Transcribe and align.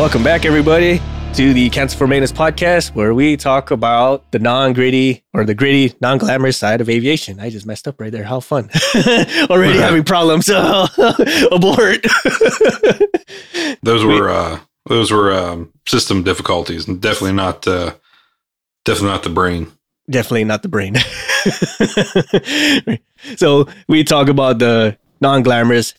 Welcome 0.00 0.24
back, 0.24 0.46
everybody, 0.46 0.98
to 1.34 1.52
the 1.52 1.68
Cancel 1.68 1.98
for 1.98 2.06
Maintenance 2.06 2.32
podcast, 2.32 2.94
where 2.94 3.12
we 3.12 3.36
talk 3.36 3.70
about 3.70 4.32
the 4.32 4.38
non 4.38 4.72
gritty 4.72 5.22
or 5.34 5.44
the 5.44 5.54
gritty, 5.54 5.94
non 6.00 6.16
glamorous 6.16 6.56
side 6.56 6.80
of 6.80 6.88
aviation. 6.88 7.38
I 7.38 7.50
just 7.50 7.66
messed 7.66 7.86
up 7.86 8.00
right 8.00 8.10
there. 8.10 8.24
How 8.24 8.40
fun. 8.40 8.70
Already 9.50 9.78
having 9.78 10.02
problems. 10.02 10.48
abort. 11.52 12.06
those 13.82 14.02
were 14.02 14.30
uh, 14.30 14.60
those 14.86 15.10
were 15.10 15.34
um, 15.34 15.70
system 15.86 16.22
difficulties, 16.22 16.88
and 16.88 16.98
definitely 16.98 17.34
not 17.34 17.66
uh, 17.66 17.92
definitely 18.86 19.10
not 19.10 19.22
the 19.22 19.28
brain. 19.28 19.70
Definitely 20.08 20.44
not 20.44 20.62
the 20.62 20.68
brain. 20.68 20.96
so 23.36 23.68
we 23.86 24.02
talk 24.02 24.30
about 24.30 24.60
the 24.60 24.96
non 25.20 25.42
glamorous, 25.42 25.92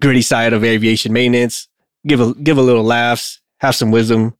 gritty 0.00 0.22
side 0.22 0.52
of 0.52 0.64
aviation 0.64 1.12
maintenance 1.12 1.68
give 2.06 2.20
a 2.20 2.34
give 2.34 2.58
a 2.58 2.62
little 2.62 2.84
laughs, 2.84 3.40
have 3.60 3.74
some 3.74 3.90
wisdom, 3.90 4.36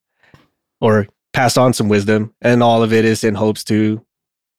or 0.81 1.07
pass 1.33 1.57
on 1.57 1.73
some 1.73 1.89
wisdom, 1.89 2.35
and 2.41 2.63
all 2.63 2.83
of 2.83 2.93
it 2.93 3.05
is 3.05 3.25
in 3.25 3.35
hopes 3.35 3.65
to 3.65 4.05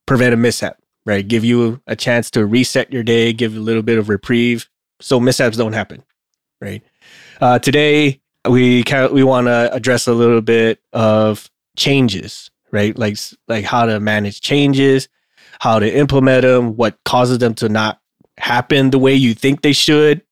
prevent 0.05 0.34
a 0.34 0.38
mishap. 0.38 0.77
Right, 1.05 1.27
give 1.27 1.44
you 1.44 1.81
a 1.85 1.95
chance 1.95 2.31
to 2.31 2.45
reset 2.45 2.94
your 2.94 3.03
day, 3.03 3.34
give 3.34 3.58
a 3.58 3.59
little 3.59 3.81
bit 3.84 3.97
of 3.97 4.08
reprieve, 4.08 4.70
so 5.02 5.20
mishaps 5.20 5.58
don't 5.58 5.73
happen. 5.73 6.03
Right. 6.61 6.81
Uh, 7.41 7.59
today 7.59 8.21
we 8.47 8.84
kind 8.84 9.05
of, 9.05 9.11
we 9.11 9.23
want 9.23 9.47
to 9.47 9.73
address 9.73 10.08
a 10.08 10.13
little 10.13 10.41
bit 10.41 10.80
of 10.94 11.49
changes. 11.75 12.49
Right, 12.72 12.97
like 12.97 13.17
like 13.47 13.66
how 13.66 13.85
to 13.85 13.99
manage 13.99 14.41
changes, 14.41 15.08
how 15.59 15.78
to 15.78 15.95
implement 15.95 16.41
them, 16.41 16.75
what 16.75 16.97
causes 17.06 17.38
them 17.38 17.53
to 17.56 17.69
not 17.69 18.02
happen 18.39 18.89
the 18.89 18.97
way 18.97 19.13
you 19.13 19.35
think 19.35 19.61
they 19.61 19.73
should, 19.73 20.23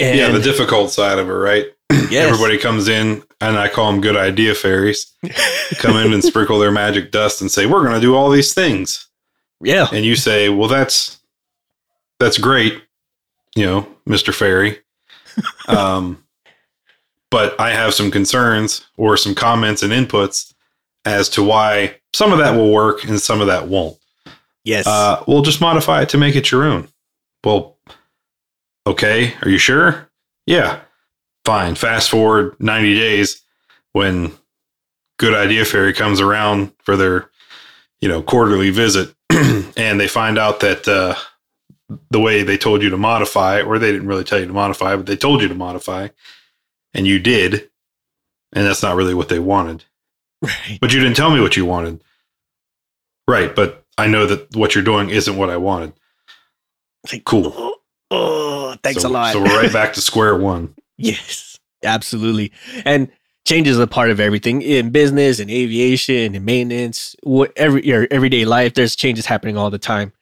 and 0.00 0.18
yeah, 0.18 0.30
the 0.30 0.40
difficult 0.40 0.90
side 0.90 1.18
of 1.18 1.28
it, 1.28 1.32
right? 1.32 1.66
Yes. 2.10 2.26
Everybody 2.26 2.58
comes 2.58 2.88
in, 2.88 3.22
and 3.40 3.58
I 3.58 3.68
call 3.68 3.90
them 3.90 4.00
good 4.00 4.16
idea 4.16 4.54
fairies. 4.54 5.12
come 5.76 5.96
in 5.96 6.12
and 6.12 6.22
sprinkle 6.22 6.58
their 6.58 6.70
magic 6.70 7.10
dust 7.10 7.40
and 7.40 7.50
say, 7.50 7.66
"We're 7.66 7.82
going 7.82 7.94
to 7.94 8.00
do 8.00 8.14
all 8.14 8.30
these 8.30 8.54
things." 8.54 9.08
Yeah, 9.60 9.88
and 9.92 10.04
you 10.04 10.16
say, 10.16 10.48
"Well, 10.48 10.68
that's 10.68 11.20
that's 12.18 12.38
great, 12.38 12.82
you 13.54 13.66
know, 13.66 13.86
Mister 14.06 14.32
Fairy." 14.32 14.78
um, 15.68 16.22
but 17.30 17.58
I 17.58 17.70
have 17.70 17.94
some 17.94 18.10
concerns 18.10 18.86
or 18.96 19.16
some 19.16 19.34
comments 19.34 19.82
and 19.82 19.92
inputs 19.92 20.52
as 21.04 21.28
to 21.30 21.42
why 21.42 21.96
some 22.12 22.32
of 22.32 22.38
that 22.38 22.54
will 22.54 22.72
work 22.72 23.04
and 23.04 23.20
some 23.20 23.40
of 23.40 23.46
that 23.46 23.68
won't. 23.68 23.96
Yes. 24.64 24.86
Uh, 24.86 25.22
we'll 25.26 25.42
just 25.42 25.60
modify 25.60 26.02
it 26.02 26.10
to 26.10 26.18
make 26.18 26.36
it 26.36 26.50
your 26.50 26.64
own. 26.64 26.88
Well, 27.44 27.71
Okay, 28.86 29.34
are 29.42 29.48
you 29.48 29.58
sure? 29.58 30.10
Yeah. 30.46 30.80
Fine. 31.44 31.74
Fast 31.74 32.10
forward 32.10 32.56
90 32.60 32.94
days 32.94 33.42
when 33.92 34.32
Good 35.18 35.34
Idea 35.34 35.64
Fairy 35.64 35.92
comes 35.92 36.20
around 36.20 36.72
for 36.78 36.96
their, 36.96 37.30
you 38.00 38.08
know, 38.08 38.22
quarterly 38.22 38.70
visit 38.70 39.14
and 39.30 40.00
they 40.00 40.08
find 40.08 40.38
out 40.38 40.60
that 40.60 40.86
uh, 40.88 41.14
the 42.10 42.20
way 42.20 42.42
they 42.42 42.56
told 42.56 42.82
you 42.82 42.90
to 42.90 42.96
modify, 42.96 43.60
or 43.60 43.78
they 43.78 43.92
didn't 43.92 44.08
really 44.08 44.24
tell 44.24 44.40
you 44.40 44.46
to 44.46 44.52
modify, 44.52 44.96
but 44.96 45.06
they 45.06 45.16
told 45.16 45.42
you 45.42 45.48
to 45.48 45.54
modify, 45.54 46.08
and 46.94 47.06
you 47.06 47.18
did, 47.18 47.68
and 48.52 48.66
that's 48.66 48.82
not 48.82 48.96
really 48.96 49.14
what 49.14 49.28
they 49.28 49.38
wanted. 49.38 49.84
Right. 50.40 50.78
But 50.80 50.92
you 50.92 51.00
didn't 51.00 51.16
tell 51.16 51.30
me 51.30 51.40
what 51.40 51.56
you 51.56 51.64
wanted. 51.64 52.02
Right, 53.28 53.54
but 53.54 53.84
I 53.96 54.08
know 54.08 54.26
that 54.26 54.56
what 54.56 54.74
you're 54.74 54.82
doing 54.84 55.10
isn't 55.10 55.36
what 55.36 55.50
I 55.50 55.56
wanted. 55.56 55.92
Like, 57.10 57.24
cool. 57.24 57.76
Oh, 58.12 58.76
thanks 58.82 59.02
so, 59.02 59.08
a 59.08 59.10
lot. 59.10 59.32
so 59.32 59.42
we're 59.42 59.62
right 59.62 59.72
back 59.72 59.94
to 59.94 60.00
square 60.00 60.36
one. 60.36 60.74
yes, 60.98 61.58
absolutely. 61.82 62.52
And 62.84 63.10
changes 63.46 63.76
is 63.76 63.82
a 63.82 63.86
part 63.86 64.10
of 64.10 64.20
everything 64.20 64.62
in 64.62 64.90
business 64.90 65.40
and 65.40 65.50
aviation 65.50 66.34
and 66.34 66.44
maintenance, 66.44 67.16
whatever 67.22 67.78
your 67.78 68.06
everyday 68.10 68.44
life. 68.44 68.74
There's 68.74 68.94
changes 68.94 69.26
happening 69.26 69.56
all 69.56 69.70
the 69.70 69.78
time, 69.78 70.12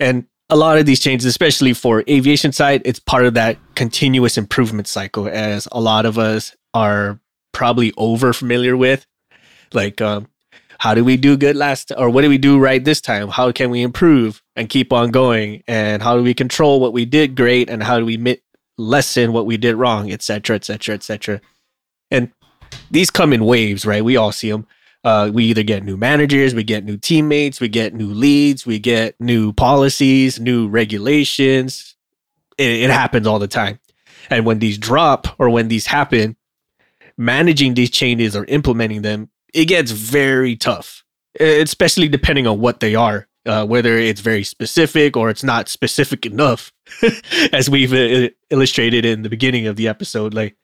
and 0.00 0.26
a 0.48 0.56
lot 0.56 0.78
of 0.78 0.86
these 0.86 1.00
changes, 1.00 1.26
especially 1.26 1.72
for 1.72 2.04
aviation 2.08 2.52
side, 2.52 2.82
it's 2.84 3.00
part 3.00 3.24
of 3.24 3.34
that 3.34 3.58
continuous 3.74 4.38
improvement 4.38 4.86
cycle. 4.86 5.28
As 5.28 5.66
a 5.72 5.80
lot 5.80 6.06
of 6.06 6.18
us 6.18 6.54
are 6.74 7.20
probably 7.52 7.92
over 7.96 8.32
familiar 8.32 8.76
with, 8.76 9.06
like 9.72 10.00
um, 10.00 10.28
how 10.78 10.94
do 10.94 11.04
we 11.04 11.16
do 11.16 11.36
good 11.36 11.56
last 11.56 11.92
or 11.96 12.10
what 12.10 12.22
do 12.22 12.28
we 12.28 12.38
do 12.38 12.58
right 12.58 12.84
this 12.84 13.00
time? 13.00 13.28
How 13.28 13.52
can 13.52 13.70
we 13.70 13.82
improve 13.82 14.42
and 14.54 14.68
keep 14.68 14.92
on 14.92 15.10
going? 15.10 15.62
And 15.66 16.02
how 16.02 16.16
do 16.16 16.22
we 16.22 16.34
control 16.34 16.80
what 16.80 16.92
we 16.92 17.04
did 17.04 17.34
great 17.34 17.70
and 17.70 17.82
how 17.82 17.98
do 17.98 18.04
we 18.04 18.16
mit- 18.16 18.42
lessen 18.78 19.32
what 19.32 19.46
we 19.46 19.56
did 19.56 19.74
wrong 19.74 20.12
etc 20.12 20.54
etc 20.54 20.94
etc 20.94 21.40
and 22.10 22.30
these 22.90 23.10
come 23.10 23.32
in 23.32 23.44
waves 23.44 23.86
right? 23.86 24.04
We 24.04 24.16
all 24.16 24.32
see 24.32 24.50
them 24.50 24.66
uh, 25.02 25.30
we 25.32 25.44
either 25.44 25.62
get 25.62 25.84
new 25.84 25.96
managers 25.96 26.54
we 26.54 26.64
get 26.64 26.84
new 26.84 26.96
teammates 26.96 27.60
we 27.60 27.68
get 27.68 27.94
new 27.94 28.08
leads 28.08 28.66
we 28.66 28.78
get 28.78 29.18
new 29.20 29.52
policies 29.52 30.38
new 30.38 30.68
regulations. 30.68 31.94
It, 32.58 32.84
it 32.84 32.90
happens 32.90 33.26
all 33.26 33.38
the 33.38 33.48
time. 33.48 33.78
And 34.28 34.44
when 34.44 34.58
these 34.58 34.78
drop 34.78 35.28
or 35.38 35.48
when 35.48 35.68
these 35.68 35.86
happen 35.86 36.36
managing 37.16 37.74
these 37.74 37.90
changes 37.90 38.36
or 38.36 38.44
implementing 38.44 39.02
them 39.02 39.30
it 39.54 39.66
gets 39.66 39.90
very 39.90 40.56
tough, 40.56 41.04
especially 41.40 42.08
depending 42.08 42.46
on 42.46 42.60
what 42.60 42.80
they 42.80 42.94
are. 42.94 43.28
Uh, 43.44 43.64
whether 43.64 43.96
it's 43.96 44.20
very 44.20 44.42
specific 44.42 45.16
or 45.16 45.30
it's 45.30 45.44
not 45.44 45.68
specific 45.68 46.26
enough, 46.26 46.72
as 47.52 47.70
we've 47.70 47.92
uh, 47.92 48.28
illustrated 48.50 49.04
in 49.04 49.22
the 49.22 49.28
beginning 49.28 49.68
of 49.68 49.76
the 49.76 49.86
episode. 49.86 50.34
Like 50.34 50.56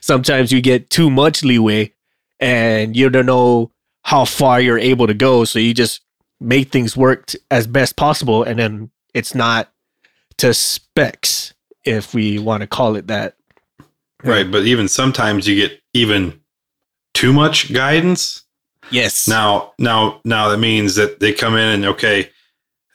sometimes 0.00 0.50
you 0.50 0.60
get 0.60 0.90
too 0.90 1.10
much 1.10 1.44
leeway 1.44 1.92
and 2.40 2.96
you 2.96 3.08
don't 3.08 3.26
know 3.26 3.70
how 4.02 4.24
far 4.24 4.60
you're 4.60 4.78
able 4.78 5.06
to 5.06 5.14
go. 5.14 5.44
So 5.44 5.60
you 5.60 5.72
just 5.74 6.00
make 6.40 6.70
things 6.70 6.96
work 6.96 7.26
t- 7.26 7.38
as 7.50 7.66
best 7.66 7.96
possible. 7.96 8.42
And 8.42 8.58
then 8.58 8.90
it's 9.14 9.34
not 9.34 9.72
to 10.38 10.52
specs, 10.52 11.54
if 11.84 12.14
we 12.14 12.38
want 12.38 12.62
to 12.62 12.66
call 12.66 12.96
it 12.96 13.06
that. 13.08 13.36
Right. 14.22 14.50
But 14.50 14.64
even 14.64 14.88
sometimes 14.88 15.46
you 15.46 15.54
get 15.54 15.80
even 15.92 16.40
too 17.14 17.32
much 17.32 17.72
guidance. 17.72 18.42
Yes. 18.90 19.26
Now, 19.26 19.72
now, 19.78 20.20
now 20.24 20.48
that 20.48 20.58
means 20.58 20.96
that 20.96 21.20
they 21.20 21.32
come 21.32 21.54
in 21.56 21.68
and 21.68 21.84
okay, 21.86 22.30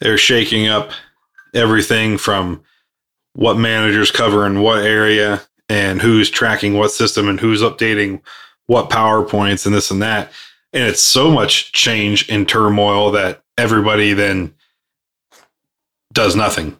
they're 0.01 0.17
shaking 0.17 0.67
up 0.67 0.91
everything 1.53 2.17
from 2.17 2.61
what 3.33 3.57
managers 3.57 4.11
cover 4.11 4.45
in 4.45 4.61
what 4.61 4.83
area 4.83 5.41
and 5.67 6.01
who's 6.01 6.29
tracking 6.29 6.75
what 6.75 6.91
system 6.91 7.27
and 7.27 7.39
who's 7.39 7.61
updating 7.61 8.21
what 8.67 8.89
PowerPoints 8.89 9.65
and 9.65 9.73
this 9.73 9.91
and 9.91 10.01
that. 10.01 10.31
And 10.73 10.83
it's 10.83 11.01
so 11.01 11.31
much 11.31 11.71
change 11.71 12.29
and 12.29 12.47
turmoil 12.47 13.11
that 13.11 13.41
everybody 13.57 14.13
then 14.13 14.53
does 16.13 16.35
nothing. 16.35 16.77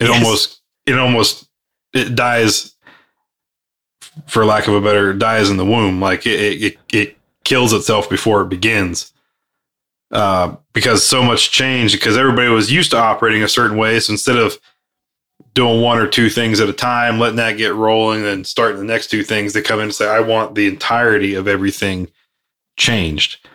It 0.00 0.08
yes. 0.08 0.24
almost, 0.24 0.60
it 0.86 0.98
almost, 0.98 1.48
it 1.92 2.14
dies 2.14 2.73
for 4.26 4.44
lack 4.44 4.68
of 4.68 4.74
a 4.74 4.80
better, 4.80 5.12
dies 5.12 5.50
in 5.50 5.56
the 5.56 5.64
womb. 5.64 6.00
Like 6.00 6.26
it, 6.26 6.62
it, 6.62 6.78
it 6.92 7.16
kills 7.44 7.72
itself 7.72 8.08
before 8.08 8.42
it 8.42 8.48
begins. 8.48 9.12
Uh, 10.10 10.56
because 10.72 11.04
so 11.04 11.22
much 11.22 11.50
change, 11.50 11.92
because 11.92 12.16
everybody 12.16 12.48
was 12.48 12.70
used 12.70 12.92
to 12.92 12.96
operating 12.96 13.42
a 13.42 13.48
certain 13.48 13.76
way. 13.76 13.98
So 13.98 14.12
instead 14.12 14.36
of 14.36 14.58
doing 15.54 15.80
one 15.80 15.98
or 15.98 16.06
two 16.06 16.28
things 16.28 16.60
at 16.60 16.68
a 16.68 16.72
time, 16.72 17.18
letting 17.18 17.36
that 17.36 17.56
get 17.56 17.74
rolling, 17.74 18.22
then 18.22 18.44
starting 18.44 18.78
the 18.78 18.84
next 18.84 19.08
two 19.08 19.24
things, 19.24 19.52
they 19.52 19.62
come 19.62 19.80
in 19.80 19.84
and 19.84 19.94
say, 19.94 20.08
I 20.08 20.20
want 20.20 20.54
the 20.54 20.66
entirety 20.66 21.34
of 21.34 21.48
everything 21.48 22.08
changed. 22.76 23.48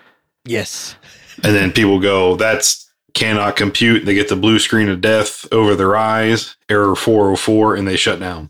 Yes. 0.45 0.95
And 1.43 1.55
then 1.55 1.71
people 1.71 1.99
go, 1.99 2.35
that's 2.35 2.89
cannot 3.13 3.55
compute. 3.55 4.05
They 4.05 4.13
get 4.13 4.29
the 4.29 4.35
blue 4.35 4.59
screen 4.59 4.89
of 4.89 5.01
death 5.01 5.45
over 5.51 5.75
their 5.75 5.95
eyes, 5.95 6.55
error 6.69 6.95
404, 6.95 7.75
and 7.75 7.87
they 7.87 7.97
shut 7.97 8.19
down. 8.19 8.49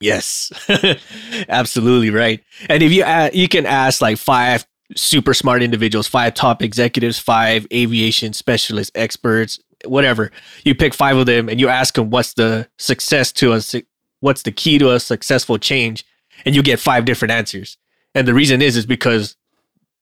Yes, 0.00 0.52
absolutely 1.48 2.10
right. 2.10 2.42
And 2.68 2.82
if 2.82 2.92
you 2.92 3.02
add, 3.02 3.34
you 3.34 3.48
can 3.48 3.66
ask 3.66 4.00
like 4.00 4.16
five 4.18 4.66
super 4.96 5.34
smart 5.34 5.62
individuals, 5.62 6.06
five 6.06 6.34
top 6.34 6.62
executives, 6.62 7.18
five 7.18 7.66
aviation 7.72 8.32
specialist 8.32 8.92
experts, 8.94 9.58
whatever. 9.84 10.30
You 10.64 10.74
pick 10.74 10.94
five 10.94 11.16
of 11.16 11.26
them 11.26 11.48
and 11.48 11.60
you 11.60 11.68
ask 11.68 11.94
them 11.94 12.10
what's 12.10 12.34
the 12.34 12.68
success 12.78 13.32
to 13.32 13.52
us, 13.52 13.74
what's 14.20 14.42
the 14.42 14.52
key 14.52 14.78
to 14.78 14.92
a 14.92 15.00
successful 15.00 15.58
change, 15.58 16.04
and 16.44 16.54
you 16.54 16.62
get 16.62 16.78
five 16.78 17.04
different 17.04 17.32
answers. 17.32 17.76
And 18.14 18.26
the 18.26 18.34
reason 18.34 18.62
is 18.62 18.76
is 18.76 18.86
because 18.86 19.36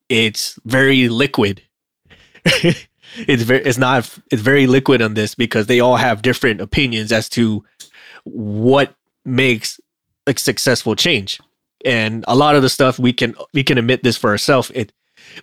it's 0.09 0.59
very 0.65 1.09
liquid. 1.09 1.63
it's 2.45 3.43
very 3.43 3.63
it's 3.63 3.79
not 3.79 4.19
it's 4.31 4.43
very 4.43 4.67
liquid 4.67 5.03
on 5.03 5.15
this 5.15 5.35
because 5.35 5.67
they 5.67 5.81
all 5.81 5.97
have 5.97 6.23
different 6.23 6.61
opinions 6.61 7.13
as 7.13 7.29
to 7.31 7.65
what 8.25 8.95
makes 9.25 9.81
like 10.27 10.39
successful 10.39 10.97
change. 10.97 11.41
And 11.85 12.25
a 12.27 12.35
lot 12.35 12.57
of 12.57 12.63
the 12.63 12.69
stuff 12.69 12.99
we 12.99 13.13
can 13.13 13.35
we 13.53 13.63
can 13.63 13.79
admit 13.79 14.03
this 14.03 14.17
for 14.17 14.31
ourselves. 14.31 14.71
It 14.75 14.93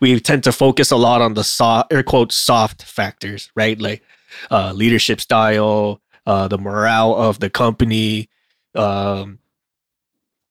we 0.01 0.19
tend 0.19 0.43
to 0.43 0.51
focus 0.51 0.91
a 0.91 0.97
lot 0.97 1.21
on 1.21 1.33
the 1.33 1.43
soft 1.43 1.93
air 1.93 2.03
quote 2.03 2.31
soft 2.31 2.83
factors, 2.83 3.51
right? 3.55 3.79
Like 3.79 4.03
uh, 4.51 4.73
leadership 4.73 5.21
style, 5.21 6.01
uh, 6.25 6.47
the 6.47 6.57
morale 6.57 7.15
of 7.15 7.39
the 7.39 7.49
company, 7.49 8.29
um, 8.75 9.39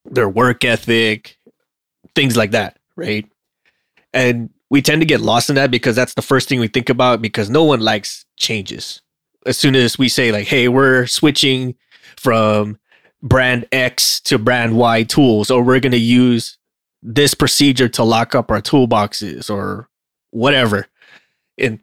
their 0.04 0.28
work 0.28 0.64
ethic, 0.64 1.38
things 2.14 2.36
like 2.36 2.52
that, 2.52 2.78
right? 2.96 3.26
And 4.12 4.50
we 4.70 4.82
tend 4.82 5.02
to 5.02 5.06
get 5.06 5.20
lost 5.20 5.50
in 5.50 5.56
that 5.56 5.70
because 5.70 5.96
that's 5.96 6.14
the 6.14 6.22
first 6.22 6.48
thing 6.48 6.60
we 6.60 6.68
think 6.68 6.88
about 6.88 7.20
because 7.20 7.50
no 7.50 7.64
one 7.64 7.80
likes 7.80 8.24
changes. 8.36 9.02
As 9.44 9.58
soon 9.58 9.74
as 9.74 9.98
we 9.98 10.08
say 10.08 10.32
like, 10.32 10.46
"Hey, 10.46 10.68
we're 10.68 11.06
switching 11.06 11.74
from 12.16 12.78
brand 13.22 13.66
X 13.72 14.20
to 14.20 14.38
brand 14.38 14.76
Y 14.76 15.04
tools 15.04 15.50
or 15.50 15.62
we're 15.62 15.80
going 15.80 15.92
to 15.92 15.98
use 15.98 16.58
this 17.02 17.34
procedure 17.34 17.88
to 17.88 18.04
lock 18.04 18.34
up 18.34 18.50
our 18.50 18.60
toolboxes 18.60 19.50
or 19.50 19.88
whatever." 20.30 20.88
And 21.58 21.80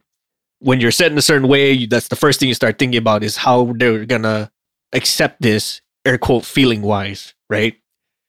when 0.59 0.81
you're 0.81 0.91
set 0.91 1.11
in 1.11 1.17
a 1.17 1.21
certain 1.21 1.47
way, 1.47 1.85
that's 1.85 2.09
the 2.09 2.15
first 2.15 2.39
thing 2.39 2.49
you 2.49 2.55
start 2.55 2.77
thinking 2.77 2.97
about 2.97 3.23
is 3.23 3.37
how 3.37 3.73
they're 3.77 4.05
going 4.05 4.23
to 4.23 4.51
accept 4.93 5.41
this 5.41 5.81
air 6.05 6.17
quote 6.17 6.45
feeling 6.45 6.81
wise, 6.81 7.33
right? 7.49 7.75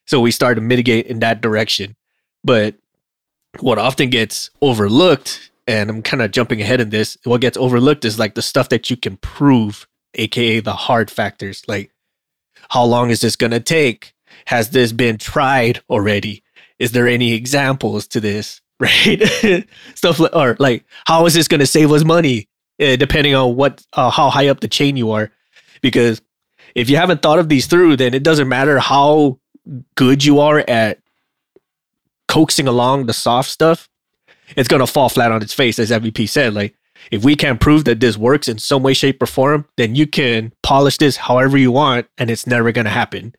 So 0.07 0.21
we 0.21 0.31
start 0.31 0.57
to 0.57 0.61
mitigate 0.61 1.07
in 1.07 1.21
that 1.21 1.41
direction. 1.41 1.97
But 2.45 2.77
what 3.59 3.79
often 3.79 4.11
gets 4.11 4.51
overlooked, 4.61 5.51
and 5.67 5.91
I'm 5.91 6.03
kind 6.03 6.23
of 6.23 6.31
jumping 6.31 6.61
ahead 6.61 6.81
in 6.81 6.91
this, 6.91 7.19
what 7.25 7.41
gets 7.41 7.57
overlooked 7.57 8.05
is 8.05 8.19
like 8.19 8.35
the 8.35 8.43
stuff 8.43 8.69
that 8.69 8.91
you 8.91 8.97
can 8.97 9.17
prove, 9.17 9.87
aka 10.15 10.61
the 10.61 10.73
hard 10.73 11.11
factors. 11.11 11.63
Like, 11.67 11.91
how 12.71 12.85
long 12.85 13.11
is 13.11 13.21
this 13.21 13.37
going 13.37 13.51
to 13.51 13.61
take? 13.61 14.15
Has 14.47 14.71
this 14.71 14.93
been 14.93 15.19
tried 15.19 15.83
already? 15.91 16.43
Is 16.79 16.93
there 16.93 17.07
any 17.07 17.35
examples 17.35 18.07
to 18.09 18.21
this? 18.21 18.61
Right? 18.81 19.69
stuff 19.95 20.19
like, 20.19 20.35
or 20.35 20.57
like, 20.59 20.87
how 21.05 21.27
is 21.27 21.35
this 21.35 21.49
going 21.49 21.61
to 21.61 21.67
save 21.67 21.93
us 21.93 22.03
money? 22.03 22.49
Uh, 22.81 22.97
depending 22.97 23.35
on 23.35 23.55
what, 23.55 23.85
uh, 23.93 24.09
how 24.09 24.31
high 24.31 24.49
up 24.49 24.61
the 24.61 24.69
chain 24.69 24.97
you 24.97 25.11
are. 25.11 25.31
Because 25.83 26.23
if 26.75 26.89
you 26.89 26.97
haven't 26.97 27.21
thought 27.21 27.39
of 27.39 27.51
these 27.51 27.67
through, 27.67 27.97
then 27.97 28.15
it 28.15 28.23
doesn't 28.23 28.49
matter 28.49 28.79
how 28.79 29.39
good 29.97 30.25
you 30.25 30.41
are 30.41 30.61
at 30.61 30.99
coaxing 32.31 32.69
along 32.69 33.07
the 33.07 33.13
soft 33.13 33.51
stuff, 33.51 33.89
it's 34.57 34.69
gonna 34.69 34.87
fall 34.87 35.09
flat 35.09 35.33
on 35.33 35.43
its 35.43 35.53
face, 35.53 35.79
as 35.79 35.91
MVP 35.91 36.29
said. 36.29 36.55
Like, 36.55 36.75
if 37.11 37.25
we 37.25 37.37
can't 37.37 37.61
prove 37.61 37.85
that 37.85 38.01
this 38.01 38.17
works 38.17 38.49
in 38.49 38.59
some 38.59 38.83
way, 38.83 38.95
shape, 38.95 39.23
or 39.23 39.27
form, 39.27 39.67
then 39.77 39.95
you 39.95 40.07
can 40.07 40.53
polish 40.63 40.99
this 40.99 41.17
however 41.17 41.57
you 41.57 41.73
want, 41.73 42.07
and 42.19 42.31
it's 42.31 42.47
never 42.47 42.73
gonna 42.73 42.91
happen. 42.91 43.35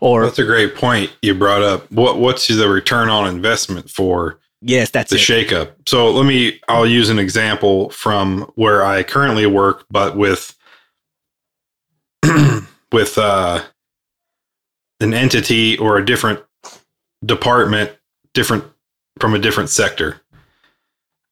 Or 0.00 0.24
that's 0.24 0.38
a 0.38 0.44
great 0.44 0.74
point 0.74 1.14
you 1.22 1.34
brought 1.34 1.62
up. 1.62 1.90
What 1.90 2.18
what's 2.18 2.48
the 2.48 2.68
return 2.68 3.08
on 3.08 3.26
investment 3.26 3.90
for? 3.90 4.38
Yes, 4.60 4.90
that's 4.90 5.10
the 5.10 5.16
it. 5.16 5.20
shakeup. 5.20 5.72
So 5.86 6.10
let 6.10 6.24
me. 6.24 6.60
I'll 6.68 6.86
use 6.86 7.10
an 7.10 7.18
example 7.18 7.90
from 7.90 8.42
where 8.54 8.84
I 8.84 9.02
currently 9.02 9.46
work, 9.46 9.84
but 9.90 10.16
with 10.16 10.56
with 12.92 13.18
uh, 13.18 13.64
an 15.00 15.14
entity 15.14 15.76
or 15.78 15.98
a 15.98 16.04
different 16.04 16.40
department, 17.24 17.90
different 18.34 18.64
from 19.18 19.34
a 19.34 19.38
different 19.38 19.70
sector. 19.70 20.20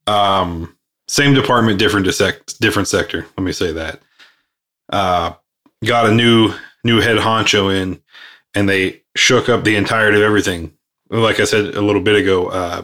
Um, 0.07 0.77
same 1.11 1.35
department, 1.35 1.81
different 1.81 2.07
different 2.61 2.87
sector. 2.87 3.27
Let 3.37 3.45
me 3.45 3.51
say 3.51 3.73
that. 3.73 4.01
Uh, 4.93 5.33
got 5.85 6.07
a 6.07 6.15
new 6.15 6.55
new 6.85 7.01
head 7.01 7.19
honcho 7.19 7.75
in, 7.75 8.01
and 8.55 8.69
they 8.69 9.03
shook 9.17 9.49
up 9.49 9.65
the 9.65 9.75
entirety 9.75 10.19
of 10.19 10.23
everything. 10.23 10.73
Like 11.11 11.41
I 11.41 11.45
said 11.45 11.75
a 11.75 11.81
little 11.81 12.01
bit 12.01 12.15
ago, 12.15 12.47
uh, 12.47 12.83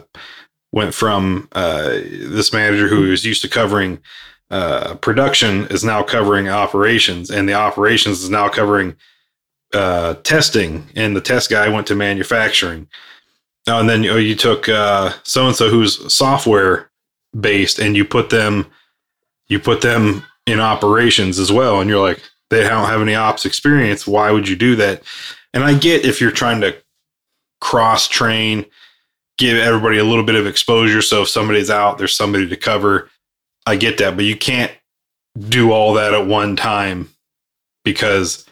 went 0.73 0.93
from 0.93 1.47
uh, 1.53 1.87
this 1.87 2.51
manager 2.51 2.89
who 2.89 3.09
was 3.09 3.23
used 3.23 3.41
to 3.43 3.47
covering 3.47 3.99
uh, 4.51 4.95
production 4.95 5.65
is 5.67 5.85
now 5.85 6.03
covering 6.03 6.49
operations, 6.49 7.29
and 7.29 7.47
the 7.47 7.53
operations 7.53 8.21
is 8.23 8.29
now 8.29 8.49
covering 8.49 8.97
uh, 9.73 10.15
testing, 10.23 10.85
and 10.97 11.15
the 11.15 11.21
test 11.21 11.49
guy 11.49 11.69
went 11.69 11.87
to 11.87 11.95
manufacturing. 11.95 12.89
Oh, 13.69 13.79
and 13.79 13.89
then 13.89 14.03
you, 14.03 14.17
you 14.17 14.35
took 14.35 14.65
so 14.65 15.47
and 15.47 15.55
so 15.55 15.69
who's 15.69 16.13
software 16.13 16.86
based, 17.39 17.79
and 17.79 17.95
you 17.95 18.05
put 18.05 18.29
them 18.29 18.67
you 19.47 19.59
put 19.59 19.81
them 19.81 20.23
in 20.45 20.59
operations 20.59 21.39
as 21.39 21.51
well, 21.51 21.79
and 21.79 21.89
you're 21.89 22.01
like, 22.01 22.21
they 22.49 22.63
don't 22.63 22.87
have 22.87 23.01
any 23.01 23.15
ops 23.15 23.45
experience. 23.45 24.07
Why 24.07 24.31
would 24.31 24.47
you 24.47 24.55
do 24.55 24.75
that? 24.77 25.03
And 25.53 25.63
I 25.63 25.73
get 25.73 26.05
if 26.05 26.21
you're 26.21 26.31
trying 26.31 26.61
to 26.61 26.75
cross 27.59 28.07
train, 28.07 28.65
give 29.37 29.57
everybody 29.57 29.97
a 29.97 30.03
little 30.03 30.23
bit 30.23 30.35
of 30.35 30.47
exposure. 30.47 31.01
So 31.01 31.23
if 31.23 31.29
somebody's 31.29 31.69
out, 31.69 31.97
there's 31.97 32.15
somebody 32.15 32.47
to 32.47 32.57
cover. 32.57 33.09
I 33.65 33.75
get 33.75 33.97
that, 33.97 34.15
but 34.15 34.25
you 34.25 34.37
can't 34.37 34.71
do 35.37 35.71
all 35.71 35.93
that 35.93 36.13
at 36.13 36.25
one 36.25 36.55
time 36.55 37.09
because 37.83 38.46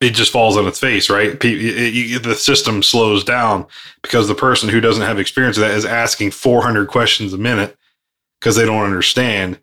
it 0.00 0.10
just 0.10 0.32
falls 0.32 0.56
on 0.56 0.66
its 0.66 0.78
face, 0.78 1.08
right? 1.08 1.38
the 1.40 2.36
system 2.38 2.82
slows 2.82 3.24
down 3.24 3.66
because 4.02 4.28
the 4.28 4.34
person 4.34 4.68
who 4.68 4.80
doesn't 4.80 5.04
have 5.04 5.18
experience 5.18 5.56
of 5.56 5.62
that 5.62 5.76
is 5.76 5.84
asking 5.84 6.32
400 6.32 6.88
questions 6.88 7.32
a 7.32 7.38
minute 7.38 7.76
because 8.40 8.56
they 8.56 8.66
don't 8.66 8.84
understand. 8.84 9.58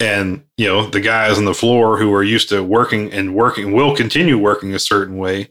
And, 0.00 0.44
you 0.56 0.66
know, 0.66 0.88
the 0.88 1.00
guys 1.00 1.38
on 1.38 1.44
the 1.44 1.54
floor 1.54 1.98
who 1.98 2.12
are 2.14 2.22
used 2.22 2.50
to 2.50 2.62
working 2.62 3.10
and 3.12 3.34
working 3.34 3.72
will 3.72 3.96
continue 3.96 4.38
working 4.38 4.74
a 4.74 4.78
certain 4.78 5.16
way 5.16 5.48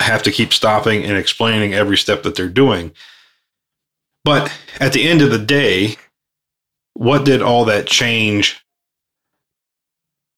have 0.00 0.22
to 0.22 0.30
keep 0.30 0.52
stopping 0.52 1.04
and 1.04 1.16
explaining 1.16 1.74
every 1.74 1.96
step 1.96 2.22
that 2.22 2.36
they're 2.36 2.48
doing. 2.48 2.92
But 4.24 4.56
at 4.78 4.92
the 4.92 5.08
end 5.08 5.22
of 5.22 5.30
the 5.30 5.38
day, 5.38 5.96
what 6.94 7.24
did 7.24 7.42
all 7.42 7.64
that 7.64 7.86
change 7.86 8.64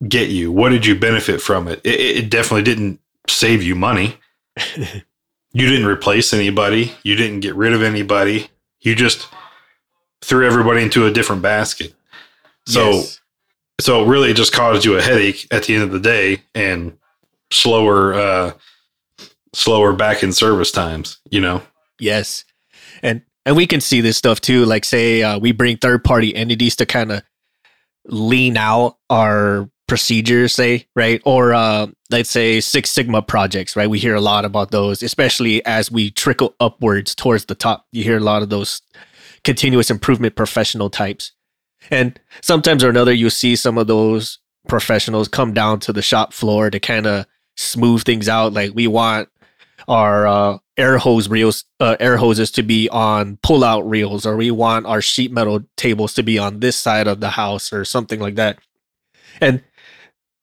get 0.07 0.31
you? 0.31 0.51
What 0.53 0.71
did 0.71 0.87
you 0.87 0.99
benefit 0.99 1.41
from 1.41 1.69
it? 1.69 1.81
It, 1.85 2.01
it 2.01 2.31
definitely 2.31 2.63
didn't 2.63 3.01
save 3.29 3.63
you 3.63 3.75
money. 3.75 4.17
you 4.77 5.67
didn't 5.69 5.87
replace 5.87 6.33
anybody. 6.33 6.93
You 7.03 7.17
didn't 7.17 7.41
get 7.41 7.55
rid 7.55 7.73
of 7.73 7.83
anybody. 7.83 8.49
You 8.81 8.95
just 8.95 9.29
threw 10.23 10.47
everybody 10.47 10.83
into 10.83 11.07
a 11.07 11.13
different 11.13 11.43
basket. 11.43 11.95
So, 12.67 12.91
yes. 12.91 13.21
so 13.81 14.05
really, 14.05 14.31
it 14.31 14.37
just 14.37 14.53
caused 14.53 14.85
you 14.85 14.97
a 14.97 15.03
headache 15.03 15.47
at 15.51 15.65
the 15.65 15.75
end 15.75 15.85
of 15.85 15.91
the 15.91 16.01
day 16.01 16.43
and 16.55 16.97
slower, 17.51 18.15
uh, 18.15 18.53
slower 19.55 19.93
back 19.93 20.23
in 20.23 20.33
service 20.33 20.71
times. 20.71 21.19
You 21.31 21.41
know. 21.41 21.63
Yes, 21.99 22.45
and 23.03 23.23
and 23.45 23.57
we 23.57 23.67
can 23.67 23.81
see 23.81 24.01
this 24.01 24.17
stuff 24.17 24.41
too. 24.41 24.65
Like, 24.65 24.85
say 24.85 25.23
uh, 25.23 25.39
we 25.39 25.53
bring 25.53 25.77
third 25.77 26.05
party 26.05 26.35
entities 26.35 26.77
to 26.77 26.87
kind 26.87 27.13
of 27.13 27.23
lean 28.07 28.57
out 28.57 28.97
our 29.09 29.69
procedures, 29.91 30.55
say, 30.55 30.87
right? 30.95 31.21
Or 31.25 31.53
uh, 31.53 31.89
let's 32.11 32.31
say 32.31 32.61
Six 32.61 32.91
Sigma 32.91 33.23
projects, 33.23 33.75
right? 33.75 33.91
We 33.91 33.99
hear 33.99 34.15
a 34.15 34.21
lot 34.21 34.45
about 34.45 34.71
those, 34.71 35.03
especially 35.03 35.67
as 35.67 35.91
we 35.91 36.13
trickle 36.13 36.55
upwards 36.61 37.13
towards 37.13 37.47
the 37.47 37.57
top. 37.57 37.87
You 37.91 38.05
hear 38.05 38.19
a 38.19 38.21
lot 38.21 38.43
of 38.43 38.51
those 38.51 38.83
continuous 39.43 39.91
improvement 39.91 40.37
professional 40.37 40.91
types. 40.91 41.33
And 41.91 42.21
sometimes 42.41 42.85
or 42.85 42.89
another, 42.89 43.13
you 43.13 43.31
see 43.31 43.57
some 43.57 43.77
of 43.77 43.89
those 43.89 44.39
professionals 44.69 45.27
come 45.27 45.53
down 45.53 45.81
to 45.81 45.93
the 45.93 46.03
shop 46.03 46.33
floor 46.33 46.71
to 46.71 46.79
kind 46.79 47.09
of 47.09 47.27
smooth 47.57 48.05
things 48.05 48.29
out. 48.29 48.53
Like 48.53 48.71
we 48.73 48.87
want 48.87 49.29
our 49.89 50.25
uh, 50.25 50.59
air 50.77 50.99
hose 50.99 51.29
reels, 51.29 51.65
uh, 51.81 51.97
air 51.99 52.17
hoses 52.17 52.53
to 52.53 52.63
be 52.63 52.89
on 52.91 53.39
pull 53.43 53.65
out 53.65 53.91
reels, 53.91 54.25
or 54.25 54.37
we 54.37 54.53
want 54.53 54.87
our 54.87 55.03
sheet 55.03 55.33
metal 55.33 55.65
tables 55.77 56.15
to 56.15 56.23
be 56.23 56.39
on 56.39 56.61
this 56.61 56.77
side 56.77 57.09
of 57.09 57.19
the 57.19 57.31
house, 57.31 57.73
or 57.73 57.85
something 57.85 58.21
like 58.21 58.37
that. 58.37 58.61
And 59.41 59.63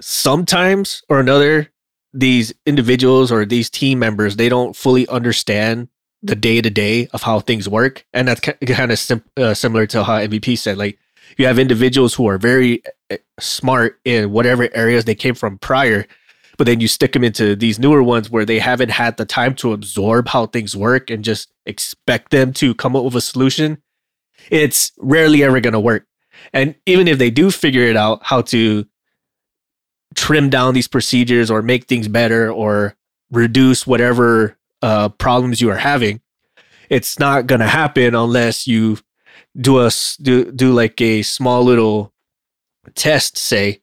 sometimes 0.02 1.04
or 1.10 1.20
another 1.20 1.72
these 2.14 2.54
individuals 2.66 3.32
or 3.32 3.46
these 3.46 3.70
team 3.70 4.00
members 4.00 4.36
they 4.36 4.50
don't 4.50 4.76
fully 4.76 5.08
understand 5.08 5.88
the 6.24 6.36
day 6.36 6.62
to 6.62 6.70
day 6.70 7.08
of 7.14 7.22
how 7.22 7.40
things 7.40 7.70
work. 7.70 8.06
And 8.12 8.28
that's 8.28 8.40
kind 8.40 8.92
of 8.92 8.98
sim- 8.98 9.24
uh, 9.38 9.54
similar 9.54 9.86
to 9.88 10.04
how 10.04 10.20
mvp 10.20 10.58
said 10.58 10.78
like 10.78 10.98
you 11.38 11.46
have 11.46 11.60
individuals 11.60 12.14
who 12.14 12.28
are 12.28 12.38
very 12.38 12.82
uh, 13.12 13.18
smart 13.40 14.00
in 14.06 14.32
whatever 14.32 14.70
areas 14.74 15.06
they 15.06 15.16
came 15.16 15.36
from 15.36 15.58
prior 15.60 16.06
but 16.58 16.66
then 16.66 16.80
you 16.80 16.88
stick 16.88 17.14
them 17.14 17.24
into 17.24 17.56
these 17.56 17.78
newer 17.78 18.02
ones 18.02 18.32
where 18.32 18.46
they 18.46 18.58
haven't 18.58 18.90
had 18.90 19.18
the 19.18 19.26
time 19.26 19.54
to 19.54 19.74
absorb 19.74 20.28
how 20.30 20.48
things 20.48 20.76
work 20.76 21.12
and 21.12 21.24
just 21.24 21.54
expect 21.68 22.32
them 22.32 22.52
to 22.52 22.74
come 22.74 22.96
up 22.96 23.04
with 23.04 23.16
a 23.16 23.22
solution 23.22 23.78
it's 24.50 24.92
rarely 24.98 25.44
ever 25.44 25.60
going 25.60 25.74
to 25.74 25.80
work. 25.80 26.06
And 26.54 26.76
even 26.86 27.08
if 27.08 27.18
they 27.18 27.30
do 27.30 27.52
figure 27.52 27.84
it 27.84 27.98
out 27.98 28.24
how 28.24 28.42
to 28.44 28.86
trim 30.18 30.50
down 30.50 30.74
these 30.74 30.88
procedures 30.88 31.50
or 31.50 31.62
make 31.62 31.86
things 31.86 32.08
better 32.10 32.52
or 32.52 32.96
reduce 33.32 33.88
whatever 33.88 34.58
uh, 34.82 35.10
problems 35.10 35.62
you 35.62 35.70
are 35.70 35.78
having, 35.78 36.20
it's 36.90 37.20
not 37.20 37.48
going 37.48 37.62
to 37.62 37.68
happen 37.68 38.16
unless 38.16 38.68
you 38.68 38.98
do 39.60 39.80
a 39.80 39.90
do 40.22 40.52
do 40.52 40.74
like 40.74 41.00
a 41.00 41.22
small 41.22 41.64
little 41.64 42.12
test, 42.96 43.38
say. 43.38 43.82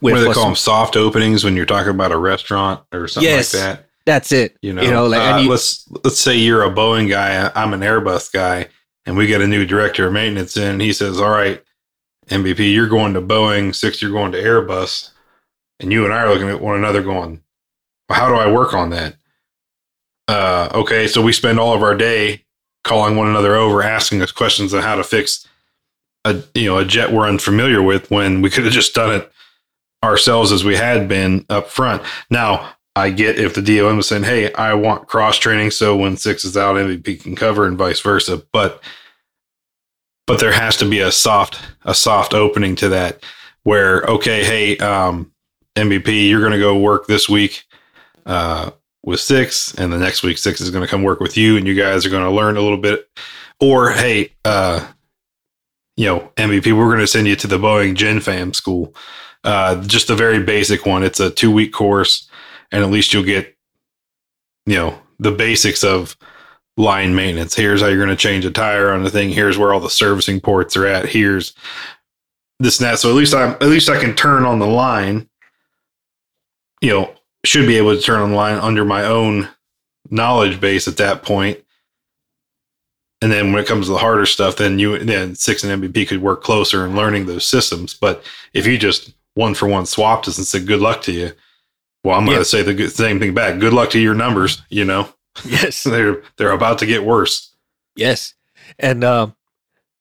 With 0.00 0.14
what 0.14 0.18
do 0.20 0.24
they 0.26 0.32
call 0.32 0.44
them? 0.46 0.56
Soft 0.56 0.96
openings 0.96 1.44
when 1.44 1.56
you're 1.56 1.66
talking 1.66 1.90
about 1.90 2.12
a 2.12 2.18
restaurant 2.18 2.82
or 2.92 3.08
something 3.08 3.28
yes, 3.28 3.52
like 3.52 3.62
that. 3.62 3.84
That's 4.06 4.32
it. 4.32 4.56
You 4.62 4.72
know, 4.72 4.82
you 4.82 4.90
know 4.90 5.06
like 5.06 5.20
uh, 5.20 5.38
you, 5.38 5.50
let's 5.50 5.86
let's 6.04 6.20
say 6.20 6.36
you're 6.36 6.62
a 6.62 6.70
Boeing 6.70 7.10
guy, 7.10 7.50
I'm 7.54 7.74
an 7.74 7.80
Airbus 7.80 8.32
guy, 8.32 8.68
and 9.04 9.16
we 9.16 9.26
get 9.26 9.42
a 9.42 9.46
new 9.46 9.66
director 9.66 10.06
of 10.06 10.12
maintenance 10.12 10.56
in. 10.56 10.80
He 10.80 10.92
says, 10.92 11.20
"All 11.20 11.30
right, 11.30 11.62
MVP, 12.28 12.72
you're 12.72 12.88
going 12.88 13.14
to 13.14 13.20
Boeing. 13.20 13.74
Six, 13.74 14.00
you're 14.00 14.12
going 14.12 14.32
to 14.32 14.42
Airbus." 14.42 15.10
And 15.80 15.92
you 15.92 16.04
and 16.04 16.12
I 16.12 16.22
are 16.22 16.30
looking 16.30 16.48
at 16.48 16.60
one 16.60 16.76
another 16.76 17.02
going, 17.02 17.42
well, 18.08 18.18
how 18.18 18.28
do 18.28 18.34
I 18.34 18.50
work 18.50 18.74
on 18.74 18.90
that? 18.90 19.16
uh, 20.28 20.68
okay, 20.74 21.08
so 21.08 21.22
we 21.22 21.32
spend 21.32 21.58
all 21.58 21.74
of 21.74 21.82
our 21.82 21.96
day 21.96 22.44
calling 22.84 23.16
one 23.16 23.28
another 23.28 23.56
over, 23.56 23.82
asking 23.82 24.22
us 24.22 24.30
questions 24.30 24.72
on 24.74 24.82
how 24.82 24.94
to 24.94 25.02
fix 25.02 25.48
a 26.24 26.42
you 26.54 26.66
know 26.66 26.78
a 26.78 26.84
jet 26.84 27.12
we're 27.12 27.26
unfamiliar 27.26 27.82
with 27.82 28.10
when 28.10 28.42
we 28.42 28.50
could 28.50 28.64
have 28.64 28.72
just 28.72 28.94
done 28.94 29.14
it 29.14 29.32
ourselves 30.04 30.52
as 30.52 30.64
we 30.64 30.76
had 30.76 31.08
been 31.08 31.46
up 31.48 31.68
front. 31.68 32.02
Now 32.30 32.74
I 32.94 33.10
get 33.10 33.38
if 33.38 33.54
the 33.54 33.62
DOM 33.62 33.96
was 33.96 34.08
saying, 34.08 34.24
"Hey, 34.24 34.52
I 34.52 34.74
want 34.74 35.08
cross 35.08 35.38
training, 35.38 35.70
so 35.70 35.96
when 35.96 36.16
six 36.16 36.44
is 36.44 36.56
out, 36.56 36.76
MVP 36.76 37.22
can 37.22 37.34
cover, 37.34 37.66
and 37.66 37.78
vice 37.78 38.00
versa." 38.00 38.42
But 38.52 38.82
but 40.26 40.40
there 40.40 40.52
has 40.52 40.76
to 40.78 40.88
be 40.88 41.00
a 41.00 41.10
soft 41.10 41.58
a 41.84 41.94
soft 41.94 42.34
opening 42.34 42.76
to 42.76 42.90
that 42.90 43.24
where 43.62 44.02
okay, 44.02 44.44
hey, 44.44 44.76
um, 44.78 45.32
MVP, 45.78 46.28
you're 46.28 46.40
going 46.40 46.52
to 46.52 46.58
go 46.58 46.78
work 46.78 47.06
this 47.06 47.28
week 47.28 47.64
uh, 48.26 48.70
with 49.02 49.20
six, 49.20 49.74
and 49.74 49.92
the 49.92 49.98
next 49.98 50.22
week 50.22 50.38
six 50.38 50.60
is 50.60 50.70
going 50.70 50.84
to 50.84 50.90
come 50.90 51.02
work 51.02 51.20
with 51.20 51.36
you, 51.36 51.56
and 51.56 51.66
you 51.66 51.74
guys 51.74 52.04
are 52.04 52.10
going 52.10 52.24
to 52.24 52.30
learn 52.30 52.56
a 52.56 52.60
little 52.60 52.78
bit. 52.78 53.08
Or 53.60 53.90
hey, 53.90 54.32
uh, 54.44 54.86
you 55.96 56.06
know, 56.06 56.30
MVP, 56.36 56.76
we're 56.76 56.86
going 56.86 56.98
to 56.98 57.06
send 57.06 57.26
you 57.26 57.36
to 57.36 57.46
the 57.46 57.58
Boeing 57.58 57.94
Gen 57.94 58.20
Fam 58.20 58.52
school, 58.54 58.94
uh, 59.44 59.82
just 59.84 60.10
a 60.10 60.14
very 60.14 60.42
basic 60.42 60.86
one. 60.86 61.02
It's 61.02 61.20
a 61.20 61.30
two 61.30 61.50
week 61.50 61.72
course, 61.72 62.28
and 62.70 62.84
at 62.84 62.90
least 62.90 63.12
you'll 63.12 63.24
get, 63.24 63.56
you 64.66 64.76
know, 64.76 64.98
the 65.18 65.32
basics 65.32 65.82
of 65.82 66.16
line 66.76 67.14
maintenance. 67.14 67.54
Here's 67.54 67.80
how 67.80 67.88
you're 67.88 68.04
going 68.04 68.08
to 68.08 68.16
change 68.16 68.44
a 68.44 68.50
tire 68.50 68.92
on 68.92 69.02
the 69.02 69.10
thing. 69.10 69.30
Here's 69.30 69.58
where 69.58 69.72
all 69.72 69.80
the 69.80 69.90
servicing 69.90 70.40
ports 70.40 70.76
are 70.76 70.86
at. 70.86 71.08
Here's 71.08 71.54
this 72.58 72.78
and 72.78 72.86
that. 72.86 72.98
So 72.98 73.10
at 73.10 73.16
least 73.16 73.34
I'm 73.34 73.52
at 73.52 73.62
least 73.62 73.88
I 73.88 74.00
can 74.00 74.14
turn 74.14 74.44
on 74.44 74.58
the 74.58 74.66
line. 74.66 75.27
You 76.80 76.90
know, 76.90 77.14
should 77.44 77.66
be 77.66 77.76
able 77.76 77.94
to 77.94 78.00
turn 78.00 78.20
on 78.20 78.30
the 78.30 78.36
line 78.36 78.58
under 78.58 78.84
my 78.84 79.04
own 79.04 79.48
knowledge 80.10 80.60
base 80.60 80.88
at 80.88 80.96
that 80.98 81.22
point. 81.22 81.58
And 83.20 83.32
then 83.32 83.52
when 83.52 83.62
it 83.62 83.66
comes 83.66 83.86
to 83.86 83.92
the 83.92 83.98
harder 83.98 84.26
stuff, 84.26 84.56
then 84.56 84.78
you 84.78 84.98
then 84.98 85.34
six 85.34 85.64
and 85.64 85.82
MVP 85.82 86.06
could 86.08 86.22
work 86.22 86.42
closer 86.42 86.86
in 86.86 86.94
learning 86.94 87.26
those 87.26 87.44
systems. 87.44 87.94
But 87.94 88.24
if 88.54 88.66
you 88.66 88.78
just 88.78 89.12
one 89.34 89.54
for 89.54 89.66
one 89.66 89.86
swapped 89.86 90.28
us 90.28 90.38
and 90.38 90.46
said 90.46 90.66
good 90.66 90.80
luck 90.80 91.02
to 91.02 91.12
you, 91.12 91.32
well, 92.04 92.16
I'm 92.16 92.26
going 92.26 92.38
to 92.38 92.44
say 92.44 92.62
the 92.62 92.88
same 92.88 93.18
thing 93.18 93.34
back. 93.34 93.58
Good 93.58 93.72
luck 93.72 93.90
to 93.90 93.98
your 93.98 94.14
numbers. 94.14 94.62
You 94.68 94.84
know, 94.84 95.08
Yes. 95.44 95.82
they're 95.84 96.22
they're 96.36 96.52
about 96.52 96.78
to 96.78 96.86
get 96.86 97.04
worse. 97.04 97.52
Yes. 97.96 98.34
And 98.78 99.04
um 99.04 99.34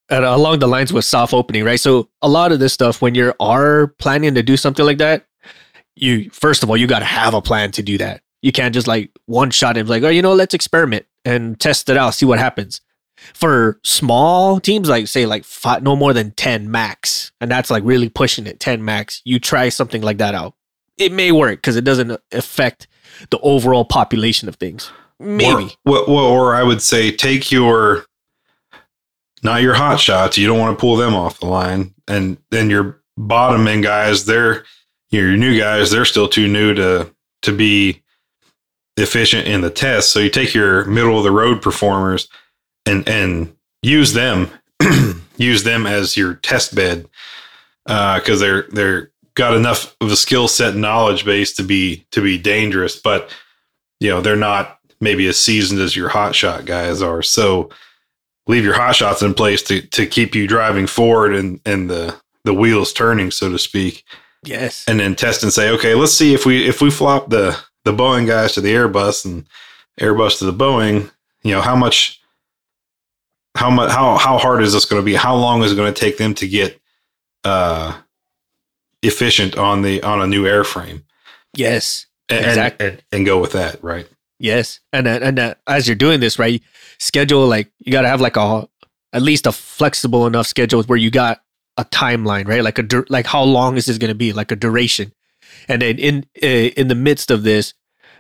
and 0.10 0.24
along 0.24 0.60
the 0.60 0.68
lines 0.68 0.94
with 0.94 1.06
soft 1.06 1.34
opening, 1.34 1.64
right? 1.64 1.80
So 1.80 2.10
a 2.22 2.30
lot 2.30 2.52
of 2.52 2.60
this 2.60 2.74
stuff 2.74 3.02
when 3.02 3.16
you 3.16 3.34
are 3.40 3.88
planning 4.00 4.36
to 4.36 4.44
do 4.44 4.56
something 4.56 4.86
like 4.86 5.00
that, 5.00 5.26
you 6.02 6.30
first 6.32 6.64
of 6.64 6.70
all, 6.70 6.78
you 6.78 6.88
got 6.88 7.00
to 7.00 7.06
have 7.06 7.34
a 7.34 7.42
plan 7.42 7.72
to 7.74 7.84
do 7.84 7.98
that. 7.98 8.22
You 8.42 8.52
can't 8.52 8.74
just 8.74 8.88
like 8.88 9.12
one 9.26 9.52
shot 9.52 9.78
and 9.78 9.90
like, 9.90 10.04
oh, 10.04 10.10
you 10.10 10.22
know, 10.22 10.34
let's 10.34 10.54
experiment 10.54 11.06
and 11.26 11.60
test 11.60 11.90
it 11.90 11.98
out, 11.98 12.14
see 12.14 12.26
what 12.26 12.40
happens. 12.40 12.82
For 13.34 13.80
small 13.84 14.60
teams, 14.60 14.90
like 14.90 15.08
say 15.08 15.26
like 15.26 15.44
five, 15.44 15.82
no 15.82 15.96
more 15.96 16.14
than 16.14 16.32
10 16.32 16.70
max, 16.70 17.32
and 17.42 17.50
that's 17.50 17.72
like 17.72 17.84
really 17.84 18.10
pushing 18.10 18.46
it 18.46 18.60
10 18.60 18.86
max, 18.86 19.22
you 19.26 19.40
try 19.40 19.70
something 19.70 20.04
like 20.04 20.20
that 20.20 20.36
out. 20.36 20.54
It 20.98 21.12
may 21.12 21.32
work 21.32 21.58
because 21.60 21.76
it 21.76 21.84
doesn't 21.84 22.20
affect 22.32 22.88
the 23.32 23.40
overall 23.40 23.86
population 23.86 24.48
of 24.48 24.56
things. 24.56 24.92
Maybe. 25.20 25.76
Or, 25.86 26.08
or 26.08 26.56
I 26.56 26.62
would 26.62 26.82
say 26.82 27.12
take 27.12 27.52
your 27.52 28.06
not 29.44 29.62
your 29.62 29.74
hot 29.74 30.00
shots. 30.00 30.38
You 30.38 30.48
don't 30.48 30.60
want 30.60 30.78
to 30.78 30.82
pull 30.82 30.96
them 30.96 31.16
off 31.16 31.40
the 31.40 31.48
line, 31.48 31.94
and 32.08 32.38
then 32.52 32.70
your 32.70 33.02
bottom 33.18 33.68
end 33.68 33.84
guys. 33.84 34.26
They're 34.26 34.64
your 35.12 35.36
new 35.38 35.58
guys. 35.58 35.92
They're 35.92 36.06
still 36.06 36.28
too 36.28 36.48
new 36.48 36.74
to 36.74 37.14
to 37.44 37.56
be 37.56 38.02
efficient 38.98 39.48
in 39.48 39.62
the 39.62 39.70
test. 39.70 40.12
So 40.12 40.20
you 40.20 40.30
take 40.30 40.54
your 40.54 40.86
middle 40.86 41.18
of 41.18 41.24
the 41.24 41.32
road 41.32 41.62
performers 41.62 42.28
and 42.86 43.08
and 43.08 43.56
use 43.82 44.14
them 44.14 44.50
use 45.38 45.64
them 45.64 45.86
as 45.86 46.18
your 46.18 46.36
test 46.36 46.76
bed 46.76 47.08
because 47.86 48.42
uh, 48.42 48.46
they're 48.46 48.64
they're 48.72 49.12
got 49.36 49.54
enough 49.54 49.96
of 50.02 50.12
a 50.12 50.16
skill 50.16 50.48
set 50.48 50.76
knowledge 50.76 51.24
base 51.24 51.54
to 51.54 51.64
be 51.64 52.06
to 52.12 52.22
be 52.22 52.38
dangerous, 52.38 53.00
but 53.00 53.34
you 54.00 54.10
know 54.10 54.20
they're 54.22 54.36
not 54.36 54.80
maybe 55.00 55.28
as 55.28 55.40
seasoned 55.40 55.80
as 55.80 55.96
your 55.96 56.10
hot 56.10 56.36
shot 56.36 56.66
guys 56.66 57.02
are. 57.02 57.22
So 57.22 57.70
leave 58.48 58.64
your 58.64 58.74
hot 58.74 58.96
shots 58.96 59.22
in 59.22 59.34
place 59.34 59.62
to 59.64 59.82
to 59.82 60.06
keep 60.06 60.36
you 60.36 60.48
driving 60.48 60.88
forward 60.88 61.34
and 61.34 61.62
and 61.66 61.90
the 61.90 62.16
the 62.44 62.54
wheels 62.54 62.94
turning, 62.94 63.32
so 63.32 63.52
to 63.52 63.60
speak. 63.60 64.04
Yes. 64.44 64.86
And 64.88 65.00
then 65.00 65.16
test 65.16 65.44
and 65.44 65.52
say, 65.52 65.70
okay, 65.72 65.96
let's 65.96 66.14
see 66.14 66.34
if 66.34 66.46
we 66.46 66.68
if 66.68 66.82
we 66.82 66.90
flop 66.92 67.30
the 67.30 67.58
the 67.86 67.94
Boeing 67.94 68.28
guys 68.28 68.54
to 68.54 68.62
the 68.62 68.74
Airbus 68.74 69.26
and 69.26 69.48
Airbus 70.00 70.40
to 70.40 70.46
the 70.46 70.54
Boeing, 70.54 71.12
you 71.44 71.52
know, 71.52 71.62
how 71.62 71.76
much 71.76 72.22
how 73.56 73.70
much 73.70 73.92
how 73.92 74.18
how 74.18 74.38
hard 74.38 74.62
is 74.64 74.74
this 74.74 74.86
going 74.86 75.02
to 75.02 75.06
be? 75.06 75.16
How 75.16 75.36
long 75.36 75.64
is 75.64 75.72
it 75.72 75.76
going 75.76 75.94
to 75.94 76.00
take 76.00 76.18
them 76.18 76.34
to 76.36 76.48
get 76.48 76.80
uh 77.44 77.98
efficient 79.04 79.58
on 79.58 79.82
the 79.82 80.02
on 80.04 80.22
a 80.22 80.28
new 80.28 80.44
airframe? 80.44 81.04
Yes. 81.54 82.06
And, 82.30 82.46
Exactly. 82.46 82.88
and, 82.88 83.04
and 83.12 83.26
go 83.26 83.40
with 83.40 83.54
that, 83.54 83.82
right? 83.82 84.08
Yes, 84.40 84.80
and 84.94 85.08
uh, 85.08 85.20
and 85.22 85.40
uh, 85.40 85.56
as 85.66 85.88
you're 85.88 85.96
doing 85.96 86.20
this, 86.20 86.38
right, 86.38 86.62
schedule 87.00 87.48
like 87.48 87.72
you 87.80 87.92
got 87.92 88.02
to 88.02 88.08
have 88.08 88.22
like 88.22 88.38
a 88.38 88.68
at 89.14 89.22
least 89.22 89.48
a 89.48 89.52
flexible 89.52 90.28
enough 90.28 90.46
schedule 90.46 90.84
where 90.84 90.98
you 90.98 91.10
got 91.10 91.42
a 91.78 91.86
timeline, 91.86 92.48
right? 92.48 92.64
Like 92.64 92.80
a 92.80 92.84
dur- 92.84 93.06
like 93.10 93.26
how 93.26 93.44
long 93.44 93.78
is 93.78 93.86
this 93.86 93.98
going 93.98 94.10
to 94.10 94.16
be? 94.16 94.34
Like 94.34 94.52
a 94.52 94.56
duration, 94.56 95.14
and 95.68 95.82
then 95.82 95.98
in 96.00 96.26
uh, 96.42 96.72
in 96.76 96.88
the 96.88 96.96
midst 96.96 97.32
of 97.32 97.44
this, 97.44 97.74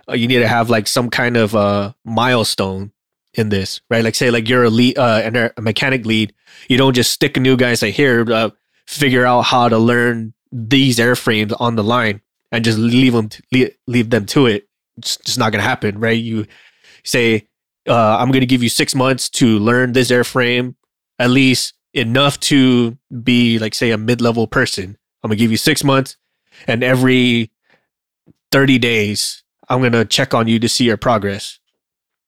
uh, 0.09 0.13
you 0.13 0.27
need 0.27 0.39
to 0.39 0.47
have 0.47 0.69
like 0.69 0.87
some 0.87 1.09
kind 1.09 1.37
of 1.37 1.55
uh 1.55 1.93
milestone 2.05 2.91
in 3.33 3.49
this, 3.49 3.81
right? 3.89 4.03
Like 4.03 4.15
say 4.15 4.31
like 4.31 4.47
you're 4.47 4.63
a 4.63 4.69
lead, 4.69 4.97
uh, 4.97 5.49
a 5.57 5.61
mechanic 5.61 6.05
lead, 6.05 6.33
you 6.67 6.77
don't 6.77 6.93
just 6.93 7.11
stick 7.11 7.37
a 7.37 7.39
new 7.39 7.55
guy 7.57 7.69
and 7.69 7.79
say 7.79 7.91
here, 7.91 8.25
uh, 8.31 8.49
figure 8.87 9.25
out 9.25 9.43
how 9.43 9.69
to 9.69 9.77
learn 9.77 10.33
these 10.51 10.97
airframes 10.97 11.55
on 11.59 11.75
the 11.75 11.83
line 11.83 12.21
and 12.51 12.63
just 12.63 12.77
leave 12.77 13.13
them 13.13 13.29
leave, 13.85 14.09
them 14.09 14.25
to 14.25 14.47
it 14.47 14.67
it's 14.97 15.17
just 15.17 15.37
not 15.37 15.51
going 15.51 15.61
to 15.61 15.67
happen, 15.67 15.99
right? 15.99 16.17
You 16.17 16.47
say, 17.03 17.47
uh, 17.87 18.17
I'm 18.17 18.31
going 18.31 18.41
to 18.41 18.47
give 18.47 18.63
you 18.63 18.69
six 18.69 18.95
months 18.95 19.29
to 19.31 19.59
learn 19.59 19.93
this 19.93 20.11
airframe, 20.11 20.75
at 21.19 21.29
least 21.29 21.73
enough 21.93 22.39
to 22.41 22.97
be 23.23 23.59
like, 23.59 23.73
say, 23.73 23.91
a 23.91 23.97
mid 23.97 24.21
level 24.21 24.47
person. 24.47 24.97
I'm 25.23 25.29
to 25.29 25.35
give 25.35 25.51
you 25.51 25.57
six 25.57 25.83
months, 25.83 26.17
and 26.67 26.83
every 26.83 27.51
30 28.51 28.79
days, 28.79 29.43
I'm 29.69 29.81
to 29.91 30.05
check 30.05 30.33
on 30.33 30.47
you 30.47 30.59
to 30.59 30.69
see 30.69 30.85
your 30.85 30.97
progress, 30.97 31.59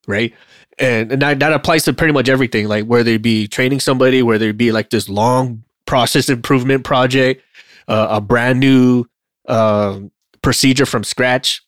right? 0.07 0.33
And, 0.77 1.11
and 1.11 1.21
that, 1.21 1.39
that 1.39 1.53
applies 1.53 1.83
to 1.85 1.93
pretty 1.93 2.13
much 2.13 2.29
everything, 2.29 2.67
like 2.67 2.85
whether 2.85 3.11
it 3.11 3.21
be 3.21 3.47
training 3.47 3.79
somebody, 3.79 4.23
whether 4.23 4.49
it 4.49 4.57
be 4.57 4.71
like 4.71 4.89
this 4.89 5.07
long 5.07 5.63
process 5.85 6.29
improvement 6.29 6.83
project, 6.83 7.43
uh, 7.87 8.07
a 8.09 8.21
brand 8.21 8.59
new 8.59 9.05
uh, 9.47 9.99
procedure 10.41 10.85
from 10.85 11.03
scratch 11.03 11.61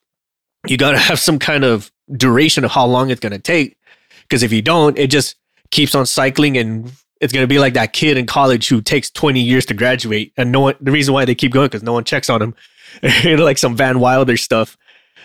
you 0.67 0.77
got 0.77 0.91
to 0.91 0.97
have 0.97 1.19
some 1.19 1.39
kind 1.39 1.63
of 1.63 1.91
duration 2.11 2.63
of 2.63 2.71
how 2.71 2.85
long 2.85 3.09
it's 3.09 3.19
to 3.31 3.39
take. 3.39 3.77
Because 4.23 4.43
if 4.43 4.51
you 4.51 4.61
don't, 4.61 4.97
it 4.97 5.07
just 5.07 5.35
keeps 5.71 5.95
on 5.95 6.05
cycling 6.05 6.57
and 6.57 6.91
it's 7.21 7.31
going 7.31 7.43
to 7.43 7.47
be 7.47 7.59
like 7.59 7.73
that 7.75 7.93
kid 7.93 8.17
in 8.17 8.25
college 8.25 8.67
who 8.67 8.81
takes 8.81 9.09
20 9.11 9.39
years 9.39 9.65
to 9.67 9.73
graduate. 9.73 10.33
And 10.37 10.51
no 10.51 10.59
one, 10.61 10.75
the 10.81 10.91
reason 10.91 11.13
why 11.13 11.23
they 11.25 11.35
keep 11.35 11.51
going 11.53 11.67
because 11.67 11.83
no 11.83 11.93
one 11.93 12.03
checks 12.03 12.29
on 12.29 12.41
him. 12.41 12.55
you 13.23 13.37
know, 13.37 13.43
like 13.45 13.57
some 13.57 13.75
Van 13.77 13.99
Wilder 13.99 14.35
stuff. 14.37 14.77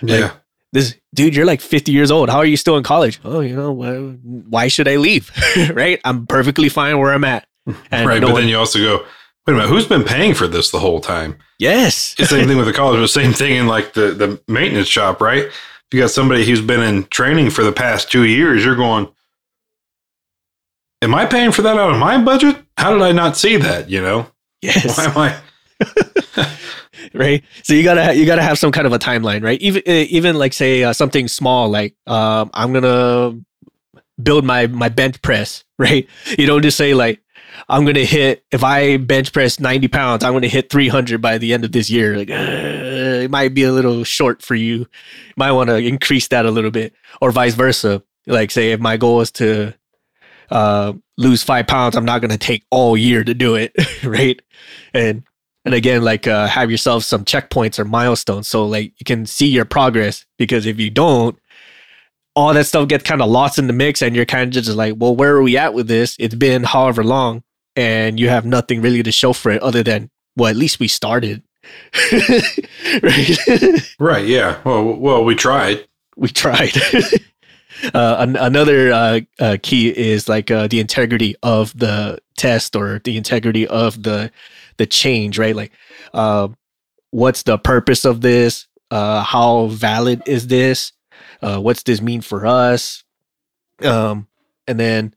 Like, 0.03 0.21
Yeah. 0.21 0.33
This 0.73 0.95
dude, 1.15 1.35
you're 1.35 1.47
like 1.47 1.61
50 1.63 1.91
years 1.93 2.11
old. 2.11 2.29
How 2.29 2.39
are 2.39 2.45
you 2.45 2.57
still 2.59 2.77
in 2.77 2.83
college? 2.83 3.19
Oh, 3.25 3.41
you 3.41 3.57
know, 3.57 3.73
why, 3.73 3.95
why 3.97 4.69
should 4.69 4.89
I 4.89 4.97
leave? 4.97 5.31
right? 5.73 5.99
I'm 6.05 6.27
perfectly 6.27 6.69
fine 6.69 6.99
where 6.99 7.13
I'm 7.15 7.25
at. 7.25 7.47
And 7.91 8.07
right. 8.07 8.21
no 8.21 8.27
but 8.29 8.33
one- 8.35 8.43
then 8.43 8.49
you 8.51 8.59
also 8.59 8.79
go, 8.79 8.99
wait 9.47 9.55
a 9.55 9.57
minute, 9.57 9.69
who's 9.69 9.87
been 9.87 10.05
paying 10.05 10.35
for 10.35 10.47
this 10.47 10.71
the 10.71 10.81
whole 10.81 11.01
time? 11.01 11.39
yes. 11.59 12.15
It's 12.19 12.31
the 12.31 12.37
same 12.37 12.47
thing 12.49 12.59
with 12.59 12.67
the 12.67 12.73
college, 12.75 13.01
but 13.01 13.07
same 13.09 13.33
thing 13.33 13.57
in 13.57 13.67
like 13.69 13.95
the, 13.95 14.11
the 14.13 14.41
maintenance 14.49 14.89
shop, 14.89 15.21
right? 15.23 15.45
If 15.47 15.55
you 15.95 16.01
got 16.01 16.11
somebody 16.11 16.45
who's 16.45 16.61
been 16.61 16.83
in 16.83 17.05
training 17.05 17.51
for 17.51 17.63
the 17.65 17.73
past 17.73 18.11
two 18.11 18.25
years, 18.25 18.65
you're 18.65 18.77
going, 18.77 19.09
Am 21.07 21.15
I 21.15 21.25
paying 21.25 21.53
for 21.53 21.63
that 21.63 21.79
out 21.79 21.93
of 21.93 21.99
my 21.99 22.21
budget? 22.21 22.57
How 22.77 22.93
did 22.93 23.01
I 23.01 23.13
not 23.13 23.37
see 23.37 23.57
that? 23.59 23.89
You 23.89 24.03
know? 24.03 24.27
yes. 24.61 24.99
Why 24.99 25.05
am 25.05 25.39
I 26.43 26.49
right 27.15 27.45
so 27.63 27.75
you 27.75 27.85
gotta 27.85 28.13
you 28.15 28.27
gotta 28.27 28.43
have 28.43 28.59
some 28.59 28.73
kind 28.73 28.87
of 28.87 28.93
a 28.93 28.99
timeline 28.99 29.45
right 29.45 29.61
even 29.61 29.83
uh, 29.87 29.93
even 30.09 30.37
like 30.37 30.53
say 30.55 30.83
uh, 30.83 30.93
something 30.93 31.29
small 31.29 31.69
like 31.69 31.95
um 32.07 32.51
i'm 32.55 32.73
gonna 32.73 33.39
build 34.23 34.43
my 34.43 34.67
my 34.69 34.89
bench 34.89 35.21
press 35.21 35.65
right 35.79 36.09
you 36.39 36.47
don't 36.47 36.63
just 36.63 36.79
say 36.79 36.95
like 36.95 37.21
i'm 37.69 37.85
gonna 37.85 38.07
hit 38.07 38.43
if 38.51 38.65
i 38.65 38.97
bench 38.97 39.35
press 39.35 39.61
90 39.61 39.87
pounds 39.89 40.25
i'm 40.25 40.33
gonna 40.33 40.49
hit 40.49 40.71
300 40.71 41.21
by 41.21 41.37
the 41.37 41.53
end 41.53 41.63
of 41.63 41.73
this 41.73 41.91
year 41.91 42.17
like 42.17 42.31
uh, 42.31 42.35
it 42.35 43.31
might 43.31 43.53
be 43.53 43.65
a 43.65 43.73
little 43.73 44.03
short 44.03 44.41
for 44.41 44.55
you 44.55 44.77
you 44.77 44.87
might 45.37 45.53
want 45.53 45.69
to 45.69 45.77
increase 45.77 46.29
that 46.29 46.47
a 46.47 46.51
little 46.51 46.71
bit 46.71 46.95
or 47.21 47.31
vice 47.31 47.55
versa 47.55 48.03
like 48.27 48.51
say 48.51 48.73
if 48.73 48.81
my 48.81 48.97
goal 48.97 49.21
is 49.21 49.31
to 49.31 49.75
uh 50.51 50.93
lose 51.19 51.43
five 51.43 51.67
pounds 51.67 51.97
i'm 51.97 52.05
not 52.05 52.21
gonna 52.21 52.39
take 52.39 52.65
all 52.71 52.97
year 52.97 53.25
to 53.25 53.35
do 53.35 53.55
it 53.55 53.73
right 54.05 54.41
and 54.95 55.23
and 55.65 55.75
again 55.75 56.03
like 56.03 56.27
uh, 56.27 56.47
have 56.47 56.71
yourself 56.71 57.03
some 57.03 57.25
checkpoints 57.25 57.79
or 57.79 57.85
milestones 57.85 58.47
so 58.47 58.65
like 58.65 58.93
you 58.99 59.05
can 59.05 59.27
see 59.27 59.49
your 59.49 59.65
progress 59.65 60.25
because 60.39 60.65
if 60.67 60.79
you 60.79 60.91
don't 60.91 61.39
all 62.37 62.53
that 62.53 62.67
stuff 62.67 62.87
gets 62.87 63.03
kind 63.03 63.23
of 63.23 63.31
lost 63.31 63.59
in 63.59 63.67
the 63.67 63.73
mix 63.73 64.03
and 64.03 64.15
you're 64.15 64.27
kind 64.27 64.43
of 64.45 64.51
just 64.51 64.77
like, 64.77 64.95
well, 64.99 65.17
where 65.17 65.35
are 65.35 65.43
we 65.43 65.57
at 65.57 65.73
with 65.73 65.89
this? 65.89 66.15
It's 66.21 66.35
been 66.35 66.65
however 66.65 67.03
long 67.03 67.43
and 67.75 68.21
you 68.21 68.29
have 68.29 68.45
nothing 68.45 68.83
really 68.83 69.03
to 69.03 69.11
show 69.11 69.33
for 69.33 69.51
it 69.51 69.63
other 69.63 69.83
than, 69.83 70.11
well, 70.37 70.51
at 70.51 70.57
least 70.57 70.79
we 70.79 70.87
started. 70.87 71.43
right. 73.03 73.95
right. 73.99 74.27
Yeah. 74.27 74.61
Well, 74.65 74.85
well, 74.97 75.25
we 75.25 75.35
tried. 75.35 75.89
We 76.17 76.29
tried. 76.29 76.73
uh, 77.95 78.17
an- 78.19 78.37
another 78.37 78.93
uh, 78.93 79.21
uh, 79.39 79.57
key 79.63 79.89
is 79.89 80.29
like 80.29 80.51
uh, 80.51 80.67
the 80.67 80.81
integrity 80.81 81.37
of 81.43 81.77
the 81.79 82.19
test 82.37 82.77
or 82.77 83.01
the 83.05 83.17
integrity 83.17 83.67
of 83.67 84.03
the 84.03 84.31
the 84.77 84.87
change, 84.87 85.39
right? 85.39 85.57
Like, 85.57 85.73
uh, 86.13 86.49
what's 87.11 87.43
the 87.43 87.59
purpose 87.59 88.05
of 88.05 88.21
this? 88.21 88.67
Uh, 88.91 89.23
how 89.23 89.67
valid 89.67 90.23
is 90.27 90.47
this? 90.49 90.93
Uh, 91.43 91.59
what's 91.61 91.83
this 91.83 92.01
mean 92.01 92.21
for 92.21 92.47
us? 92.47 93.05
Um, 93.83 94.27
and 94.67 94.79
then, 94.79 95.15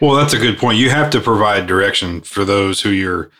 well, 0.00 0.14
that's 0.14 0.34
a 0.34 0.38
good 0.38 0.58
point. 0.58 0.78
You 0.78 0.90
have 0.90 1.10
to 1.10 1.20
provide 1.20 1.66
direction 1.66 2.20
for 2.20 2.44
those 2.44 2.80
who 2.82 2.90
you're. 2.90 3.30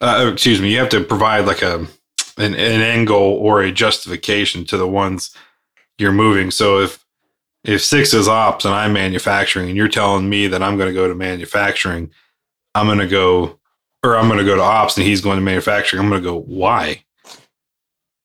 Oh, 0.00 0.30
excuse 0.30 0.60
me. 0.60 0.72
You 0.72 0.78
have 0.78 0.90
to 0.90 1.02
provide 1.02 1.46
like 1.46 1.62
a 1.62 1.86
an, 2.36 2.54
an 2.54 3.08
or 3.08 3.62
a 3.62 3.72
justification 3.72 4.64
to 4.66 4.76
the 4.76 4.86
ones 4.86 5.34
you're 5.98 6.12
moving. 6.12 6.50
So 6.50 6.80
if 6.80 7.04
if 7.64 7.82
six 7.84 8.14
is 8.14 8.28
ops 8.28 8.64
and 8.64 8.72
I'm 8.74 8.92
manufacturing, 8.92 9.68
and 9.68 9.76
you're 9.76 9.88
telling 9.88 10.28
me 10.28 10.46
that 10.46 10.62
I'm 10.62 10.76
going 10.76 10.88
to 10.88 10.94
go 10.94 11.08
to 11.08 11.14
manufacturing, 11.14 12.10
I'm 12.74 12.86
going 12.86 12.98
to 12.98 13.08
go, 13.08 13.58
or 14.04 14.16
I'm 14.16 14.28
going 14.28 14.38
to 14.38 14.44
go 14.44 14.54
to 14.54 14.62
ops, 14.62 14.96
and 14.96 15.04
he's 15.06 15.20
going 15.20 15.36
to 15.36 15.42
manufacturing. 15.42 16.00
I'm 16.00 16.08
going 16.08 16.22
to 16.22 16.28
go. 16.28 16.38
Why? 16.40 17.02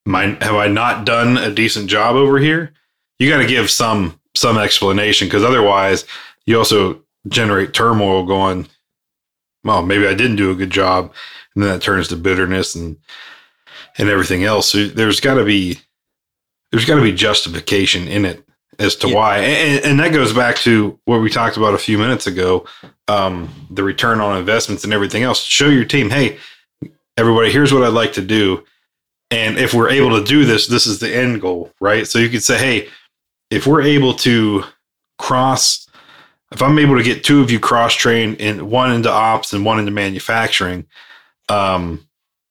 My, 0.06 0.38
have 0.42 0.56
I 0.56 0.68
not 0.68 1.06
done 1.06 1.38
a 1.38 1.52
decent 1.52 1.90
job 1.90 2.16
over 2.16 2.38
here? 2.38 2.74
You 3.20 3.30
got 3.30 3.38
to 3.38 3.48
give 3.48 3.70
some 3.70 4.20
some 4.36 4.58
explanation 4.58 5.28
because 5.28 5.44
otherwise, 5.44 6.06
you 6.46 6.58
also 6.58 7.02
generate 7.28 7.74
turmoil. 7.74 8.26
Going, 8.26 8.68
well, 9.64 9.82
maybe 9.82 10.08
I 10.08 10.14
didn't 10.14 10.38
do 10.38 10.52
a 10.52 10.56
good 10.56 10.72
job, 10.72 11.14
and 11.56 11.64
then 11.64 11.72
that 11.72 11.82
turns 11.82 12.08
to 12.10 12.16
bitterness 12.16 12.76
and 12.76 12.98
and 13.98 14.08
everything 14.08 14.44
else. 14.44 14.72
So 14.72 14.88
there's 14.88 15.20
got 15.20 15.36
to 15.36 15.46
be 15.46 15.80
there's 16.72 16.86
got 16.86 16.96
to 16.96 17.02
be 17.02 17.14
justification 17.14 18.08
in 18.08 18.26
it 18.26 18.44
as 18.80 18.96
to 18.98 19.10
yeah. 19.10 19.16
why. 19.16 19.38
And, 19.38 19.86
and, 19.86 20.00
that 20.00 20.14
goes 20.14 20.34
back 20.34 20.56
to 20.58 20.98
what 21.06 21.22
we 21.22 21.30
talked 21.30 21.58
about 21.58 21.74
a 21.74 21.78
few 21.78 21.98
minutes 21.98 22.26
ago 22.26 22.66
um, 23.08 23.50
the 23.70 23.84
return 23.84 24.20
on 24.20 24.38
investments 24.38 24.84
and 24.84 24.94
everything 24.94 25.24
else. 25.24 25.44
Show 25.44 25.70
your 25.70 25.86
team, 25.86 26.10
hey, 26.10 26.40
everybody, 27.18 27.52
here's 27.52 27.74
what 27.74 27.84
I'd 27.84 27.90
like 27.90 28.14
to 28.14 28.22
do. 28.22 28.64
And 29.30 29.58
if 29.58 29.74
we're 29.74 29.90
able 29.90 30.18
to 30.20 30.24
do 30.24 30.46
this, 30.46 30.68
this 30.68 30.88
is 30.88 31.00
the 31.00 31.14
end 31.14 31.42
goal, 31.42 31.72
right? 31.80 32.08
So 32.08 32.20
you 32.20 32.30
could 32.30 32.44
say, 32.44 32.58
hey, 32.58 32.90
if 33.50 33.68
we're 33.68 33.82
able 33.82 34.14
to 34.16 34.64
cross, 35.18 35.88
if 36.52 36.62
I'm 36.62 36.80
able 36.80 36.98
to 36.98 37.04
get 37.04 37.24
two 37.24 37.42
of 37.42 37.52
you 37.52 37.60
cross 37.60 37.94
trained 37.94 38.38
in 38.38 38.70
one 38.70 38.92
into 38.92 39.12
ops 39.12 39.54
and 39.54 39.66
one 39.66 39.80
into 39.80 39.92
manufacturing, 39.92 40.86
um, 41.50 42.08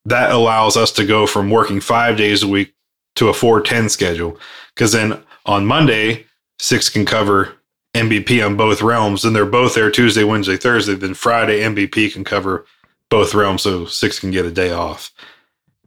that 0.07 0.31
allows 0.31 0.77
us 0.77 0.93
to 0.93 1.05
go 1.05 1.27
from 1.27 1.51
working 1.51 1.81
five 1.81 2.17
days 2.17 2.43
a 2.43 2.49
week 2.49 2.75
to 3.17 3.29
a 3.29 3.35
410 3.35 3.89
schedule. 3.89 4.39
Because 4.75 4.93
then 4.93 5.23
on 5.47 5.67
Monday, 5.67 6.27
six 6.59 6.89
can 6.89 7.05
cover 7.05 7.55
MVP 7.95 8.45
on 8.45 8.57
both 8.57 8.83
realms, 8.83 9.25
and 9.25 9.35
they're 9.35 9.47
both 9.47 9.75
there 9.75 9.91
Tuesday, 9.91 10.25
Wednesday, 10.25 10.57
Thursday. 10.57 10.95
Then 10.95 11.15
Friday, 11.15 11.61
MVP 11.61 12.13
can 12.13 12.25
cover 12.25 12.65
both 13.09 13.35
realms, 13.35 13.63
so 13.63 13.85
six 13.87 14.19
can 14.21 14.31
get 14.31 14.47
a 14.47 14.51
day 14.51 14.71
off. 14.71 15.13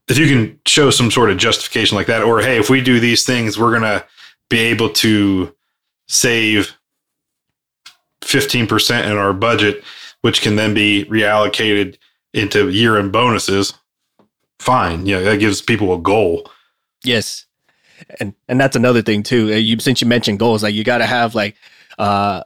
If 0.10 0.17
you 0.17 0.28
can 0.28 0.60
show 0.65 0.89
some 0.89 1.10
sort 1.10 1.32
of 1.32 1.38
justification 1.38 1.95
like 1.95 2.08
that, 2.08 2.24
or 2.24 2.41
hey, 2.41 2.60
if 2.60 2.69
we 2.69 2.82
do 2.82 3.00
these 3.00 3.26
things, 3.26 3.58
we're 3.58 3.71
gonna 3.71 4.04
be 4.50 4.60
able 4.60 4.89
to 4.89 5.56
save 6.10 6.76
15% 8.21 9.06
in 9.06 9.17
our 9.17 9.34
budget, 9.34 9.84
which 10.21 10.41
can 10.41 10.56
then 10.58 10.74
be 10.74 11.06
reallocated 11.06 11.97
into 12.34 12.69
year 12.69 12.97
end 12.97 13.12
bonuses. 13.12 13.74
Fine. 14.60 15.06
Yeah, 15.06 15.19
that 15.21 15.39
gives 15.39 15.62
people 15.62 15.93
a 15.93 16.00
goal. 16.00 16.50
Yes. 17.04 17.46
And 18.20 18.34
and 18.48 18.60
that's 18.60 18.76
another 18.76 19.02
thing 19.02 19.24
too. 19.24 19.52
Uh, 19.52 19.56
you 19.58 19.80
since 19.80 20.02
you 20.02 20.08
mentioned 20.08 20.39
goals, 20.39 20.63
like 20.63 20.74
you 20.74 20.84
got 20.84 20.98
to 21.00 21.06
have 21.06 21.36
like 21.36 21.56
uh 21.98 22.44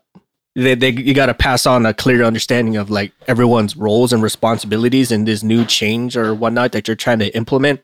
they, 0.55 0.75
they 0.75 0.89
you 0.89 1.13
got 1.13 1.27
to 1.27 1.33
pass 1.33 1.65
on 1.65 1.85
a 1.85 1.93
clear 1.93 2.23
understanding 2.23 2.77
of 2.77 2.89
like 2.89 3.11
everyone's 3.27 3.75
roles 3.75 4.11
and 4.11 4.23
responsibilities 4.23 5.11
in 5.11 5.25
this 5.25 5.43
new 5.43 5.63
change 5.65 6.17
or 6.17 6.33
whatnot 6.33 6.71
that 6.71 6.87
you're 6.87 6.95
trying 6.95 7.19
to 7.19 7.35
implement. 7.35 7.81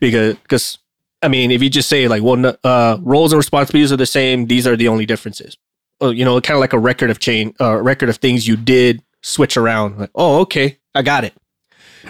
Because 0.00 0.34
because 0.36 0.78
I 1.22 1.28
mean 1.28 1.50
if 1.50 1.62
you 1.62 1.70
just 1.70 1.88
say 1.88 2.08
like 2.08 2.22
well 2.22 2.56
uh 2.64 2.98
roles 3.00 3.32
and 3.32 3.38
responsibilities 3.38 3.92
are 3.92 3.96
the 3.96 4.06
same 4.06 4.46
these 4.46 4.66
are 4.66 4.76
the 4.76 4.88
only 4.88 5.06
differences. 5.06 5.56
Well, 6.00 6.12
you 6.12 6.24
know 6.24 6.40
kind 6.40 6.56
of 6.56 6.60
like 6.60 6.72
a 6.72 6.78
record 6.78 7.10
of 7.10 7.18
chain 7.18 7.54
uh 7.60 7.76
record 7.76 8.08
of 8.08 8.16
things 8.16 8.46
you 8.46 8.56
did 8.56 9.02
switch 9.22 9.56
around 9.56 9.98
like 9.98 10.10
oh 10.14 10.40
okay 10.40 10.78
I 10.94 11.02
got 11.02 11.24
it. 11.24 11.34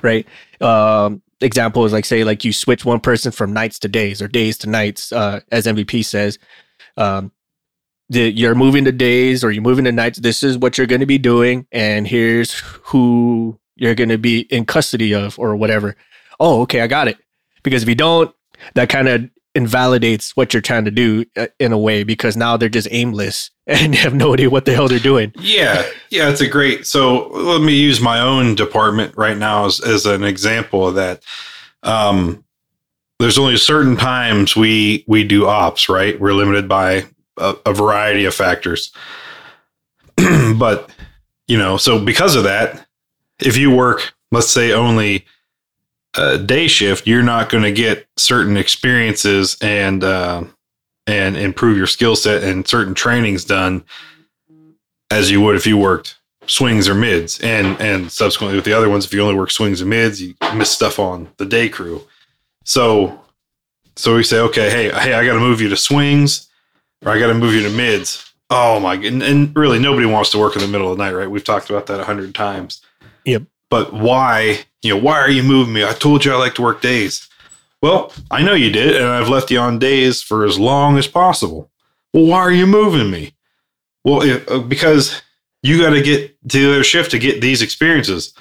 Right 0.02 0.26
um 0.60 1.22
example 1.40 1.84
is 1.84 1.92
like 1.92 2.04
say 2.04 2.24
like 2.24 2.44
you 2.44 2.52
switch 2.52 2.84
one 2.84 3.00
person 3.00 3.30
from 3.30 3.52
nights 3.52 3.78
to 3.78 3.88
days 3.88 4.22
or 4.22 4.28
days 4.28 4.56
to 4.56 4.68
nights 4.68 5.12
uh, 5.12 5.40
as 5.52 5.66
mvp 5.66 6.04
says 6.04 6.38
um, 6.96 7.30
the, 8.08 8.30
you're 8.30 8.54
moving 8.54 8.84
to 8.84 8.92
days 8.92 9.42
or 9.42 9.50
you're 9.50 9.62
moving 9.62 9.84
to 9.84 9.92
nights. 9.92 10.18
This 10.18 10.42
is 10.42 10.58
what 10.58 10.78
you're 10.78 10.86
going 10.86 11.00
to 11.00 11.06
be 11.06 11.18
doing 11.18 11.66
and 11.72 12.06
here's 12.06 12.54
who 12.54 13.58
you're 13.76 13.94
going 13.94 14.08
to 14.10 14.18
be 14.18 14.40
in 14.42 14.64
custody 14.64 15.14
of 15.14 15.38
or 15.38 15.56
whatever. 15.56 15.96
Oh 16.38 16.62
okay 16.62 16.80
i 16.80 16.86
got 16.86 17.08
it. 17.08 17.18
Because 17.62 17.82
if 17.82 17.88
you 17.88 17.94
don't 17.94 18.34
that 18.74 18.88
kind 18.88 19.08
of 19.08 19.28
invalidates 19.54 20.36
what 20.36 20.52
you're 20.52 20.60
trying 20.60 20.84
to 20.84 20.90
do 20.90 21.24
uh, 21.36 21.46
in 21.58 21.72
a 21.72 21.78
way 21.78 22.04
because 22.04 22.36
now 22.36 22.56
they're 22.56 22.68
just 22.68 22.88
aimless 22.90 23.50
and 23.68 23.94
have 23.96 24.14
no 24.14 24.32
idea 24.32 24.48
what 24.48 24.64
the 24.64 24.74
hell 24.74 24.86
they're 24.86 24.98
doing. 24.98 25.32
Yeah, 25.38 25.84
yeah, 26.10 26.30
it's 26.30 26.40
a 26.40 26.46
great. 26.46 26.86
So 26.86 27.28
let 27.28 27.60
me 27.60 27.74
use 27.74 28.00
my 28.00 28.20
own 28.20 28.54
department 28.54 29.16
right 29.16 29.36
now 29.36 29.66
as, 29.66 29.80
as 29.80 30.06
an 30.06 30.22
example 30.22 30.86
of 30.86 30.94
that. 30.94 31.22
Um, 31.82 32.44
there's 33.18 33.38
only 33.38 33.56
certain 33.56 33.96
times 33.96 34.54
we 34.54 35.04
we 35.08 35.24
do 35.24 35.46
ops, 35.46 35.88
right? 35.88 36.18
We're 36.20 36.34
limited 36.34 36.68
by 36.68 37.06
a, 37.38 37.56
a 37.66 37.72
variety 37.72 38.24
of 38.24 38.34
factors, 38.34 38.92
but 40.16 40.90
you 41.48 41.58
know, 41.58 41.76
so 41.76 42.04
because 42.04 42.36
of 42.36 42.44
that, 42.44 42.86
if 43.40 43.56
you 43.56 43.74
work, 43.74 44.14
let's 44.30 44.50
say 44.50 44.72
only 44.72 45.24
a 46.14 46.38
day 46.38 46.68
shift, 46.68 47.06
you're 47.06 47.22
not 47.22 47.48
going 47.48 47.64
to 47.64 47.72
get 47.72 48.06
certain 48.16 48.56
experiences 48.56 49.56
and 49.60 50.04
uh, 50.04 50.44
and 51.06 51.36
improve 51.36 51.76
your 51.76 51.86
skill 51.86 52.16
set 52.16 52.42
and 52.42 52.66
certain 52.66 52.94
trainings 52.94 53.44
done 53.44 53.84
as 55.10 55.30
you 55.30 55.40
would 55.40 55.56
if 55.56 55.66
you 55.66 55.78
worked 55.78 56.16
swings 56.46 56.88
or 56.88 56.94
mids. 56.94 57.40
And 57.40 57.80
and 57.80 58.10
subsequently 58.10 58.56
with 58.56 58.64
the 58.64 58.72
other 58.72 58.88
ones, 58.88 59.04
if 59.04 59.12
you 59.12 59.22
only 59.22 59.34
work 59.34 59.50
swings 59.50 59.80
and 59.80 59.90
mids, 59.90 60.20
you 60.20 60.34
miss 60.54 60.70
stuff 60.70 60.98
on 60.98 61.28
the 61.36 61.46
day 61.46 61.68
crew. 61.68 62.02
So 62.64 63.20
so 63.96 64.14
we 64.14 64.22
say, 64.22 64.38
okay, 64.40 64.70
hey, 64.70 64.90
hey, 64.90 65.14
I 65.14 65.24
got 65.24 65.34
to 65.34 65.40
move 65.40 65.60
you 65.60 65.70
to 65.70 65.76
swings, 65.76 66.48
or 67.04 67.12
I 67.12 67.18
got 67.18 67.28
to 67.28 67.34
move 67.34 67.54
you 67.54 67.62
to 67.62 67.70
mids. 67.70 68.30
Oh 68.50 68.78
my, 68.78 68.94
and, 68.94 69.22
and 69.22 69.56
really 69.56 69.78
nobody 69.78 70.06
wants 70.06 70.30
to 70.30 70.38
work 70.38 70.54
in 70.54 70.62
the 70.62 70.68
middle 70.68 70.92
of 70.92 70.98
the 70.98 71.04
night, 71.04 71.12
right? 71.12 71.30
We've 71.30 71.42
talked 71.42 71.70
about 71.70 71.86
that 71.86 71.98
a 71.98 72.04
hundred 72.04 72.34
times. 72.34 72.82
Yep. 73.24 73.44
But 73.70 73.92
why 73.92 74.64
you 74.82 74.94
know, 74.94 75.02
why 75.02 75.18
are 75.18 75.30
you 75.30 75.42
moving 75.42 75.74
me? 75.74 75.84
I 75.84 75.92
told 75.92 76.24
you 76.24 76.32
I 76.32 76.36
like 76.36 76.54
to 76.56 76.62
work 76.62 76.80
days. 76.80 77.28
Well, 77.82 78.12
I 78.30 78.42
know 78.42 78.54
you 78.54 78.70
did, 78.70 78.96
and 78.96 79.06
I've 79.06 79.28
left 79.28 79.50
you 79.50 79.58
on 79.58 79.78
days 79.78 80.22
for 80.22 80.44
as 80.44 80.58
long 80.58 80.98
as 80.98 81.06
possible. 81.06 81.70
Well, 82.12 82.26
why 82.26 82.38
are 82.38 82.52
you 82.52 82.66
moving 82.66 83.10
me? 83.10 83.34
Well, 84.04 84.22
if, 84.22 84.48
uh, 84.50 84.60
because 84.60 85.22
you 85.62 85.80
got 85.80 85.90
to 85.90 86.02
get 86.02 86.36
to 86.50 86.58
the 86.58 86.72
other 86.72 86.84
shift 86.84 87.10
to 87.10 87.18
get 87.18 87.40
these 87.40 87.62
experiences. 87.62 88.32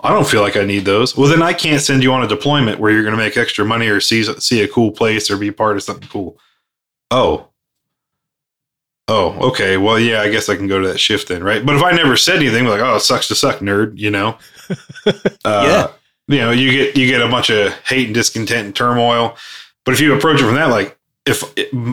I 0.00 0.10
don't 0.10 0.26
feel 0.26 0.42
like 0.42 0.56
I 0.56 0.64
need 0.64 0.84
those. 0.84 1.16
Well, 1.16 1.28
then 1.28 1.42
I 1.42 1.52
can't 1.52 1.80
send 1.80 2.02
you 2.02 2.12
on 2.12 2.24
a 2.24 2.28
deployment 2.28 2.80
where 2.80 2.90
you're 2.90 3.04
going 3.04 3.16
to 3.16 3.22
make 3.22 3.36
extra 3.36 3.64
money 3.64 3.88
or 3.88 4.00
see 4.00 4.24
see 4.24 4.62
a 4.62 4.68
cool 4.68 4.90
place 4.90 5.30
or 5.30 5.36
be 5.36 5.50
part 5.50 5.76
of 5.76 5.82
something 5.82 6.08
cool. 6.08 6.38
Oh, 7.10 7.48
oh, 9.06 9.48
okay. 9.50 9.76
Well, 9.76 9.98
yeah, 9.98 10.22
I 10.22 10.30
guess 10.30 10.48
I 10.48 10.56
can 10.56 10.66
go 10.66 10.80
to 10.80 10.88
that 10.88 10.98
shift 10.98 11.28
then, 11.28 11.44
right? 11.44 11.64
But 11.64 11.76
if 11.76 11.82
I 11.82 11.92
never 11.92 12.16
said 12.16 12.36
anything, 12.36 12.64
like, 12.66 12.80
oh, 12.80 12.96
it 12.96 13.00
sucks 13.00 13.28
to 13.28 13.34
suck, 13.34 13.58
nerd, 13.58 13.96
you 13.96 14.10
know, 14.10 14.38
uh, 15.06 15.12
yeah, 15.44 15.88
you 16.28 16.38
know, 16.38 16.50
you 16.50 16.70
get 16.70 16.96
you 16.96 17.06
get 17.06 17.20
a 17.20 17.28
bunch 17.28 17.50
of 17.50 17.72
hate 17.86 18.06
and 18.06 18.14
discontent 18.14 18.66
and 18.66 18.76
turmoil. 18.76 19.36
But 19.84 19.94
if 19.94 20.00
you 20.00 20.14
approach 20.14 20.40
it 20.40 20.44
from 20.44 20.54
that, 20.54 20.70
like, 20.70 20.98
if 21.26 21.42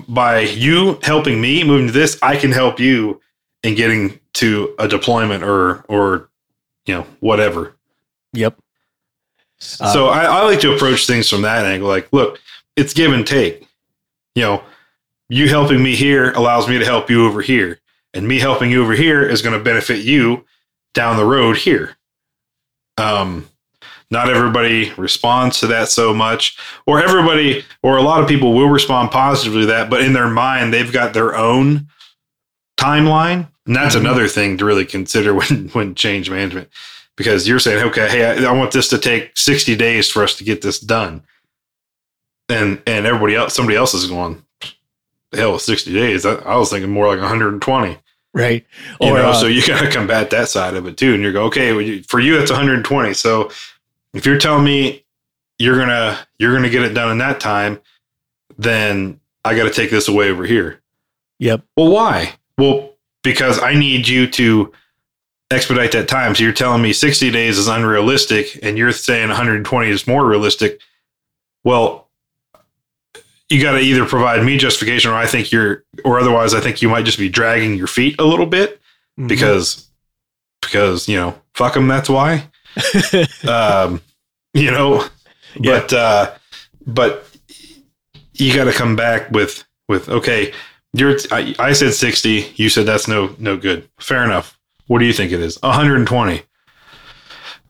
by 0.07 0.41
you 0.41 0.99
helping 1.03 1.41
me 1.41 1.63
moving 1.63 1.87
to 1.87 1.93
this, 1.93 2.17
I 2.21 2.35
can 2.35 2.51
help 2.51 2.79
you 2.79 3.21
in 3.63 3.75
getting 3.75 4.19
to 4.33 4.75
a 4.79 4.87
deployment 4.87 5.43
or 5.43 5.83
or 5.87 6.29
you 6.85 6.93
know 6.93 7.07
whatever. 7.19 7.75
Yep. 8.33 8.57
So 9.57 10.07
uh, 10.07 10.11
I, 10.11 10.23
I 10.23 10.43
like 10.43 10.61
to 10.61 10.73
approach 10.73 11.05
things 11.05 11.29
from 11.29 11.41
that 11.41 11.65
angle. 11.65 11.89
Like, 11.89 12.07
look, 12.13 12.39
it's 12.75 12.93
give 12.93 13.11
and 13.11 13.27
take. 13.27 13.67
You 14.35 14.43
know, 14.43 14.63
you 15.27 15.49
helping 15.49 15.83
me 15.83 15.95
here 15.95 16.31
allows 16.31 16.69
me 16.69 16.79
to 16.79 16.85
help 16.85 17.09
you 17.09 17.25
over 17.27 17.41
here. 17.41 17.79
And 18.13 18.27
me 18.27 18.39
helping 18.39 18.71
you 18.71 18.81
over 18.81 18.93
here 18.93 19.21
is 19.21 19.41
going 19.41 19.57
to 19.57 19.63
benefit 19.63 19.99
you 19.99 20.45
down 20.93 21.17
the 21.17 21.25
road 21.25 21.57
here. 21.57 21.97
Um, 22.97 23.48
not 24.11 24.29
everybody 24.29 24.91
responds 24.93 25.59
to 25.59 25.67
that 25.67 25.89
so 25.89 26.13
much, 26.13 26.57
or 26.87 27.01
everybody, 27.01 27.63
or 27.83 27.97
a 27.97 28.01
lot 28.01 28.21
of 28.21 28.27
people 28.27 28.53
will 28.53 28.69
respond 28.69 29.11
positively 29.11 29.61
to 29.61 29.67
that, 29.67 29.89
but 29.89 30.01
in 30.01 30.13
their 30.13 30.29
mind, 30.29 30.73
they've 30.73 30.91
got 30.91 31.13
their 31.13 31.35
own 31.35 31.87
timeline. 32.77 33.47
And 33.67 33.75
that's 33.75 33.95
mm-hmm. 33.95 34.05
another 34.05 34.27
thing 34.27 34.57
to 34.57 34.65
really 34.65 34.85
consider 34.85 35.33
when, 35.35 35.69
when 35.69 35.95
change 35.95 36.29
management, 36.29 36.69
because 37.15 37.47
you're 37.47 37.59
saying, 37.59 37.85
okay, 37.89 38.09
hey, 38.09 38.45
I, 38.45 38.49
I 38.49 38.57
want 38.57 38.71
this 38.71 38.89
to 38.89 38.97
take 38.97 39.37
60 39.37 39.75
days 39.75 40.09
for 40.09 40.23
us 40.23 40.35
to 40.37 40.43
get 40.43 40.61
this 40.61 40.79
done. 40.79 41.23
And, 42.47 42.81
and 42.87 43.05
everybody 43.05 43.35
else, 43.35 43.53
somebody 43.53 43.77
else 43.77 43.93
is 43.93 44.07
going, 44.07 44.43
hell, 45.33 45.53
with 45.53 45.61
60 45.61 45.93
days. 45.93 46.25
I, 46.25 46.33
I 46.33 46.55
was 46.55 46.71
thinking 46.71 46.89
more 46.89 47.07
like 47.07 47.19
120 47.19 47.97
right? 48.31 48.63
You 49.01 49.09
or, 49.09 49.17
know, 49.17 49.29
uh, 49.29 49.33
so 49.33 49.47
you 49.47 49.65
got 49.65 49.81
to 49.81 49.91
combat 49.91 50.29
that 50.29 50.49
side 50.49 50.75
of 50.75 50.85
it 50.85 50.97
too. 50.97 51.15
And 51.15 51.23
you 51.23 51.33
go, 51.33 51.45
okay, 51.45 51.71
well, 51.71 51.81
you, 51.81 52.03
for 52.03 52.19
you, 52.19 52.39
it's 52.39 52.51
120. 52.51 53.13
So 53.15 53.49
if 54.13 54.25
you're 54.25 54.37
telling 54.37 54.63
me 54.63 55.05
you're 55.57 55.77
gonna 55.77 56.19
you're 56.37 56.53
gonna 56.53 56.69
get 56.69 56.83
it 56.83 56.93
done 56.93 57.11
in 57.11 57.17
that 57.19 57.39
time, 57.39 57.79
then 58.57 59.19
I 59.45 59.55
got 59.55 59.63
to 59.63 59.71
take 59.71 59.89
this 59.89 60.07
away 60.07 60.29
over 60.29 60.45
here. 60.45 60.81
Yep. 61.39 61.63
Well, 61.77 61.91
why? 61.91 62.33
Well, 62.57 62.93
because 63.23 63.61
I 63.61 63.73
need 63.73 64.07
you 64.07 64.27
to 64.31 64.71
expedite 65.51 65.91
that 65.93 66.07
time. 66.07 66.35
So 66.35 66.43
you're 66.43 66.53
telling 66.53 66.81
me 66.81 66.93
60 66.93 67.31
days 67.31 67.57
is 67.57 67.67
unrealistic, 67.67 68.59
and 68.61 68.77
you're 68.77 68.91
saying 68.91 69.29
120 69.29 69.89
is 69.89 70.07
more 70.07 70.25
realistic. 70.25 70.79
Well, 71.63 72.07
you 73.49 73.61
got 73.61 73.71
to 73.73 73.79
either 73.79 74.05
provide 74.05 74.43
me 74.43 74.57
justification, 74.57 75.11
or 75.11 75.15
I 75.15 75.25
think 75.25 75.51
you're, 75.51 75.83
or 76.05 76.19
otherwise, 76.19 76.53
I 76.53 76.59
think 76.59 76.81
you 76.81 76.89
might 76.89 77.05
just 77.05 77.17
be 77.17 77.29
dragging 77.29 77.75
your 77.75 77.87
feet 77.87 78.19
a 78.19 78.25
little 78.25 78.45
bit 78.45 78.75
mm-hmm. 79.17 79.27
because, 79.27 79.89
because 80.61 81.07
you 81.07 81.15
know, 81.15 81.39
fuck 81.55 81.73
them. 81.73 81.87
That's 81.87 82.09
why. 82.09 82.47
um, 83.47 84.01
you 84.53 84.71
know, 84.71 85.05
yeah. 85.59 85.79
but 85.79 85.93
uh, 85.93 86.35
but 86.85 87.29
you 88.33 88.55
got 88.55 88.65
to 88.65 88.73
come 88.73 88.95
back 88.95 89.29
with 89.31 89.63
with 89.87 90.09
okay. 90.09 90.53
You're 90.93 91.17
I, 91.31 91.53
I 91.59 91.73
said 91.73 91.93
sixty. 91.93 92.51
You 92.55 92.69
said 92.69 92.85
that's 92.85 93.07
no 93.07 93.35
no 93.37 93.57
good. 93.57 93.87
Fair 93.99 94.23
enough. 94.23 94.57
What 94.87 94.99
do 94.99 95.05
you 95.05 95.13
think 95.13 95.31
it 95.31 95.39
is? 95.39 95.61
One 95.61 95.73
hundred 95.73 95.97
and 95.97 96.07
twenty. 96.07 96.41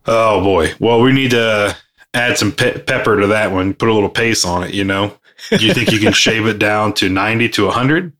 Oh 0.05 0.41
boy. 0.41 0.73
Well, 0.79 1.01
we 1.01 1.11
need 1.11 1.31
to 1.31 1.75
add 2.13 2.37
some 2.37 2.51
pe- 2.51 2.81
pepper 2.81 3.19
to 3.19 3.27
that 3.27 3.51
one. 3.51 3.73
Put 3.73 3.89
a 3.89 3.93
little 3.93 4.09
pace 4.09 4.45
on 4.45 4.63
it. 4.63 4.73
You 4.73 4.85
know. 4.85 5.17
Do 5.49 5.65
you 5.65 5.73
think 5.73 5.91
you 5.91 5.99
can 5.99 6.13
shave 6.25 6.45
it 6.45 6.59
down 6.59 6.93
to 6.93 7.09
ninety 7.09 7.49
to 7.49 7.69
hundred? 7.69 8.13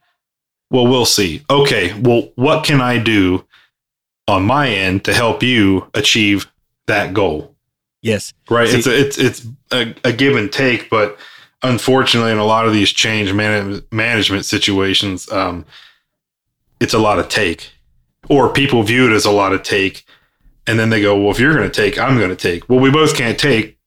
Well, 0.69 0.85
we'll 0.85 1.05
see. 1.05 1.43
Okay. 1.49 1.97
Well, 1.99 2.29
what 2.35 2.65
can 2.65 2.81
I 2.81 2.97
do 2.97 3.45
on 4.27 4.43
my 4.43 4.69
end 4.69 5.05
to 5.05 5.13
help 5.13 5.41
you 5.41 5.89
achieve 5.93 6.51
that 6.89 7.13
goal? 7.13 7.55
Yes. 8.01 8.33
Right. 8.49 8.69
See, 8.69 8.77
it's 8.77 8.87
a, 8.87 8.99
it's 8.99 9.17
it's 9.17 9.47
a, 9.71 9.95
a, 10.03 10.13
give 10.13 10.35
and 10.35 10.51
take, 10.51 10.89
but 10.89 11.17
unfortunately, 11.63 12.31
in 12.31 12.37
a 12.37 12.45
lot 12.45 12.65
of 12.65 12.73
these 12.73 12.91
change 12.91 13.33
man- 13.33 13.83
management 13.91 14.45
situations, 14.45 15.29
um, 15.31 15.65
it's 16.79 16.93
a 16.93 16.99
lot 16.99 17.19
of 17.19 17.27
take, 17.27 17.71
or 18.29 18.51
people 18.53 18.83
view 18.83 19.09
it 19.09 19.13
as 19.13 19.25
a 19.25 19.31
lot 19.31 19.53
of 19.53 19.63
take, 19.63 20.05
and 20.67 20.79
then 20.79 20.89
they 20.89 21.01
go, 21.01 21.19
"Well, 21.19 21.31
if 21.31 21.39
you're 21.39 21.53
going 21.53 21.69
to 21.69 21.81
take, 21.81 21.97
I'm 21.97 22.17
going 22.17 22.29
to 22.29 22.35
take." 22.35 22.69
Well, 22.69 22.79
we 22.79 22.91
both 22.91 23.15
can't 23.15 23.39
take 23.39 23.77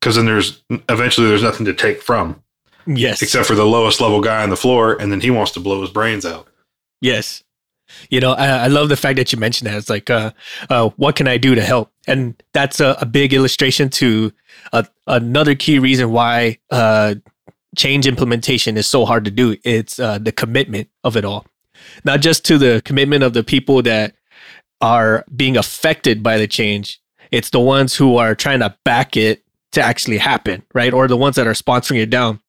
because 0.00 0.16
then 0.16 0.26
there's 0.26 0.62
eventually 0.88 1.28
there's 1.28 1.42
nothing 1.42 1.66
to 1.66 1.74
take 1.74 2.02
from. 2.02 2.42
Yes. 2.86 3.22
Except 3.22 3.46
for 3.46 3.54
the 3.54 3.64
lowest 3.64 4.00
level 4.00 4.20
guy 4.20 4.42
on 4.42 4.50
the 4.50 4.56
floor, 4.56 5.00
and 5.00 5.10
then 5.10 5.20
he 5.20 5.30
wants 5.30 5.52
to 5.52 5.60
blow 5.60 5.80
his 5.80 5.90
brains 5.90 6.26
out. 6.26 6.46
Yes. 7.00 7.43
You 8.10 8.20
know, 8.20 8.32
I, 8.32 8.64
I 8.64 8.66
love 8.66 8.88
the 8.88 8.96
fact 8.96 9.16
that 9.16 9.32
you 9.32 9.38
mentioned 9.38 9.70
that. 9.70 9.76
It's 9.76 9.90
like, 9.90 10.10
uh, 10.10 10.32
uh, 10.70 10.90
what 10.96 11.16
can 11.16 11.28
I 11.28 11.36
do 11.38 11.54
to 11.54 11.62
help? 11.62 11.90
And 12.06 12.40
that's 12.52 12.80
a, 12.80 12.96
a 13.00 13.06
big 13.06 13.32
illustration 13.32 13.88
to 13.90 14.32
a, 14.72 14.86
another 15.06 15.54
key 15.54 15.78
reason 15.78 16.10
why 16.10 16.58
uh, 16.70 17.16
change 17.76 18.06
implementation 18.06 18.76
is 18.76 18.86
so 18.86 19.04
hard 19.04 19.24
to 19.24 19.30
do. 19.30 19.56
It's 19.64 19.98
uh, 19.98 20.18
the 20.18 20.32
commitment 20.32 20.88
of 21.02 21.16
it 21.16 21.24
all, 21.24 21.46
not 22.04 22.20
just 22.20 22.44
to 22.46 22.58
the 22.58 22.82
commitment 22.84 23.22
of 23.22 23.32
the 23.32 23.44
people 23.44 23.82
that 23.82 24.14
are 24.80 25.24
being 25.34 25.56
affected 25.56 26.22
by 26.22 26.38
the 26.38 26.46
change. 26.46 27.00
It's 27.30 27.50
the 27.50 27.60
ones 27.60 27.96
who 27.96 28.16
are 28.16 28.34
trying 28.34 28.60
to 28.60 28.76
back 28.84 29.16
it 29.16 29.42
to 29.72 29.82
actually 29.82 30.18
happen, 30.18 30.62
right? 30.72 30.92
Or 30.92 31.08
the 31.08 31.16
ones 31.16 31.36
that 31.36 31.46
are 31.46 31.52
sponsoring 31.52 32.00
it 32.00 32.10
down. 32.10 32.40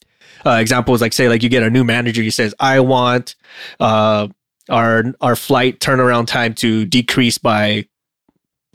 Uh, 0.46 0.58
examples 0.60 1.02
like 1.02 1.14
say 1.14 1.28
like 1.28 1.42
you 1.42 1.50
get 1.50 1.64
a 1.64 1.70
new 1.70 1.84
manager, 1.84 2.22
he 2.22 2.30
says, 2.30 2.54
"I 2.60 2.80
want 2.80 3.36
uh, 3.80 4.28
our 4.70 5.04
our 5.22 5.36
flight 5.36 5.80
turnaround 5.80 6.28
time 6.28 6.54
to 6.56 6.86
decrease 6.86 7.38
by 7.38 7.88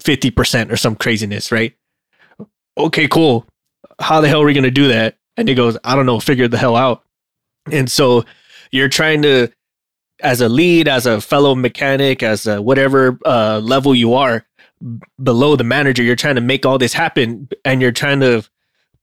50% 0.00 0.70
or 0.70 0.76
some 0.76 0.96
craziness, 0.96 1.53
right? 1.53 1.74
Okay, 2.76 3.07
cool. 3.09 3.46
How 4.00 4.20
the 4.20 4.29
hell 4.29 4.42
are 4.42 4.46
we 4.46 4.55
going 4.55 4.64
to 4.64 4.70
do 4.70 4.88
that? 4.88 5.18
And 5.37 5.48
he 5.48 5.55
goes, 5.55 5.76
I 5.85 5.94
don't 5.94 6.07
know, 6.07 6.20
figure 6.20 6.48
the 6.48 6.59
hell 6.59 6.76
out. 6.76 7.05
And 7.70 7.90
so 7.90 8.24
you're 8.70 8.88
trying 8.88 9.22
to, 9.22 9.48
as 10.20 10.40
a 10.40 10.48
lead, 10.48 10.88
as 10.88 11.07
a 11.07 11.20
fellow 11.20 11.55
mechanic, 11.55 12.22
as 12.22 12.46
a 12.46 12.61
whatever 12.61 13.18
uh, 13.24 13.61
level 13.62 13.94
you 13.94 14.14
are 14.14 14.46
below 15.22 15.57
the 15.57 15.64
manager, 15.64 16.03
you're 16.03 16.16
trying 16.16 16.37
to 16.37 16.40
make 16.40 16.64
all 16.64 16.79
this 16.79 16.92
happen 16.92 17.48
and 17.64 17.83
you're 17.83 17.92
trying 17.92 18.20
to 18.20 18.42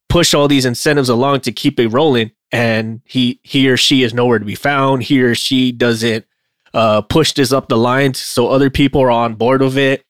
push 0.09 0.33
all 0.33 0.47
these 0.47 0.65
incentives 0.65 1.09
along 1.09 1.41
to 1.41 1.51
keep 1.51 1.79
it 1.79 1.89
rolling. 1.89 2.31
And 2.51 3.01
he, 3.05 3.39
he 3.43 3.69
or 3.69 3.77
she 3.77 4.03
is 4.03 4.13
nowhere 4.13 4.39
to 4.39 4.45
be 4.45 4.55
found. 4.55 5.03
He 5.03 5.21
or 5.21 5.35
she 5.35 5.71
doesn't 5.71 6.25
uh, 6.77 7.01
push 7.01 7.33
this 7.33 7.51
up 7.51 7.69
the 7.69 7.77
line 7.77 8.13
so 8.13 8.49
other 8.49 8.69
people 8.69 9.01
are 9.01 9.09
on 9.09 9.33
board 9.33 9.61
with 9.61 9.79
it 9.79 10.05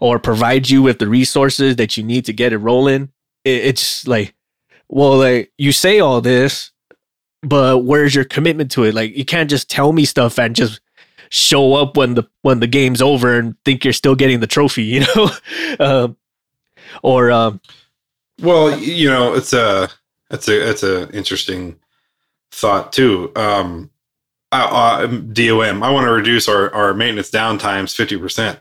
or 0.00 0.18
provide 0.18 0.68
you 0.68 0.82
with 0.82 0.98
the 0.98 1.06
resources 1.06 1.76
that 1.76 1.96
you 1.96 2.02
need 2.02 2.24
to 2.24 2.32
get 2.32 2.52
it 2.52 2.58
rolling. 2.58 3.12
It, 3.44 3.66
it's 3.66 4.04
like, 4.04 4.34
well, 4.88 5.18
like 5.18 5.52
you 5.58 5.70
say 5.70 6.00
all 6.00 6.20
this, 6.20 6.72
but 7.42 7.84
where's 7.84 8.16
your 8.16 8.24
commitment 8.24 8.72
to 8.72 8.82
it? 8.82 8.96
Like 8.96 9.16
you 9.16 9.24
can't 9.24 9.48
just 9.48 9.70
tell 9.70 9.92
me 9.92 10.04
stuff 10.04 10.40
and 10.40 10.56
just 10.56 10.80
show 11.30 11.74
up 11.74 11.96
when 11.96 12.14
the 12.14 12.24
when 12.42 12.58
the 12.58 12.66
game's 12.66 13.00
over 13.00 13.38
and 13.38 13.54
think 13.64 13.84
you're 13.84 13.92
still 13.92 14.16
getting 14.16 14.40
the 14.40 14.48
trophy, 14.48 14.82
you 14.94 15.00
know? 15.14 15.30
um, 15.78 16.16
or 17.04 17.30
um, 17.30 17.60
well, 18.42 18.76
you 18.76 19.08
know, 19.08 19.34
it's 19.34 19.52
a 19.52 19.88
it's 20.32 20.48
a 20.48 20.68
it's 20.68 20.82
a 20.82 21.08
interesting 21.10 21.78
thought 22.50 22.92
too. 22.92 23.30
Um, 23.36 23.90
uh, 24.52 25.06
DOM. 25.06 25.82
I 25.82 25.90
want 25.90 26.06
to 26.06 26.12
reduce 26.12 26.48
our, 26.48 26.72
our 26.74 26.94
maintenance 26.94 27.30
downtimes 27.30 27.94
50%. 27.94 28.58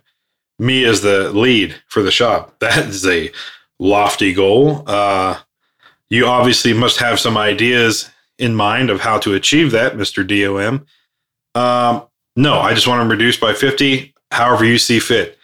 Me 0.60 0.84
as 0.86 1.02
the 1.02 1.32
lead 1.32 1.76
for 1.88 2.02
the 2.02 2.12
shop. 2.12 2.56
That 2.60 2.88
is 2.88 3.06
a 3.06 3.32
lofty 3.80 4.34
goal. 4.34 4.84
Uh, 4.88 5.40
you 6.10 6.26
obviously 6.26 6.74
must 6.74 7.00
have 7.00 7.20
some 7.20 7.38
ideas 7.38 8.10
in 8.40 8.56
mind 8.56 8.90
of 8.90 9.02
how 9.02 9.20
to 9.20 9.34
achieve 9.34 9.72
that, 9.72 9.94
Mr. 9.94 10.26
DOM. 10.26 10.86
Um, 11.56 12.04
no, 12.36 12.60
I 12.60 12.74
just 12.74 12.88
want 12.88 13.02
to 13.04 13.10
reduce 13.10 13.38
by 13.38 13.54
50, 13.54 14.14
however 14.32 14.64
you 14.64 14.78
see 14.78 15.00
fit. 15.00 15.38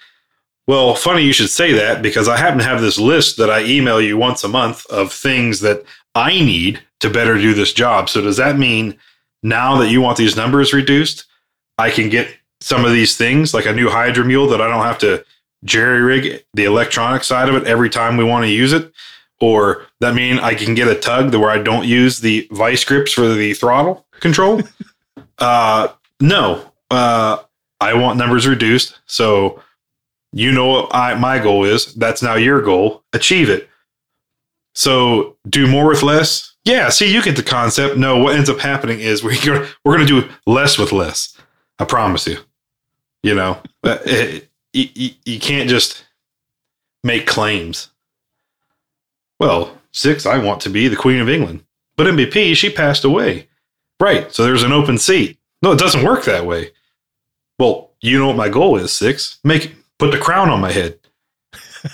Well, 0.68 0.96
funny 0.96 1.24
you 1.24 1.34
should 1.34 1.50
say 1.50 1.74
that 1.74 2.02
because 2.02 2.30
I 2.30 2.38
happen 2.38 2.60
to 2.60 2.64
have 2.64 2.82
this 2.82 2.98
list 2.98 3.38
that 3.38 3.50
I 3.50 3.64
email 3.66 4.00
you 4.00 4.18
once 4.18 4.44
a 4.44 4.48
month 4.48 4.86
of 4.88 5.12
things 5.12 5.60
that 5.60 5.84
I 6.16 6.32
need 6.32 6.82
to 7.02 7.10
better 7.10 7.38
do 7.38 7.54
this 7.54 7.74
job. 7.74 8.10
So 8.10 8.22
does 8.22 8.38
that 8.38 8.58
mean 8.58 8.98
now 9.44 9.78
that 9.78 9.90
you 9.90 10.02
want 10.02 10.18
these 10.18 10.36
numbers 10.36 10.74
reduced, 10.74 11.26
I 11.78 11.90
can 11.90 12.10
get 12.10 12.28
some 12.62 12.86
of 12.86 12.94
these 12.94 13.18
things 13.18 13.54
like 13.54 13.66
a 13.66 13.74
new 13.74 13.90
Hydra 13.90 14.24
mule 14.24 14.48
that 14.48 14.62
I 14.62 14.68
don't 14.68 14.86
have 14.86 14.98
to 15.00 15.24
jerry 15.66 16.02
rig 16.02 16.46
the 16.54 16.66
electronic 16.66 17.24
side 17.24 17.50
of 17.50 17.56
it 17.56 17.68
every 17.68 17.90
time 17.90 18.18
we 18.18 18.24
want 18.24 18.46
to 18.46 18.50
use 18.50 18.74
it. 18.74 18.92
Or 19.42 19.86
that 20.00 20.16
mean 20.16 20.40
I 20.40 20.56
can 20.56 20.74
get 20.74 20.88
a 20.88 20.96
tug 20.96 21.36
where 21.36 21.50
I 21.50 21.58
don't 21.58 21.86
use 21.86 22.20
the 22.20 22.48
vice 22.52 22.86
grips 22.86 23.12
for 23.12 23.28
the 23.28 23.54
throttle 23.54 24.06
control. 24.22 24.62
uh, 25.40 25.90
no, 26.22 26.72
uh, 26.90 27.40
I 27.82 27.94
want 27.96 28.18
numbers 28.18 28.48
reduced. 28.48 28.98
So 29.06 29.62
you 30.32 30.52
know 30.52 30.68
what 30.68 30.96
I, 30.96 31.16
my 31.16 31.40
goal 31.40 31.66
is. 31.66 31.94
That's 31.96 32.24
now 32.24 32.36
your 32.36 32.62
goal. 32.62 33.04
Achieve 33.12 33.50
it. 33.50 33.70
So 34.74 35.36
do 35.50 35.68
more 35.68 35.88
with 35.88 36.02
less 36.02 36.53
yeah, 36.66 36.90
see, 36.90 37.14
you 37.14 37.22
get 37.22 37.36
the 37.36 37.44
concept. 37.44 37.98
No, 37.98 38.18
what 38.18 38.36
ends 38.36 38.50
up 38.50 38.60
happening 38.60 39.00
is 39.00 39.24
we're 39.24 39.44
gonna, 39.46 39.68
we're 39.84 39.96
going 39.96 40.08
to 40.08 40.22
do 40.22 40.30
less 40.46 40.78
with 40.78 40.92
less. 40.92 41.38
I 41.80 41.86
promise 41.86 42.28
you. 42.28 42.38
You 43.24 43.36
know, 43.36 43.62
uh, 43.84 43.98
eh, 44.06 44.42
it, 44.74 44.92
it, 44.96 45.18
you 45.26 45.40
can't 45.40 45.70
just 45.70 46.06
make 47.04 47.26
claims. 47.26 47.90
Well, 49.40 49.78
six, 49.92 50.26
I 50.26 50.38
want 50.38 50.62
to 50.62 50.70
be 50.70 50.88
the 50.88 50.96
Queen 50.96 51.20
of 51.20 51.30
England, 51.30 51.64
but 51.96 52.08
MVP, 52.08 52.56
she 52.56 52.70
passed 52.70 53.04
away. 53.04 53.48
Right, 54.00 54.32
so 54.34 54.44
there's 54.44 54.64
an 54.64 54.74
open 54.74 54.98
seat. 54.98 55.38
No, 55.62 55.72
it 55.72 55.80
doesn't 55.80 56.04
work 56.04 56.26
that 56.26 56.46
way. 56.46 56.72
Well, 57.58 57.92
you 58.02 58.20
know 58.20 58.28
what 58.28 58.36
my 58.36 58.50
goal 58.50 58.78
is, 58.78 58.92
six. 58.92 59.40
Make 59.44 59.76
put 59.98 60.12
the 60.12 60.18
crown 60.18 60.50
on 60.50 60.60
my 60.60 60.72
head. 60.72 61.00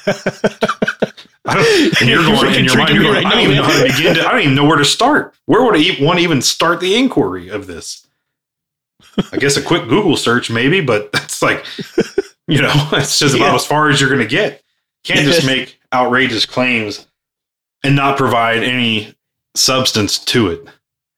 I 1.50 1.56
don't, 1.56 2.02
and 2.02 2.10
you're 2.10 2.24
going, 2.24 2.56
in 2.56 2.66
your 2.66 2.78
mind, 2.78 2.94
you're 2.94 3.04
going, 3.04 3.16
right 3.16 3.26
I 3.26 3.30
don't 3.32 3.40
even 3.42 3.56
know 3.58 3.64
how 3.64 3.84
to 3.84 3.92
begin 3.92 4.16
to, 4.16 4.28
I 4.28 4.32
don't 4.32 4.42
even 4.42 4.56
know 4.56 4.66
where 4.66 4.78
to 4.78 4.86
start. 4.86 5.36
Where 5.46 5.64
would 5.64 5.76
I 5.76 6.04
want 6.04 6.20
to 6.20 6.24
even 6.24 6.42
start 6.42 6.80
the 6.80 6.96
inquiry 6.96 7.50
of 7.50 7.68
this? 7.68 8.08
I 9.32 9.38
guess 9.38 9.58
a 9.58 9.62
quick 9.62 9.90
Google 9.90 10.18
search, 10.18 10.50
maybe, 10.50 10.82
but 10.82 11.12
that's 11.14 11.42
like, 11.42 11.66
you 12.48 12.62
know, 12.62 12.74
it's 12.94 13.20
just 13.20 13.36
yeah. 13.36 13.44
about 13.44 13.56
as 13.56 13.66
far 13.66 13.90
as 13.90 14.00
you're 14.00 14.10
going 14.10 14.22
to 14.22 14.28
get. 14.28 14.64
Can't 15.04 15.26
just 15.26 15.46
make 15.46 15.80
outrageous 15.94 16.46
claims 16.46 17.08
and 17.84 17.96
not 17.96 18.18
provide 18.18 18.64
any 18.64 19.16
substance 19.56 20.20
to 20.20 20.50
it. 20.50 20.68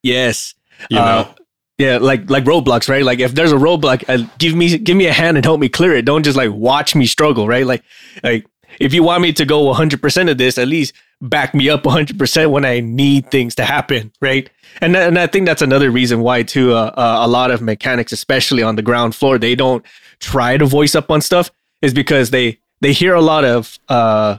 Yes. 0.03 0.53
You 0.89 0.97
know, 0.97 1.01
Uh, 1.01 1.33
yeah, 1.81 1.97
like 1.97 2.29
like 2.29 2.43
roadblocks, 2.43 2.87
right? 2.89 3.03
Like 3.03 3.19
if 3.19 3.33
there's 3.33 3.51
a 3.51 3.55
roadblock, 3.55 4.07
uh, 4.07 4.27
give 4.37 4.53
me 4.53 4.77
give 4.77 4.95
me 4.95 5.07
a 5.07 5.13
hand 5.13 5.35
and 5.35 5.43
help 5.43 5.59
me 5.59 5.67
clear 5.67 5.95
it. 5.95 6.05
Don't 6.05 6.21
just 6.21 6.37
like 6.37 6.51
watch 6.51 6.93
me 6.93 7.07
struggle, 7.07 7.47
right? 7.47 7.65
Like 7.65 7.83
like 8.23 8.45
if 8.79 8.93
you 8.93 9.03
want 9.03 9.21
me 9.21 9.33
to 9.33 9.45
go 9.45 9.73
100% 9.73 10.31
of 10.31 10.37
this, 10.37 10.57
at 10.57 10.67
least 10.67 10.93
back 11.21 11.53
me 11.53 11.69
up 11.69 11.83
100% 11.83 12.51
when 12.51 12.65
I 12.65 12.79
need 12.79 13.29
things 13.29 13.55
to 13.55 13.65
happen, 13.65 14.11
right? 14.21 14.49
And 14.79 14.95
and 14.95 15.19
I 15.19 15.27
think 15.27 15.45
that's 15.45 15.61
another 15.61 15.91
reason 15.91 16.21
why 16.21 16.43
too 16.43 16.73
uh, 16.73 16.93
uh, 16.97 17.17
a 17.21 17.27
lot 17.27 17.51
of 17.51 17.61
mechanics 17.61 18.11
especially 18.11 18.63
on 18.63 18.75
the 18.75 18.81
ground 18.81 19.15
floor, 19.15 19.37
they 19.37 19.55
don't 19.55 19.85
try 20.19 20.57
to 20.57 20.65
voice 20.65 20.95
up 20.95 21.11
on 21.11 21.21
stuff 21.21 21.51
is 21.81 21.93
because 21.93 22.29
they 22.29 22.59
they 22.79 22.93
hear 22.93 23.13
a 23.13 23.21
lot 23.21 23.43
of 23.43 23.77
uh 23.89 24.37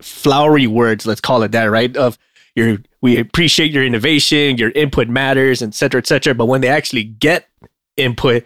flowery 0.00 0.66
words, 0.66 1.06
let's 1.06 1.20
call 1.20 1.42
it 1.42 1.52
that, 1.52 1.64
right? 1.64 1.96
Of 1.96 2.18
your 2.54 2.78
we 3.00 3.18
appreciate 3.18 3.72
your 3.72 3.84
innovation, 3.84 4.58
your 4.58 4.70
input 4.70 5.08
matters, 5.08 5.62
et 5.62 5.74
cetera, 5.74 5.98
et 5.98 6.06
cetera. 6.06 6.34
But 6.34 6.46
when 6.46 6.60
they 6.60 6.68
actually 6.68 7.04
get 7.04 7.48
input, 7.96 8.44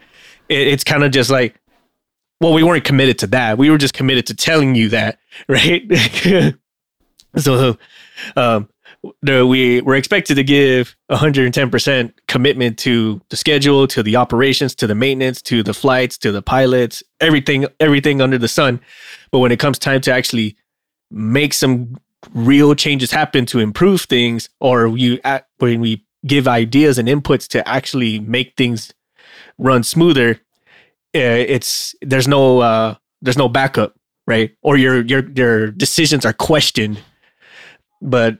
it, 0.49 0.69
it's 0.69 0.85
kind 0.85 1.05
of 1.05 1.13
just 1.13 1.31
like, 1.31 1.55
well, 2.41 2.53
we 2.53 2.63
weren't 2.63 2.85
committed 2.85 3.19
to 3.21 3.27
that. 3.29 3.59
We 3.59 3.71
were 3.71 3.79
just 3.79 3.95
committed 3.95 4.27
to 4.27 4.35
telling 4.35 4.75
you 4.75 4.89
that, 4.91 5.19
right? 5.49 5.83
so, 7.37 7.77
um, 8.37 8.69
we 9.23 9.81
were 9.83 9.95
expected 9.95 10.35
to 10.35 10.43
give 10.43 10.97
110% 11.11 12.13
commitment 12.29 12.79
to 12.79 13.21
the 13.29 13.37
schedule, 13.37 13.87
to 13.87 14.03
the 14.03 14.17
operations, 14.17 14.75
to 14.77 14.87
the 14.87 14.95
maintenance, 14.95 15.41
to 15.43 15.63
the 15.63 15.75
flights, 15.75 16.19
to 16.19 16.33
the 16.33 16.43
pilots, 16.43 17.03
everything, 17.21 17.67
everything 17.79 18.21
under 18.21 18.39
the 18.39 18.49
sun. 18.49 18.81
But 19.31 19.41
when 19.41 19.53
it 19.53 19.59
comes 19.59 19.79
time 19.79 20.01
to 20.03 20.13
actually 20.13 20.57
make 21.11 21.53
some 21.53 21.99
real 22.33 22.75
changes 22.75 23.11
happen 23.13 23.47
to 23.47 23.61
improve 23.61 24.03
things 24.03 24.49
or 24.61 24.89
you 24.89 25.21
when 25.59 25.81
we 25.81 26.05
give 26.27 26.49
ideas 26.49 26.99
and 26.99 27.09
inputs 27.09 27.47
to 27.47 27.67
actually 27.69 28.19
make 28.19 28.55
things 28.57 28.93
run 29.59 29.85
smoother 29.85 30.41
it's 31.17 31.95
there's 32.03 32.29
no 32.29 32.61
uh 32.61 32.95
there's 33.23 33.39
no 33.39 33.49
backup 33.49 33.95
right 34.27 34.57
or 34.63 34.77
your 34.77 35.05
your 35.05 35.29
your 35.31 35.71
decisions 35.71 36.25
are 36.25 36.33
questioned 36.33 36.99
but 38.03 38.39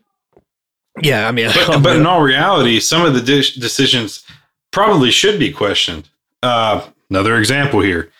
yeah 1.03 1.29
i 1.29 1.33
mean 1.33 1.51
but, 1.67 1.83
but 1.83 1.97
in 1.97 2.07
all 2.07 2.23
reality, 2.23 2.81
some 2.81 3.05
of 3.05 3.15
the 3.15 3.21
de- 3.21 3.61
decisions 3.61 4.25
probably 4.71 5.11
should 5.11 5.39
be 5.39 5.53
questioned. 5.53 6.09
Uh, 6.43 6.87
another 7.09 7.39
example 7.39 7.81
here, 7.81 8.11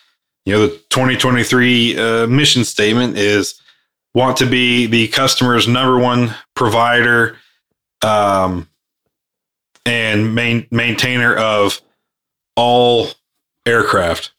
you 0.45 0.53
know, 0.53 0.67
the 0.67 0.69
2023 0.89 1.97
uh, 1.97 2.27
mission 2.27 2.65
statement 2.65 3.17
is 3.17 3.61
want 4.13 4.37
to 4.37 4.45
be 4.45 4.87
the 4.87 5.07
customer's 5.09 5.67
number 5.67 5.99
one 5.99 6.33
provider 6.55 7.37
um, 8.03 8.67
and 9.85 10.33
main, 10.33 10.65
maintainer 10.71 11.35
of 11.35 11.79
all 12.55 13.09
aircraft. 13.65 14.31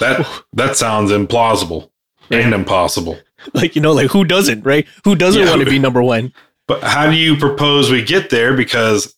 That 0.00 0.42
that 0.52 0.76
sounds 0.76 1.10
implausible 1.12 1.90
and 2.30 2.52
impossible. 2.54 3.18
like 3.54 3.74
you 3.76 3.82
know 3.82 3.92
like 3.92 4.10
who 4.10 4.24
doesn't 4.24 4.62
right 4.64 4.86
who 5.04 5.14
doesn't 5.14 5.42
Yeah. 5.42 5.50
want 5.50 5.62
to 5.64 5.70
be 5.70 5.78
number 5.78 6.02
one 6.02 6.32
But 6.66 6.82
how 6.82 7.08
do 7.10 7.16
you 7.16 7.36
propose 7.36 7.90
we 7.90 8.02
get 8.02 8.30
there? 8.30 8.54
Because 8.56 9.14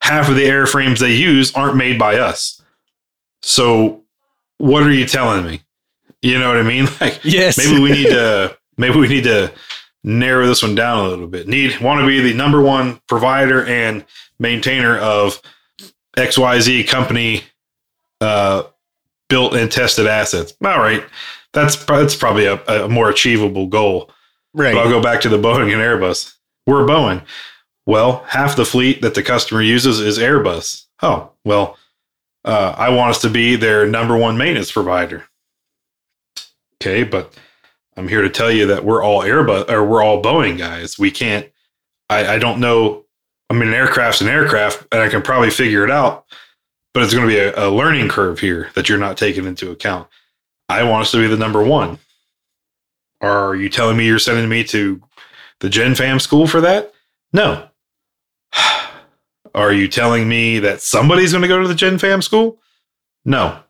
half 0.00 0.28
of 0.28 0.36
the 0.36 0.44
airframes 0.44 0.98
they 0.98 1.14
use 1.14 1.52
aren't 1.54 1.76
made 1.76 1.98
by 1.98 2.16
us. 2.18 2.60
So 3.42 4.02
what 4.58 4.82
are 4.84 4.92
you 4.92 5.06
telling 5.06 5.44
me? 5.44 5.60
You 6.22 6.38
know 6.38 6.48
what 6.48 6.56
I 6.56 6.62
mean? 6.62 6.86
Like 7.00 7.20
yes 7.24 7.58
maybe 7.58 7.80
we 7.80 7.90
need 7.92 8.08
to 8.10 8.56
maybe 8.76 8.98
we 8.98 9.08
need 9.08 9.24
to 9.24 9.52
narrow 10.04 10.46
this 10.46 10.62
one 10.62 10.74
down 10.76 11.04
a 11.04 11.08
little 11.08 11.26
bit. 11.26 11.48
Need 11.48 11.80
want 11.80 12.00
to 12.00 12.06
be 12.06 12.20
the 12.20 12.32
number 12.34 12.60
one 12.62 13.00
provider 13.08 13.64
and 13.66 14.04
maintainer 14.38 14.96
of 14.98 15.40
XYZ 16.16 16.86
company 16.88 17.42
uh 18.20 18.62
built 19.28 19.54
and 19.54 19.70
tested 19.70 20.06
assets. 20.06 20.54
All 20.64 20.78
right. 20.78 21.04
That's 21.52 21.82
that's 21.84 22.14
probably 22.14 22.46
a, 22.46 22.62
a 22.66 22.88
more 22.88 23.08
achievable 23.08 23.66
goal. 23.66 24.10
right 24.54 24.74
But 24.74 24.84
I'll 24.86 24.90
go 24.90 25.02
back 25.02 25.20
to 25.22 25.28
the 25.28 25.38
Boeing 25.38 25.72
and 25.72 25.82
Airbus. 25.82 26.34
We're 26.66 26.86
Boeing. 26.86 27.24
Well, 27.86 28.24
half 28.28 28.56
the 28.56 28.64
fleet 28.64 29.00
that 29.02 29.14
the 29.14 29.22
customer 29.22 29.62
uses 29.62 30.00
is 30.00 30.18
Airbus. 30.18 30.84
Oh, 31.02 31.30
well, 31.44 31.78
uh, 32.44 32.74
I 32.76 32.88
want 32.90 33.10
us 33.10 33.22
to 33.22 33.30
be 33.30 33.56
their 33.56 33.86
number 33.86 34.16
one 34.16 34.36
maintenance 34.36 34.72
provider. 34.72 35.24
Okay, 36.80 37.04
but 37.04 37.32
I'm 37.96 38.08
here 38.08 38.22
to 38.22 38.28
tell 38.28 38.50
you 38.50 38.66
that 38.66 38.84
we're 38.84 39.02
all 39.02 39.22
Airbus 39.22 39.70
or 39.70 39.84
we're 39.84 40.02
all 40.02 40.22
Boeing 40.22 40.58
guys. 40.58 40.98
We 40.98 41.10
can't. 41.10 41.48
I, 42.10 42.34
I 42.34 42.38
don't 42.38 42.60
know. 42.60 43.04
I 43.48 43.54
mean, 43.54 43.68
an 43.68 43.74
aircraft's 43.74 44.20
an 44.20 44.28
aircraft, 44.28 44.86
and 44.92 45.00
I 45.00 45.08
can 45.08 45.22
probably 45.22 45.50
figure 45.50 45.84
it 45.84 45.90
out. 45.90 46.26
But 46.96 47.02
it's 47.02 47.12
going 47.12 47.28
to 47.28 47.34
be 47.34 47.38
a, 47.38 47.66
a 47.66 47.68
learning 47.68 48.08
curve 48.08 48.38
here 48.38 48.70
that 48.72 48.88
you're 48.88 48.96
not 48.96 49.18
taking 49.18 49.44
into 49.44 49.70
account. 49.70 50.08
I 50.70 50.82
want 50.84 51.02
us 51.02 51.10
to 51.10 51.18
be 51.18 51.26
the 51.26 51.36
number 51.36 51.62
one. 51.62 51.98
Are 53.20 53.54
you 53.54 53.68
telling 53.68 53.98
me 53.98 54.06
you're 54.06 54.18
sending 54.18 54.48
me 54.48 54.64
to 54.64 55.02
the 55.60 55.68
Gen 55.68 55.94
Fam 55.94 56.18
school 56.18 56.46
for 56.46 56.62
that? 56.62 56.94
No. 57.34 57.68
Are 59.54 59.74
you 59.74 59.88
telling 59.88 60.26
me 60.26 60.58
that 60.60 60.80
somebody's 60.80 61.32
going 61.32 61.42
to 61.42 61.48
go 61.48 61.60
to 61.60 61.68
the 61.68 61.74
Gen 61.74 61.98
Fam 61.98 62.22
school? 62.22 62.62
No. 63.26 63.60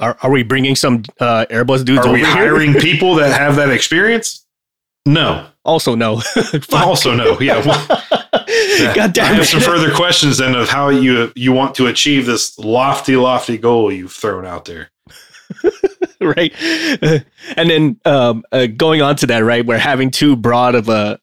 are, 0.00 0.18
are 0.20 0.30
we 0.32 0.42
bringing 0.42 0.74
some 0.74 1.04
uh 1.20 1.46
airbus 1.48 1.84
dudes 1.84 2.04
Are 2.04 2.12
we 2.12 2.18
here 2.18 2.26
hiring 2.26 2.74
people 2.80 3.14
that 3.14 3.38
have 3.38 3.54
that 3.54 3.70
experience? 3.70 4.44
No. 5.06 5.46
also 5.64 5.94
no 5.94 6.22
Also, 6.72 7.14
no. 7.14 7.38
Yeah. 7.38 7.62
God 8.94 9.18
I 9.18 9.24
have 9.24 9.46
some 9.46 9.60
further 9.60 9.92
questions 9.92 10.38
then 10.38 10.54
of 10.54 10.68
how 10.68 10.88
you 10.88 11.32
you 11.34 11.52
want 11.52 11.74
to 11.76 11.86
achieve 11.86 12.26
this 12.26 12.58
lofty, 12.58 13.16
lofty 13.16 13.58
goal 13.58 13.92
you've 13.92 14.12
thrown 14.12 14.46
out 14.46 14.64
there. 14.64 14.90
right. 16.20 16.52
And 17.56 17.70
then 17.70 18.00
um 18.04 18.44
uh, 18.52 18.66
going 18.66 19.02
on 19.02 19.16
to 19.16 19.26
that 19.26 19.40
right 19.40 19.64
we're 19.64 19.78
having 19.78 20.10
too 20.10 20.36
broad 20.36 20.74
of 20.74 20.88
a 20.88 21.18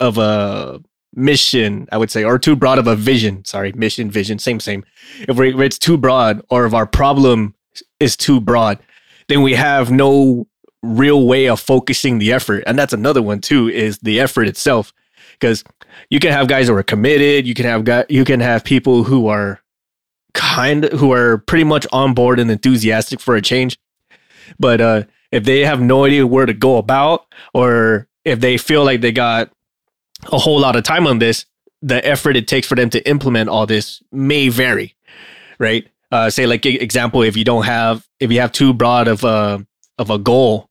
of 0.00 0.18
a 0.18 0.80
mission 1.16 1.86
i 1.92 1.96
would 1.96 2.10
say 2.10 2.24
or 2.24 2.40
too 2.40 2.56
broad 2.56 2.76
of 2.76 2.88
a 2.88 2.96
vision 2.96 3.44
sorry 3.44 3.72
mission 3.72 4.10
vision 4.10 4.36
same 4.38 4.58
same. 4.58 4.84
If, 5.28 5.36
we 5.36 5.54
if 5.54 5.60
it's 5.60 5.78
too 5.78 5.96
broad 5.96 6.42
or 6.50 6.66
if 6.66 6.74
our 6.74 6.86
problem 6.86 7.54
is 8.00 8.16
too 8.16 8.40
broad 8.40 8.78
then 9.28 9.42
we 9.42 9.54
have 9.54 9.90
no 9.90 10.46
real 10.84 11.26
way 11.26 11.48
of 11.48 11.58
focusing 11.60 12.18
the 12.18 12.32
effort. 12.32 12.62
And 12.66 12.78
that's 12.78 12.92
another 12.92 13.22
one 13.22 13.40
too 13.40 13.68
is 13.68 13.98
the 13.98 14.20
effort 14.20 14.46
itself 14.46 14.92
because 15.38 15.64
you 16.10 16.18
can 16.20 16.32
have 16.32 16.48
guys 16.48 16.68
who 16.68 16.74
are 16.74 16.82
committed 16.82 17.46
you 17.46 17.54
can 17.54 17.66
have 17.66 17.84
guys 17.84 18.06
you 18.08 18.24
can 18.24 18.40
have 18.40 18.64
people 18.64 19.04
who 19.04 19.28
are 19.28 19.60
kind 20.34 20.84
who 20.84 21.12
are 21.12 21.38
pretty 21.38 21.64
much 21.64 21.86
on 21.92 22.12
board 22.12 22.38
and 22.38 22.50
enthusiastic 22.50 23.20
for 23.20 23.36
a 23.36 23.42
change. 23.42 23.78
But 24.58 24.80
uh 24.80 25.02
if 25.30 25.44
they 25.44 25.60
have 25.60 25.80
no 25.80 26.04
idea 26.04 26.26
where 26.26 26.46
to 26.46 26.52
go 26.52 26.76
about 26.76 27.26
or 27.54 28.08
if 28.24 28.40
they 28.40 28.56
feel 28.56 28.84
like 28.84 29.00
they 29.00 29.12
got 29.12 29.50
a 30.30 30.38
whole 30.38 30.60
lot 30.60 30.76
of 30.76 30.84
time 30.84 31.06
on 31.06 31.18
this 31.18 31.46
the 31.82 32.04
effort 32.06 32.36
it 32.36 32.48
takes 32.48 32.66
for 32.66 32.74
them 32.74 32.90
to 32.90 33.08
implement 33.08 33.48
all 33.48 33.66
this 33.66 34.02
may 34.12 34.48
vary 34.48 34.94
right? 35.58 35.88
Uh 36.10 36.28
say 36.28 36.46
like 36.46 36.66
example 36.66 37.22
if 37.22 37.36
you 37.36 37.44
don't 37.44 37.64
have 37.64 38.06
if 38.20 38.30
you 38.30 38.40
have 38.40 38.52
too 38.52 38.74
broad 38.74 39.08
of 39.08 39.24
a 39.24 39.64
of 39.98 40.10
a 40.10 40.18
goal 40.18 40.68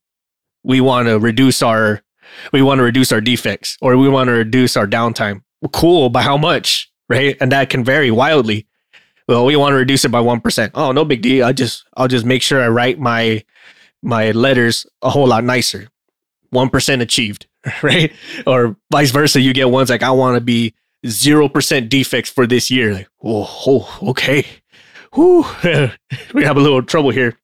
we 0.62 0.80
want 0.80 1.08
to 1.08 1.18
reduce 1.18 1.62
our 1.62 2.02
we 2.52 2.62
want 2.62 2.78
to 2.78 2.82
reduce 2.82 3.12
our 3.12 3.20
defects 3.20 3.76
or 3.80 3.96
we 3.96 4.08
want 4.08 4.28
to 4.28 4.32
reduce 4.32 4.76
our 4.76 4.86
downtime. 4.86 5.42
Cool 5.72 6.10
by 6.10 6.22
how 6.22 6.36
much 6.36 6.90
right? 7.08 7.36
And 7.40 7.52
that 7.52 7.70
can 7.70 7.84
vary 7.84 8.10
wildly. 8.10 8.66
Well 9.28 9.44
we 9.44 9.56
want 9.56 9.72
to 9.72 9.76
reduce 9.76 10.04
it 10.04 10.10
by 10.10 10.20
1% 10.20 10.70
oh 10.74 10.92
no 10.92 11.04
big 11.04 11.22
deal. 11.22 11.46
I 11.46 11.52
just 11.52 11.84
i'll 11.96 12.08
just 12.08 12.24
make 12.24 12.42
sure 12.42 12.62
i 12.62 12.68
write 12.68 12.98
my 12.98 13.44
my 14.02 14.32
letters 14.32 14.86
a 15.02 15.10
whole 15.10 15.28
lot 15.28 15.44
nicer. 15.44 15.88
1% 16.52 17.00
achieved 17.00 17.46
right? 17.82 18.12
Or 18.46 18.76
vice 18.90 19.10
versa 19.10 19.40
you 19.40 19.52
get 19.52 19.70
ones 19.70 19.90
like 19.90 20.02
i 20.02 20.10
want 20.10 20.36
to 20.36 20.40
be 20.40 20.74
0% 21.04 21.88
defects 21.88 22.30
for 22.30 22.46
this 22.46 22.70
year. 22.70 22.94
Like 22.94 23.08
oh, 23.22 23.62
oh 23.66 24.10
okay. 24.10 24.46
Whew. 25.14 25.44
we 26.34 26.44
have 26.44 26.56
a 26.56 26.60
little 26.60 26.82
trouble 26.82 27.10
here. 27.10 27.38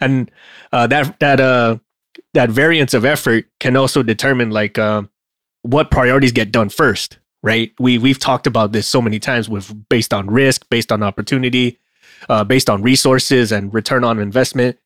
And 0.00 0.30
uh, 0.72 0.86
that 0.86 1.18
that 1.20 1.40
uh 1.40 1.78
that 2.34 2.50
variance 2.50 2.94
of 2.94 3.04
effort 3.04 3.46
can 3.60 3.76
also 3.76 4.02
determine 4.02 4.50
like 4.50 4.78
um 4.78 5.10
what 5.62 5.90
priorities 5.90 6.32
get 6.32 6.50
done 6.50 6.68
first 6.68 7.18
right? 7.42 7.72
We 7.78 7.98
we've 7.98 8.18
talked 8.18 8.46
about 8.46 8.72
this 8.72 8.86
so 8.86 9.02
many 9.02 9.18
times 9.18 9.48
with 9.48 9.88
based 9.88 10.14
on 10.14 10.28
risk 10.28 10.68
based 10.70 10.92
on 10.92 11.02
opportunity 11.02 11.78
uh, 12.28 12.44
based 12.44 12.70
on 12.70 12.82
resources 12.82 13.50
and 13.52 13.72
return 13.74 14.04
on 14.04 14.18
investment. 14.18 14.78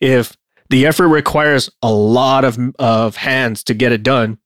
If 0.00 0.36
the 0.70 0.86
effort 0.86 1.08
requires 1.08 1.70
a 1.82 1.92
lot 1.92 2.44
of 2.44 2.58
of 2.78 3.16
hands 3.16 3.62
to 3.64 3.74
get 3.74 3.92
it 3.92 4.02
done 4.02 4.38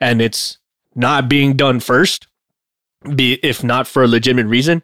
and 0.00 0.20
it's 0.20 0.58
not 0.94 1.28
being 1.28 1.56
done 1.56 1.80
first 1.80 2.26
be 3.14 3.34
if 3.42 3.64
not 3.64 3.86
for 3.86 4.02
a 4.02 4.08
legitimate 4.08 4.46
reason 4.46 4.82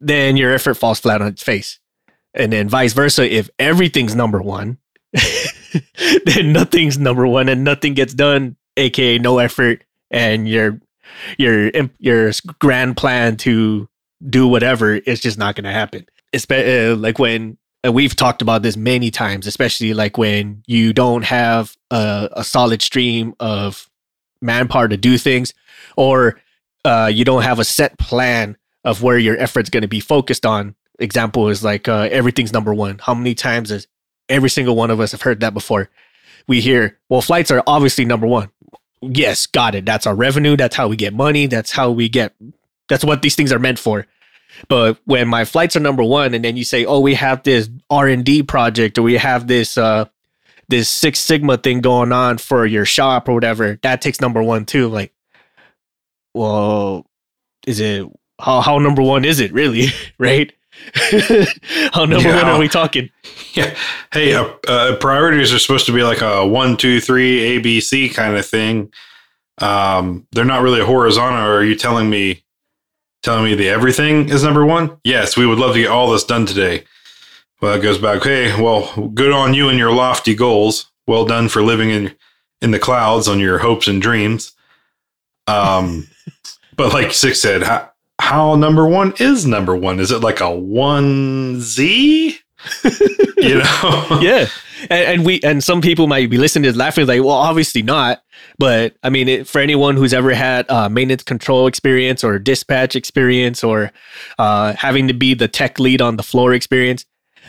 then 0.00 0.36
your 0.36 0.52
effort 0.52 0.74
falls 0.74 0.98
flat 0.98 1.22
on 1.22 1.28
its 1.28 1.42
face. 1.42 1.78
And 2.34 2.52
then 2.52 2.68
vice 2.68 2.92
versa 2.92 3.30
if 3.32 3.48
everything's 3.58 4.14
number 4.14 4.42
one 4.42 4.78
then 6.24 6.52
nothing's 6.52 6.98
number 6.98 7.26
one 7.26 7.48
and 7.48 7.64
nothing 7.64 7.94
gets 7.94 8.14
done, 8.14 8.56
aka 8.76 9.18
no 9.18 9.38
effort, 9.38 9.84
and 10.10 10.48
your 10.48 10.80
your 11.38 11.70
your 11.98 12.32
grand 12.58 12.96
plan 12.96 13.36
to 13.38 13.88
do 14.28 14.46
whatever 14.46 14.94
is 14.94 15.20
just 15.20 15.38
not 15.38 15.54
going 15.54 15.64
to 15.64 15.72
happen. 15.72 16.06
It's 16.32 16.50
uh, 16.50 16.96
like 16.98 17.18
when 17.18 17.58
and 17.84 17.94
we've 17.94 18.14
talked 18.14 18.42
about 18.42 18.62
this 18.62 18.76
many 18.76 19.10
times, 19.10 19.46
especially 19.46 19.92
like 19.92 20.16
when 20.16 20.62
you 20.66 20.92
don't 20.92 21.24
have 21.24 21.76
a, 21.90 22.28
a 22.32 22.44
solid 22.44 22.80
stream 22.80 23.34
of 23.40 23.88
manpower 24.40 24.88
to 24.88 24.96
do 24.96 25.18
things, 25.18 25.52
or 25.96 26.40
uh, 26.84 27.10
you 27.12 27.24
don't 27.24 27.42
have 27.42 27.58
a 27.58 27.64
set 27.64 27.98
plan 27.98 28.56
of 28.84 29.02
where 29.02 29.18
your 29.18 29.36
effort's 29.36 29.70
going 29.70 29.82
to 29.82 29.88
be 29.88 30.00
focused 30.00 30.46
on. 30.46 30.74
Example 30.98 31.48
is 31.48 31.64
like 31.64 31.88
uh, 31.88 32.08
everything's 32.10 32.52
number 32.52 32.72
one. 32.72 32.98
How 32.98 33.14
many 33.14 33.34
times 33.34 33.70
has 33.70 33.88
every 34.32 34.50
single 34.50 34.74
one 34.74 34.90
of 34.90 35.00
us 35.00 35.12
have 35.12 35.22
heard 35.22 35.40
that 35.40 35.54
before? 35.54 35.90
We 36.48 36.60
hear, 36.60 36.98
well, 37.08 37.22
flights 37.22 37.50
are 37.50 37.62
obviously 37.66 38.04
number 38.04 38.26
one. 38.26 38.50
Yes, 39.00 39.46
got 39.46 39.74
it. 39.74 39.84
That's 39.84 40.06
our 40.06 40.14
revenue. 40.14 40.56
That's 40.56 40.76
how 40.76 40.88
we 40.88 40.96
get 40.96 41.12
money. 41.12 41.46
That's 41.46 41.72
how 41.72 41.90
we 41.90 42.08
get. 42.08 42.34
That's 42.88 43.04
what 43.04 43.22
these 43.22 43.36
things 43.36 43.52
are 43.52 43.58
meant 43.58 43.78
for. 43.78 44.06
But 44.68 44.98
when 45.04 45.28
my 45.28 45.44
flights 45.44 45.76
are 45.76 45.80
number 45.80 46.04
one, 46.04 46.34
and 46.34 46.44
then 46.44 46.56
you 46.56 46.64
say, 46.64 46.84
"Oh, 46.84 47.00
we 47.00 47.14
have 47.14 47.42
this 47.42 47.68
R 47.90 48.08
and 48.08 48.24
D 48.24 48.42
project, 48.42 48.98
or 48.98 49.02
we 49.02 49.14
have 49.14 49.46
this 49.46 49.76
uh, 49.76 50.06
this 50.68 50.88
Six 50.88 51.18
Sigma 51.18 51.56
thing 51.56 51.80
going 51.80 52.12
on 52.12 52.38
for 52.38 52.66
your 52.66 52.84
shop 52.84 53.28
or 53.28 53.34
whatever," 53.34 53.78
that 53.82 54.02
takes 54.02 54.20
number 54.20 54.42
one 54.42 54.64
too. 54.64 54.88
Like, 54.88 55.12
well, 56.34 57.06
is 57.66 57.80
it 57.80 58.06
how 58.40 58.60
how 58.60 58.78
number 58.78 59.02
one 59.02 59.24
is 59.24 59.40
it 59.40 59.52
really? 59.52 59.86
right? 60.18 60.52
how 61.92 62.04
number 62.04 62.28
yeah. 62.28 62.42
one 62.42 62.46
are 62.46 62.58
we 62.58 62.68
talking? 62.68 63.10
Yeah. 63.54 63.76
Hey, 64.14 64.32
uh, 64.32 64.48
uh, 64.66 64.96
priorities 64.96 65.52
are 65.52 65.58
supposed 65.58 65.84
to 65.84 65.92
be 65.92 66.02
like 66.02 66.22
a 66.22 66.46
one, 66.46 66.74
two, 66.78 67.02
three, 67.02 67.60
ABC 67.60 68.14
kind 68.14 68.34
of 68.34 68.46
thing. 68.46 68.90
Um, 69.58 70.26
they're 70.32 70.46
not 70.46 70.62
really 70.62 70.80
horizontal. 70.80 71.38
Are 71.38 71.62
you 71.62 71.74
telling 71.74 72.08
me 72.08 72.44
telling 73.22 73.44
me 73.44 73.54
the 73.54 73.68
everything 73.68 74.30
is 74.30 74.42
number 74.42 74.64
one? 74.64 74.96
Yes, 75.04 75.36
we 75.36 75.46
would 75.46 75.58
love 75.58 75.74
to 75.74 75.80
get 75.80 75.90
all 75.90 76.10
this 76.10 76.24
done 76.24 76.46
today. 76.46 76.84
Well, 77.60 77.74
it 77.74 77.82
goes 77.82 77.98
back, 77.98 78.22
hey, 78.22 78.60
well, 78.60 79.08
good 79.08 79.32
on 79.32 79.52
you 79.52 79.68
and 79.68 79.78
your 79.78 79.92
lofty 79.92 80.34
goals. 80.34 80.90
Well 81.06 81.26
done 81.26 81.50
for 81.50 81.62
living 81.62 81.90
in 81.90 82.14
in 82.62 82.70
the 82.70 82.78
clouds 82.78 83.28
on 83.28 83.38
your 83.38 83.58
hopes 83.58 83.86
and 83.86 84.00
dreams. 84.00 84.52
Um, 85.46 86.08
but 86.76 86.94
like 86.94 87.12
Six 87.12 87.40
said, 87.40 87.62
how, 87.62 87.91
how 88.32 88.54
number 88.56 88.86
one 88.86 89.14
is 89.18 89.46
number 89.46 89.76
one? 89.76 90.00
Is 90.00 90.10
it 90.10 90.20
like 90.20 90.40
a 90.40 90.50
one 90.50 91.60
Z? 91.60 92.38
you 93.36 93.58
know? 93.58 94.18
yeah 94.22 94.46
and, 94.90 95.04
and, 95.04 95.26
we 95.26 95.40
and 95.42 95.62
some 95.62 95.80
people 95.80 96.06
might 96.06 96.30
be 96.30 96.38
listening 96.38 96.64
to 96.64 96.70
this 96.70 96.78
laughing 96.78 97.06
like, 97.06 97.20
well, 97.20 97.30
obviously 97.30 97.82
not. 97.82 98.22
But 98.58 98.96
I 99.02 99.10
mean, 99.10 99.28
it, 99.28 99.46
for 99.46 99.60
anyone 99.60 99.96
who's 99.96 100.12
ever 100.12 100.32
had 100.34 100.70
uh, 100.70 100.88
maintenance 100.88 101.22
control 101.22 101.66
experience 101.66 102.24
or 102.24 102.38
dispatch 102.38 102.96
experience 102.96 103.62
or 103.62 103.92
uh, 104.38 104.74
having 104.74 105.08
to 105.08 105.14
be 105.14 105.34
the 105.34 105.48
tech 105.48 105.78
lead 105.78 106.00
on 106.00 106.16
the 106.16 106.22
floor 106.22 106.52
experience, 106.52 107.04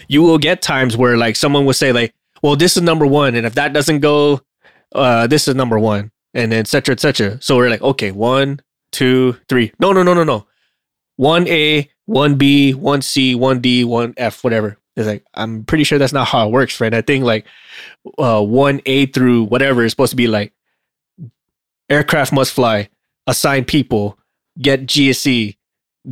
you 0.07 0.21
will 0.21 0.37
get 0.37 0.61
times 0.61 0.95
where 0.97 1.17
like 1.17 1.35
someone 1.35 1.65
will 1.65 1.73
say 1.73 1.91
like, 1.91 2.13
well, 2.41 2.55
this 2.55 2.75
is 2.75 2.83
number 2.83 3.05
one, 3.05 3.35
and 3.35 3.45
if 3.45 3.55
that 3.55 3.73
doesn't 3.73 3.99
go, 3.99 4.41
uh, 4.93 5.27
this 5.27 5.47
is 5.47 5.55
number 5.55 5.79
one, 5.79 6.11
and 6.33 6.51
then 6.51 6.59
et 6.59 6.67
cetera, 6.67 6.93
et 6.93 6.99
cetera. 6.99 7.41
So 7.41 7.55
we're 7.55 7.69
like, 7.69 7.81
okay, 7.81 8.11
one, 8.11 8.59
two, 8.91 9.37
three. 9.47 9.71
No, 9.79 9.93
no, 9.93 10.03
no, 10.03 10.13
no, 10.13 10.23
no. 10.23 10.45
One 11.23 11.47
A, 11.47 11.89
one 12.03 12.35
B, 12.35 12.73
one 12.73 13.01
C, 13.01 13.33
one 13.33 13.61
D, 13.61 13.85
one 13.85 14.13
F, 14.17 14.43
whatever. 14.43 14.77
It's 14.97 15.07
like 15.07 15.23
I'm 15.33 15.63
pretty 15.63 15.85
sure 15.85 15.97
that's 15.97 16.11
not 16.11 16.27
how 16.27 16.45
it 16.45 16.51
works, 16.51 16.75
friend. 16.75 16.93
I 16.93 16.99
think 16.99 17.23
like 17.23 17.45
uh, 18.17 18.43
one 18.43 18.81
A 18.85 19.05
through 19.05 19.45
whatever 19.45 19.85
is 19.85 19.93
supposed 19.93 20.09
to 20.09 20.17
be 20.17 20.27
like 20.27 20.51
aircraft 21.89 22.33
must 22.33 22.51
fly, 22.51 22.89
assign 23.25 23.63
people, 23.63 24.19
get 24.61 24.85
GSE, 24.85 25.55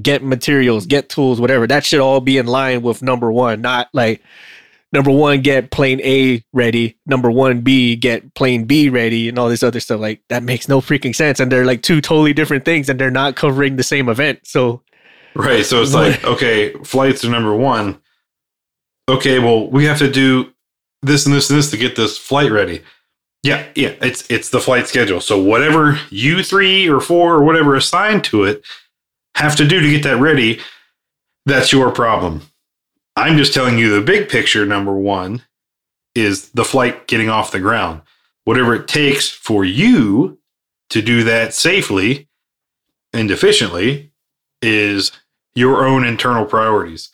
get 0.01 0.23
materials, 0.23 0.85
get 0.85 1.09
tools, 1.09 1.41
whatever. 1.41 1.67
That 1.67 1.83
should 1.83 1.99
all 1.99 2.21
be 2.21 2.37
in 2.37 2.47
line 2.47 2.81
with 2.81 3.01
number 3.01 3.29
one, 3.33 3.59
not 3.59 3.89
like 3.91 4.23
number 4.93 5.11
one 5.11 5.41
get 5.41 5.71
plane 5.71 5.99
A 6.05 6.41
ready, 6.53 6.97
number 7.05 7.29
one 7.29 7.59
B 7.59 7.97
get 7.97 8.33
plane 8.33 8.63
B 8.63 8.87
ready, 8.87 9.27
and 9.27 9.37
all 9.37 9.49
this 9.49 9.61
other 9.61 9.81
stuff. 9.81 9.99
Like 9.99 10.21
that 10.29 10.41
makes 10.41 10.69
no 10.69 10.79
freaking 10.79 11.13
sense, 11.13 11.41
and 11.41 11.51
they're 11.51 11.65
like 11.65 11.81
two 11.81 11.99
totally 11.99 12.31
different 12.31 12.63
things, 12.63 12.87
and 12.87 12.97
they're 12.97 13.11
not 13.11 13.35
covering 13.35 13.75
the 13.75 13.83
same 13.83 14.07
event. 14.07 14.47
So 14.47 14.81
right, 15.35 15.65
so 15.65 15.81
it's 15.81 15.93
like 15.93 16.23
okay, 16.23 16.73
flights 16.83 17.23
are 17.25 17.29
number 17.29 17.55
one 17.55 18.01
okay, 19.11 19.39
well, 19.39 19.69
we 19.69 19.85
have 19.85 19.99
to 19.99 20.09
do 20.09 20.53
this 21.01 21.25
and 21.25 21.35
this 21.35 21.49
and 21.49 21.57
this 21.57 21.71
to 21.71 21.77
get 21.77 21.95
this 21.95 22.17
flight 22.17 22.51
ready. 22.51 22.81
Yeah, 23.43 23.65
yeah, 23.75 23.95
it's 24.01 24.29
it's 24.29 24.49
the 24.49 24.59
flight 24.59 24.87
schedule. 24.87 25.19
So 25.19 25.41
whatever 25.41 25.99
you 26.09 26.43
three 26.43 26.87
or 26.87 27.01
four 27.01 27.35
or 27.35 27.43
whatever 27.43 27.75
assigned 27.75 28.23
to 28.25 28.43
it 28.43 28.63
have 29.35 29.55
to 29.55 29.67
do 29.67 29.79
to 29.79 29.89
get 29.89 30.03
that 30.03 30.17
ready, 30.17 30.59
that's 31.45 31.71
your 31.71 31.91
problem. 31.91 32.41
I'm 33.15 33.37
just 33.37 33.53
telling 33.53 33.77
you 33.77 33.93
the 33.93 34.05
big 34.05 34.29
picture. 34.29 34.65
Number 34.65 34.93
one 34.93 35.43
is 36.13 36.49
the 36.51 36.65
flight 36.65 37.07
getting 37.07 37.29
off 37.29 37.51
the 37.51 37.59
ground. 37.59 38.01
Whatever 38.45 38.75
it 38.75 38.87
takes 38.87 39.29
for 39.29 39.65
you 39.65 40.37
to 40.89 41.01
do 41.01 41.23
that 41.23 41.53
safely 41.53 42.27
and 43.13 43.31
efficiently 43.31 44.11
is 44.61 45.11
your 45.55 45.85
own 45.85 46.05
internal 46.05 46.45
priorities. 46.45 47.09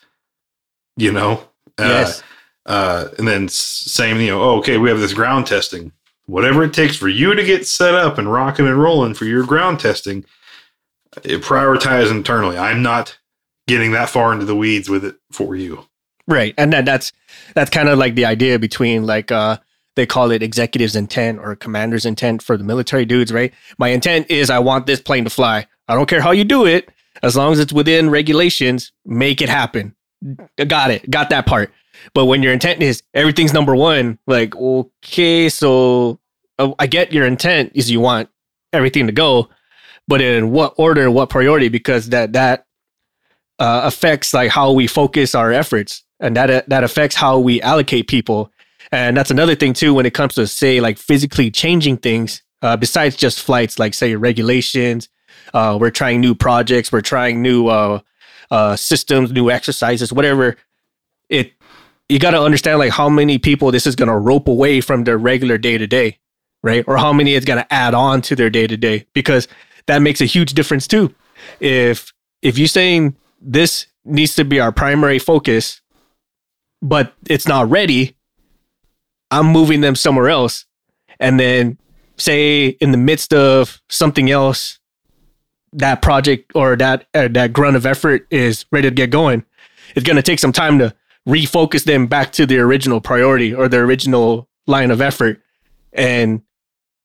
You 0.96 1.12
know, 1.12 1.48
Yes. 1.78 2.22
Uh, 2.66 2.70
uh, 2.70 3.08
and 3.18 3.26
then 3.26 3.48
same, 3.48 4.20
you 4.20 4.28
know, 4.28 4.42
oh, 4.42 4.58
okay, 4.58 4.76
we 4.76 4.90
have 4.90 5.00
this 5.00 5.14
ground 5.14 5.46
testing. 5.46 5.92
Whatever 6.26 6.64
it 6.64 6.74
takes 6.74 6.96
for 6.96 7.08
you 7.08 7.34
to 7.34 7.42
get 7.42 7.66
set 7.66 7.94
up 7.94 8.18
and 8.18 8.30
rocking 8.30 8.66
and 8.66 8.78
rolling 8.78 9.14
for 9.14 9.24
your 9.24 9.46
ground 9.46 9.80
testing, 9.80 10.26
it 11.24 11.42
prioritize 11.42 12.10
internally. 12.10 12.58
I'm 12.58 12.82
not 12.82 13.18
getting 13.66 13.92
that 13.92 14.10
far 14.10 14.32
into 14.34 14.44
the 14.44 14.56
weeds 14.56 14.90
with 14.90 15.04
it 15.04 15.16
for 15.32 15.56
you. 15.56 15.86
Right. 16.26 16.54
And 16.58 16.72
that, 16.74 16.84
that's 16.84 17.12
that's 17.54 17.70
kind 17.70 17.88
of 17.88 17.98
like 17.98 18.14
the 18.14 18.26
idea 18.26 18.58
between 18.58 19.06
like 19.06 19.32
uh 19.32 19.58
they 19.96 20.04
call 20.04 20.30
it 20.30 20.42
executive's 20.42 20.94
intent 20.94 21.38
or 21.38 21.56
commander's 21.56 22.04
intent 22.04 22.42
for 22.42 22.58
the 22.58 22.64
military 22.64 23.06
dudes, 23.06 23.32
right? 23.32 23.52
My 23.78 23.88
intent 23.88 24.30
is 24.30 24.50
I 24.50 24.58
want 24.58 24.86
this 24.86 25.00
plane 25.00 25.24
to 25.24 25.30
fly. 25.30 25.66
I 25.88 25.94
don't 25.94 26.08
care 26.08 26.20
how 26.20 26.32
you 26.32 26.44
do 26.44 26.66
it, 26.66 26.90
as 27.22 27.36
long 27.36 27.52
as 27.52 27.58
it's 27.58 27.72
within 27.72 28.10
regulations, 28.10 28.92
make 29.04 29.40
it 29.40 29.48
happen. 29.48 29.94
Got 30.56 30.90
it. 30.90 31.08
Got 31.10 31.30
that 31.30 31.46
part. 31.46 31.72
But 32.14 32.26
when 32.26 32.42
your 32.42 32.52
intent 32.52 32.82
is 32.82 33.02
everything's 33.14 33.52
number 33.52 33.74
one, 33.74 34.18
like, 34.26 34.54
okay, 34.56 35.48
so 35.48 36.20
uh, 36.58 36.72
I 36.78 36.86
get 36.86 37.12
your 37.12 37.26
intent 37.26 37.72
is 37.74 37.90
you 37.90 38.00
want 38.00 38.28
everything 38.72 39.06
to 39.06 39.12
go, 39.12 39.48
but 40.06 40.20
in 40.20 40.50
what 40.50 40.74
order, 40.76 41.10
what 41.10 41.30
priority? 41.30 41.68
Because 41.68 42.08
that 42.10 42.32
that 42.32 42.66
uh, 43.58 43.82
affects 43.84 44.32
like 44.32 44.50
how 44.50 44.72
we 44.72 44.86
focus 44.86 45.34
our 45.34 45.52
efforts, 45.52 46.04
and 46.20 46.36
that 46.36 46.50
uh, 46.50 46.62
that 46.68 46.84
affects 46.84 47.16
how 47.16 47.38
we 47.38 47.60
allocate 47.62 48.08
people. 48.08 48.52
And 48.90 49.16
that's 49.16 49.30
another 49.30 49.54
thing 49.54 49.74
too 49.74 49.92
when 49.92 50.06
it 50.06 50.14
comes 50.14 50.34
to 50.34 50.46
say 50.46 50.80
like 50.80 50.98
physically 50.98 51.50
changing 51.50 51.98
things. 51.98 52.42
Uh, 52.60 52.76
besides 52.76 53.14
just 53.14 53.40
flights, 53.40 53.78
like 53.78 53.94
say 53.94 54.16
regulations, 54.16 55.08
uh, 55.54 55.78
we're 55.80 55.90
trying 55.90 56.20
new 56.20 56.34
projects, 56.34 56.92
we're 56.92 57.00
trying 57.00 57.42
new 57.42 57.68
uh, 57.68 58.00
uh, 58.50 58.76
systems, 58.76 59.32
new 59.32 59.50
exercises, 59.50 60.12
whatever. 60.12 60.56
It 61.28 61.52
you 62.08 62.18
got 62.18 62.30
to 62.30 62.40
understand 62.40 62.78
like 62.78 62.92
how 62.92 63.08
many 63.08 63.38
people 63.38 63.70
this 63.70 63.86
is 63.86 63.94
going 63.94 64.08
to 64.08 64.16
rope 64.16 64.48
away 64.48 64.80
from 64.80 65.04
their 65.04 65.18
regular 65.18 65.58
day 65.58 65.76
to 65.76 65.86
day, 65.86 66.18
right? 66.62 66.84
Or 66.86 66.96
how 66.96 67.12
many 67.12 67.34
it's 67.34 67.44
going 67.44 67.62
to 67.62 67.72
add 67.72 67.94
on 67.94 68.22
to 68.22 68.36
their 68.36 68.50
day 68.50 68.66
to 68.66 68.76
day 68.76 69.06
because 69.12 69.46
that 69.86 70.00
makes 70.00 70.20
a 70.20 70.24
huge 70.24 70.54
difference 70.54 70.86
too. 70.86 71.14
If 71.60 72.12
if 72.42 72.56
you're 72.58 72.68
saying 72.68 73.16
this 73.40 73.86
needs 74.04 74.34
to 74.36 74.44
be 74.44 74.60
our 74.60 74.72
primary 74.72 75.18
focus, 75.18 75.80
but 76.80 77.12
it's 77.28 77.46
not 77.46 77.68
ready, 77.68 78.16
I'm 79.30 79.46
moving 79.46 79.80
them 79.80 79.94
somewhere 79.94 80.28
else, 80.28 80.64
and 81.20 81.38
then 81.38 81.78
say 82.16 82.68
in 82.80 82.90
the 82.90 82.98
midst 82.98 83.32
of 83.32 83.80
something 83.88 84.30
else 84.30 84.77
that 85.72 86.02
project 86.02 86.52
or 86.54 86.76
that 86.76 87.06
uh, 87.14 87.28
that 87.28 87.52
grunt 87.52 87.76
of 87.76 87.86
effort 87.86 88.26
is 88.30 88.64
ready 88.70 88.88
to 88.88 88.94
get 88.94 89.10
going, 89.10 89.44
it's 89.94 90.06
going 90.06 90.16
to 90.16 90.22
take 90.22 90.38
some 90.38 90.52
time 90.52 90.78
to 90.78 90.94
refocus 91.26 91.84
them 91.84 92.06
back 92.06 92.32
to 92.32 92.46
the 92.46 92.58
original 92.58 93.00
priority 93.00 93.54
or 93.54 93.68
the 93.68 93.78
original 93.78 94.48
line 94.66 94.90
of 94.90 95.00
effort. 95.00 95.42
And 95.92 96.42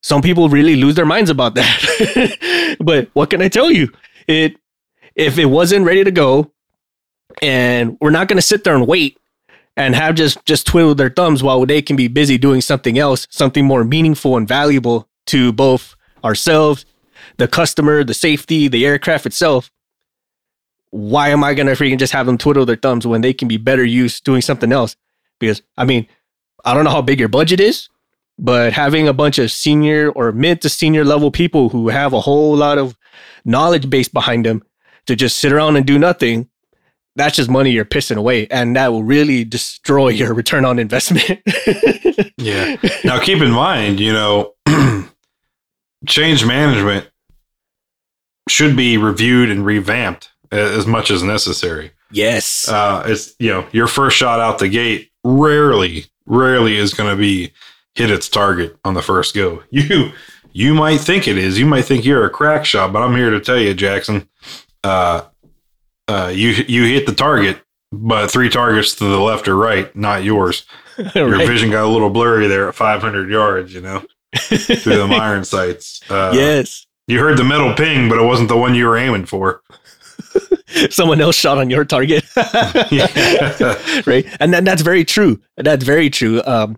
some 0.01 0.21
people 0.21 0.49
really 0.49 0.75
lose 0.75 0.95
their 0.95 1.05
minds 1.05 1.29
about 1.29 1.55
that. 1.55 2.77
but 2.79 3.09
what 3.13 3.29
can 3.29 3.41
I 3.41 3.47
tell 3.49 3.71
you? 3.71 3.89
It 4.27 4.57
if 5.15 5.37
it 5.37 5.45
wasn't 5.45 5.85
ready 5.85 6.03
to 6.03 6.11
go, 6.11 6.51
and 7.41 7.97
we're 8.01 8.09
not 8.09 8.27
going 8.27 8.37
to 8.37 8.41
sit 8.41 8.63
there 8.63 8.75
and 8.75 8.87
wait 8.87 9.17
and 9.75 9.95
have 9.95 10.15
just 10.15 10.43
just 10.45 10.67
twiddle 10.67 10.95
their 10.95 11.09
thumbs 11.09 11.43
while 11.43 11.65
they 11.65 11.81
can 11.81 11.95
be 11.95 12.07
busy 12.07 12.37
doing 12.37 12.61
something 12.61 12.97
else, 12.97 13.27
something 13.29 13.65
more 13.65 13.83
meaningful 13.83 14.37
and 14.37 14.47
valuable 14.47 15.07
to 15.27 15.51
both 15.51 15.95
ourselves 16.23 16.85
the 17.37 17.47
customer, 17.47 18.03
the 18.03 18.13
safety, 18.13 18.67
the 18.67 18.85
aircraft 18.85 19.25
itself, 19.25 19.71
why 20.91 21.29
am 21.29 21.43
I 21.43 21.53
gonna 21.53 21.71
freaking 21.71 21.97
just 21.97 22.13
have 22.13 22.25
them 22.25 22.37
twiddle 22.37 22.65
their 22.65 22.75
thumbs 22.75 23.07
when 23.07 23.21
they 23.21 23.33
can 23.33 23.47
be 23.47 23.57
better 23.57 23.83
used 23.83 24.23
doing 24.23 24.41
something 24.41 24.71
else? 24.71 24.95
Because 25.39 25.61
I 25.77 25.85
mean, 25.85 26.07
I 26.63 26.73
don't 26.73 26.83
know 26.83 26.91
how 26.91 27.01
big 27.01 27.19
your 27.19 27.29
budget 27.29 27.59
is, 27.59 27.89
but 28.37 28.73
having 28.73 29.07
a 29.07 29.13
bunch 29.13 29.39
of 29.39 29.51
senior 29.51 30.11
or 30.11 30.31
mid 30.31 30.61
to 30.61 30.69
senior 30.69 31.03
level 31.03 31.31
people 31.31 31.69
who 31.69 31.89
have 31.89 32.13
a 32.13 32.21
whole 32.21 32.55
lot 32.55 32.77
of 32.77 32.95
knowledge 33.45 33.89
base 33.89 34.07
behind 34.07 34.45
them 34.45 34.63
to 35.07 35.15
just 35.15 35.37
sit 35.37 35.51
around 35.51 35.75
and 35.75 35.85
do 35.85 35.99
nothing, 35.99 36.49
that's 37.15 37.35
just 37.35 37.49
money 37.49 37.71
you're 37.71 37.85
pissing 37.85 38.17
away. 38.17 38.47
And 38.47 38.75
that 38.75 38.91
will 38.91 39.03
really 39.03 39.43
destroy 39.43 40.09
your 40.09 40.33
return 40.33 40.65
on 40.65 40.79
investment. 40.79 41.41
yeah. 42.37 42.75
Now, 43.03 43.19
keep 43.19 43.41
in 43.41 43.51
mind, 43.51 43.99
you 43.99 44.13
know, 44.13 44.53
change 46.07 46.45
management 46.45 47.07
should 48.49 48.75
be 48.75 48.97
reviewed 48.97 49.49
and 49.49 49.65
revamped 49.65 50.29
as 50.51 50.85
much 50.85 51.09
as 51.09 51.23
necessary. 51.23 51.91
Yes. 52.11 52.69
Uh, 52.69 53.03
it's, 53.07 53.35
you 53.39 53.49
know, 53.49 53.67
your 53.71 53.87
first 53.87 54.17
shot 54.17 54.39
out 54.39 54.59
the 54.59 54.69
gate 54.69 55.11
rarely, 55.23 56.05
rarely 56.25 56.77
is 56.77 56.93
going 56.93 57.09
to 57.09 57.19
be 57.19 57.51
hit 57.95 58.11
its 58.11 58.29
target 58.29 58.77
on 58.85 58.93
the 58.93 59.01
first 59.01 59.35
go. 59.35 59.63
You, 59.71 60.11
you 60.55 60.75
might 60.75 60.99
think 60.99 61.27
it 61.27 61.37
is. 61.37 61.57
You 61.57 61.65
might 61.65 61.85
think 61.85 62.05
you're 62.05 62.25
a 62.25 62.29
crack 62.29 62.63
shot, 62.63 62.93
but 62.93 63.01
I'm 63.01 63.15
here 63.15 63.31
to 63.31 63.39
tell 63.39 63.57
you, 63.57 63.73
Jackson, 63.73 64.29
uh, 64.83 65.23
uh, 66.07 66.31
you 66.33 66.49
you 66.67 66.85
hit 66.85 67.07
the 67.07 67.15
target, 67.15 67.59
but 67.91 68.29
three 68.29 68.49
targets 68.49 68.93
to 68.95 69.05
the 69.05 69.19
left 69.19 69.47
or 69.47 69.55
right, 69.55 69.93
not 69.95 70.23
yours. 70.23 70.65
right. 70.97 71.15
Your 71.15 71.37
vision 71.37 71.71
got 71.71 71.85
a 71.85 71.87
little 71.87 72.11
blurry 72.11 72.47
there 72.47 72.69
at 72.69 72.75
500 72.75 73.31
yards, 73.31 73.73
you 73.73 73.81
know, 73.81 74.03
through 74.35 75.07
the 75.07 75.07
iron 75.11 75.43
sights. 75.43 76.01
Uh, 76.07 76.31
yes. 76.35 76.85
You 77.07 77.19
heard 77.19 77.37
the 77.37 77.43
metal 77.43 77.73
ping, 77.73 78.07
but 78.07 78.17
it 78.17 78.23
wasn't 78.23 78.49
the 78.49 78.57
one 78.57 78.75
you 78.75 78.87
were 78.87 78.97
aiming 78.97 79.25
for. 79.25 79.61
Someone 80.89 81.19
else 81.21 81.35
shot 81.35 81.57
on 81.57 81.69
your 81.69 81.85
target. 81.85 82.23
right. 84.05 84.25
And 84.39 84.53
then 84.53 84.63
that's 84.63 84.81
very 84.81 85.03
true. 85.03 85.41
That's 85.57 85.83
very 85.83 86.09
true. 86.09 86.41
Um, 86.45 86.77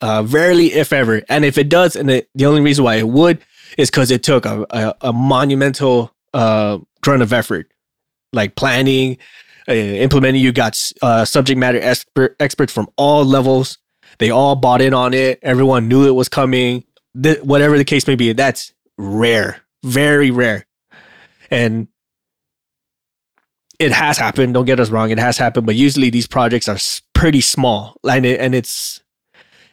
uh, 0.00 0.24
rarely, 0.28 0.72
if 0.72 0.92
ever. 0.92 1.22
And 1.28 1.44
if 1.44 1.58
it 1.58 1.68
does, 1.68 1.96
and 1.96 2.10
it, 2.10 2.28
the 2.34 2.46
only 2.46 2.60
reason 2.60 2.84
why 2.84 2.96
it 2.96 3.08
would 3.08 3.40
is 3.76 3.90
because 3.90 4.10
it 4.10 4.22
took 4.22 4.46
a, 4.46 4.64
a, 4.70 4.94
a 5.00 5.12
monumental 5.12 6.14
uh, 6.32 6.78
grunt 7.00 7.22
of 7.22 7.32
effort, 7.32 7.72
like 8.32 8.54
planning, 8.54 9.18
uh, 9.68 9.72
implementing. 9.72 10.40
You 10.40 10.52
got 10.52 10.80
uh, 11.02 11.24
subject 11.24 11.58
matter 11.58 11.80
expert, 11.80 12.36
experts 12.38 12.72
from 12.72 12.88
all 12.96 13.24
levels. 13.24 13.78
They 14.18 14.30
all 14.30 14.56
bought 14.56 14.80
in 14.80 14.94
on 14.94 15.14
it. 15.14 15.40
Everyone 15.42 15.88
knew 15.88 16.06
it 16.06 16.12
was 16.12 16.28
coming. 16.28 16.84
Whatever 17.42 17.76
the 17.76 17.84
case 17.84 18.06
may 18.06 18.14
be, 18.14 18.32
that's 18.32 18.72
rare, 18.98 19.62
very 19.82 20.30
rare. 20.30 20.66
And 21.50 21.88
it 23.78 23.92
has 23.92 24.18
happened. 24.18 24.54
Don't 24.54 24.66
get 24.66 24.80
us 24.80 24.90
wrong, 24.90 25.10
it 25.10 25.18
has 25.18 25.38
happened. 25.38 25.66
But 25.66 25.76
usually 25.76 26.10
these 26.10 26.26
projects 26.26 26.68
are 26.68 26.78
pretty 27.14 27.40
small, 27.40 27.96
and 28.08 28.26
it, 28.26 28.40
and 28.40 28.54
it's 28.54 29.02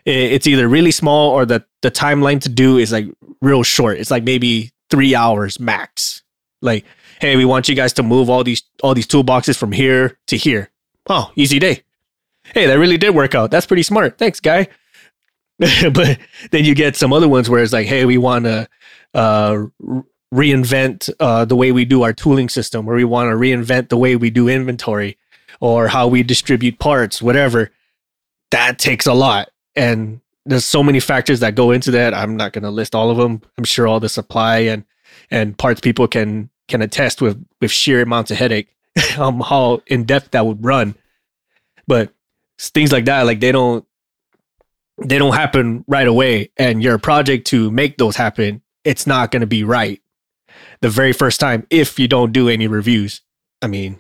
it's 0.06 0.46
either 0.46 0.68
really 0.68 0.92
small 0.92 1.32
or 1.32 1.46
the 1.46 1.66
the 1.82 1.92
timeline 1.92 2.40
to 2.42 2.50
do 2.50 2.78
is 2.78 2.92
like 2.92 3.08
real 3.42 3.64
short. 3.64 3.98
It's 3.98 4.12
like 4.12 4.24
maybe 4.24 4.72
three 4.90 5.16
hours 5.16 5.60
max. 5.60 6.24
Like, 6.62 6.86
hey, 7.20 7.36
we 7.36 7.46
want 7.46 7.68
you 7.68 7.76
guys 7.76 7.94
to 7.94 8.04
move 8.04 8.30
all 8.30 8.44
these 8.44 8.64
all 8.84 8.94
these 8.94 9.08
toolboxes 9.08 9.58
from 9.58 9.72
here 9.72 10.18
to 10.28 10.38
here. 10.38 10.70
Oh, 11.08 11.32
easy 11.36 11.60
day. 11.60 11.84
Hey, 12.54 12.68
that 12.68 12.78
really 12.78 12.98
did 12.98 13.16
work 13.16 13.34
out. 13.34 13.50
That's 13.50 13.66
pretty 13.66 13.84
smart. 13.84 14.18
Thanks, 14.18 14.40
guy. 14.40 14.68
but 15.58 16.20
then 16.52 16.66
you 16.66 16.76
get 16.76 16.96
some 16.96 17.14
other 17.14 17.30
ones 17.30 17.50
where 17.50 17.64
it's 17.64 17.74
like, 17.74 17.88
hey, 17.88 18.06
we 18.06 18.18
want 18.18 18.46
to 18.46 18.68
uh, 19.16 19.66
reinvent 20.32 21.10
uh, 21.20 21.46
the 21.46 21.56
way 21.56 21.72
we 21.72 21.86
do 21.86 22.04
our 22.04 22.14
tooling 22.14 22.50
system, 22.50 22.88
or 22.88 22.94
we 22.94 23.04
want 23.04 23.30
to 23.32 23.36
reinvent 23.36 23.90
the 23.90 23.98
way 23.98 24.16
we 24.16 24.30
do 24.30 24.48
inventory, 24.48 25.18
or 25.60 25.88
how 25.88 26.08
we 26.08 26.22
distribute 26.22 26.78
parts, 26.78 27.22
whatever. 27.22 27.72
That 28.52 28.78
takes 28.78 29.08
a 29.08 29.14
lot 29.14 29.50
and 29.76 30.22
there's 30.46 30.66
so 30.66 30.84
many 30.84 31.00
factors 31.00 31.40
that 31.40 31.56
go 31.56 31.72
into 31.72 31.92
that. 31.92 32.14
I'm 32.14 32.38
not 32.38 32.54
going 32.54 32.64
to 32.64 32.70
list 32.70 32.96
all 32.96 33.10
of 33.10 33.18
them. 33.18 33.42
I'm 33.58 33.64
sure 33.64 33.88
all 33.88 34.00
the 34.00 34.10
supply 34.10 34.60
and 34.60 34.84
and 35.32 35.58
parts 35.58 35.82
people 35.82 36.08
can 36.08 36.50
can 36.68 36.82
attest 36.82 37.22
with 37.22 37.44
with 37.62 37.72
sheer 37.72 38.02
amounts 38.02 38.32
of 38.32 38.38
headache 38.38 38.70
um 39.18 39.40
how 39.40 39.82
in 39.88 40.04
depth 40.04 40.32
that 40.32 40.46
would 40.46 40.64
run. 40.64 40.96
But 41.88 42.14
things 42.60 42.92
like 42.92 43.06
that, 43.06 43.26
like 43.26 43.40
they 43.40 43.52
don't 43.52 43.86
they 45.04 45.18
don't 45.18 45.34
happen 45.36 45.84
right 45.88 46.08
away. 46.08 46.52
And 46.58 46.82
your 46.82 46.98
project 46.98 47.48
to 47.48 47.72
make 47.72 47.98
those 47.98 48.16
happen, 48.16 48.62
it's 48.86 49.06
not 49.06 49.32
going 49.32 49.42
to 49.42 49.48
be 49.48 49.64
right 49.64 50.02
the 50.82 50.90
very 50.90 51.12
first 51.12 51.40
time 51.40 51.66
if 51.70 52.00
you 52.00 52.08
don't 52.08 52.32
do 52.32 52.48
any 52.48 52.68
reviews. 52.68 53.22
I 53.62 53.68
mean, 53.68 54.00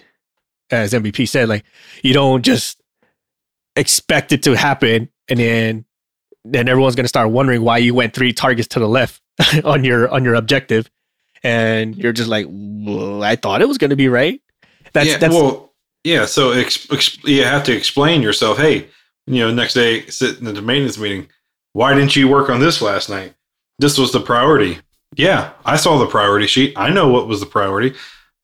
as 0.69 0.93
MVP 0.93 1.27
said, 1.27 1.49
like 1.49 1.65
you 2.03 2.13
don't 2.13 2.43
just 2.43 2.81
expect 3.75 4.31
it 4.31 4.43
to 4.43 4.53
happen 4.53 5.09
and 5.27 5.39
then 5.39 5.85
then 6.45 6.69
everyone's 6.69 6.95
going 6.95 7.05
to 7.05 7.09
start 7.09 7.31
wondering 7.31 7.63
why 7.63 7.79
you 7.79 7.93
went 7.93 8.13
three 8.13 8.31
targets 8.31 8.67
to 8.69 8.79
the 8.79 8.87
left 8.87 9.21
on 9.63 9.83
your 9.83 10.09
on 10.09 10.23
your 10.23 10.35
objective. 10.35 10.89
And 11.43 11.95
you're 11.95 12.13
just 12.13 12.29
like 12.29 12.47
well, 12.49 13.23
i 13.23 13.35
thought 13.35 13.61
it 13.61 13.67
was 13.67 13.77
going 13.77 13.89
to 13.89 13.95
be 13.95 14.07
right. 14.07 14.41
That's 14.93 15.09
yeah, 15.09 15.17
that's 15.17 15.33
well 15.33 15.73
yeah 16.05 16.25
so 16.25 16.51
ex- 16.51 16.87
ex- 16.91 17.21
you 17.25 17.43
have 17.43 17.63
to 17.65 17.75
explain 17.75 18.21
yourself 18.21 18.57
hey 18.57 18.87
you 19.27 19.39
know 19.39 19.51
next 19.51 19.73
day 19.73 20.05
sitting 20.05 20.47
in 20.47 20.55
the 20.55 20.61
maintenance 20.61 20.97
meeting 20.97 21.27
why 21.73 21.93
didn't 21.93 22.15
you 22.15 22.29
work 22.29 22.49
on 22.49 22.61
this 22.61 22.81
last 22.81 23.09
night 23.09 23.34
this 23.79 23.97
was 23.97 24.11
the 24.11 24.19
priority 24.19 24.79
yeah 25.15 25.51
i 25.65 25.75
saw 25.75 25.97
the 25.97 26.07
priority 26.07 26.47
sheet 26.47 26.73
i 26.75 26.89
know 26.89 27.07
what 27.07 27.27
was 27.27 27.39
the 27.39 27.45
priority 27.45 27.93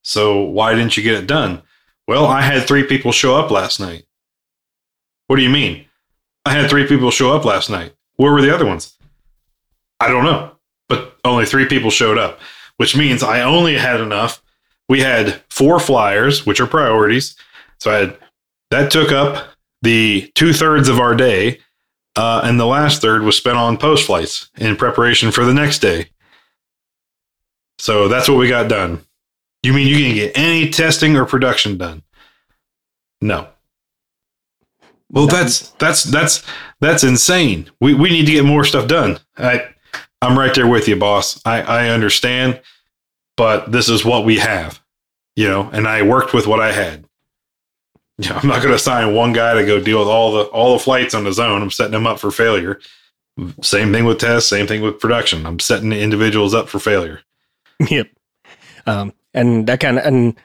so 0.04 0.42
why 0.42 0.74
didn't 0.74 0.98
you 0.98 1.04
get 1.04 1.16
it 1.16 1.28
done 1.28 1.62
well 2.08 2.26
i 2.26 2.42
had 2.42 2.68
three 2.68 2.84
people 2.84 3.12
show 3.12 3.36
up 3.36 3.52
last 3.52 3.80
night 3.80 4.04
what 5.28 5.38
do 5.38 5.44
you 5.44 5.50
mean 5.50 5.86
I 6.46 6.52
had 6.52 6.70
three 6.70 6.88
people 6.88 7.12
show 7.12 7.36
up 7.36 7.46
last 7.46 7.70
night. 7.70 7.94
Where 8.16 8.32
were 8.32 8.42
the 8.42 8.54
other 8.54 8.66
ones? 8.66 8.98
I 10.00 10.08
don't 10.08 10.26
know, 10.26 10.52
but 10.90 11.18
only 11.24 11.46
three 11.46 11.68
people 11.68 11.92
showed 11.92 12.18
up, 12.18 12.40
which 12.78 12.96
means 12.96 13.22
I 13.22 13.42
only 13.42 13.78
had 13.78 14.02
enough. 14.02 14.42
We 14.90 15.02
had 15.02 15.42
four 15.50 15.80
flyers, 15.80 16.46
which 16.46 16.60
are 16.60 16.68
priorities. 16.68 17.36
So 17.80 17.92
I 17.92 17.98
had 17.98 18.18
that 18.72 18.92
took 18.92 19.12
up 19.12 19.50
the 19.82 20.32
two 20.36 20.54
thirds 20.54 20.90
of 20.90 21.00
our 21.00 21.14
day, 21.14 21.60
uh, 22.16 22.42
and 22.44 22.60
the 22.60 22.66
last 22.66 23.02
third 23.02 23.24
was 23.24 23.38
spent 23.38 23.58
on 23.58 23.78
post 23.78 24.06
flights 24.06 24.50
in 24.58 24.76
preparation 24.76 25.32
for 25.32 25.46
the 25.46 25.54
next 25.54 25.80
day. 25.80 26.10
So 27.78 28.08
that's 28.08 28.30
what 28.30 28.38
we 28.38 28.48
got 28.48 28.68
done. 28.68 29.02
You 29.64 29.74
mean 29.74 29.88
you 29.88 29.96
can 29.96 30.16
get 30.16 30.38
any 30.38 30.70
testing 30.70 31.16
or 31.16 31.26
production 31.26 31.78
done? 31.78 32.04
No. 33.22 33.48
Well, 35.10 35.28
that's 35.28 35.70
that's 35.72 36.04
that's 36.04 36.44
that's 36.80 37.04
insane. 37.04 37.70
We 37.80 37.94
we 37.94 38.10
need 38.10 38.26
to 38.26 38.32
get 38.32 38.46
more 38.46 38.64
stuff 38.64 38.88
done. 38.88 39.20
I 39.38 39.68
I'm 40.22 40.38
right 40.38 40.54
there 40.54 40.68
with 40.68 40.88
you, 40.88 40.96
boss. 40.96 41.42
I 41.46 41.62
I 41.62 41.90
understand, 41.90 42.62
but 43.36 43.72
this 43.72 43.90
is 43.90 44.06
what 44.06 44.26
we 44.26 44.40
have, 44.40 44.82
you 45.36 45.48
know. 45.50 45.70
And 45.74 45.88
I 45.88 46.02
worked 46.04 46.34
with 46.34 46.48
what 46.48 46.60
I 46.60 46.72
had. 46.72 47.06
Yeah, 48.22 48.38
I'm 48.42 48.48
not 48.48 48.58
going 48.58 48.70
to 48.70 48.76
assign 48.76 49.14
one 49.14 49.34
guy 49.34 49.54
to 49.56 49.66
go 49.66 49.82
deal 49.82 50.00
with 50.00 50.08
all 50.08 50.32
the 50.32 50.44
all 50.44 50.74
the 50.74 50.84
flights 50.84 51.14
on 51.14 51.26
his 51.26 51.40
own. 51.40 51.62
I'm 51.62 51.72
setting 51.72 51.92
them 51.92 52.08
up 52.08 52.20
for 52.20 52.32
failure. 52.32 52.80
Same 53.62 53.92
thing 53.92 54.06
with 54.06 54.20
tests. 54.20 54.50
Same 54.50 54.68
thing 54.68 54.82
with 54.82 55.00
production. 55.00 55.46
I'm 55.46 55.60
setting 55.60 55.92
individuals 55.92 56.54
up 56.54 56.70
for 56.70 56.80
failure. 56.80 57.22
Yep. 57.90 58.10
Um, 58.86 59.12
and 59.34 59.66
that 59.66 59.80
kind 59.80 59.98
of 59.98 60.06
and 60.06 60.38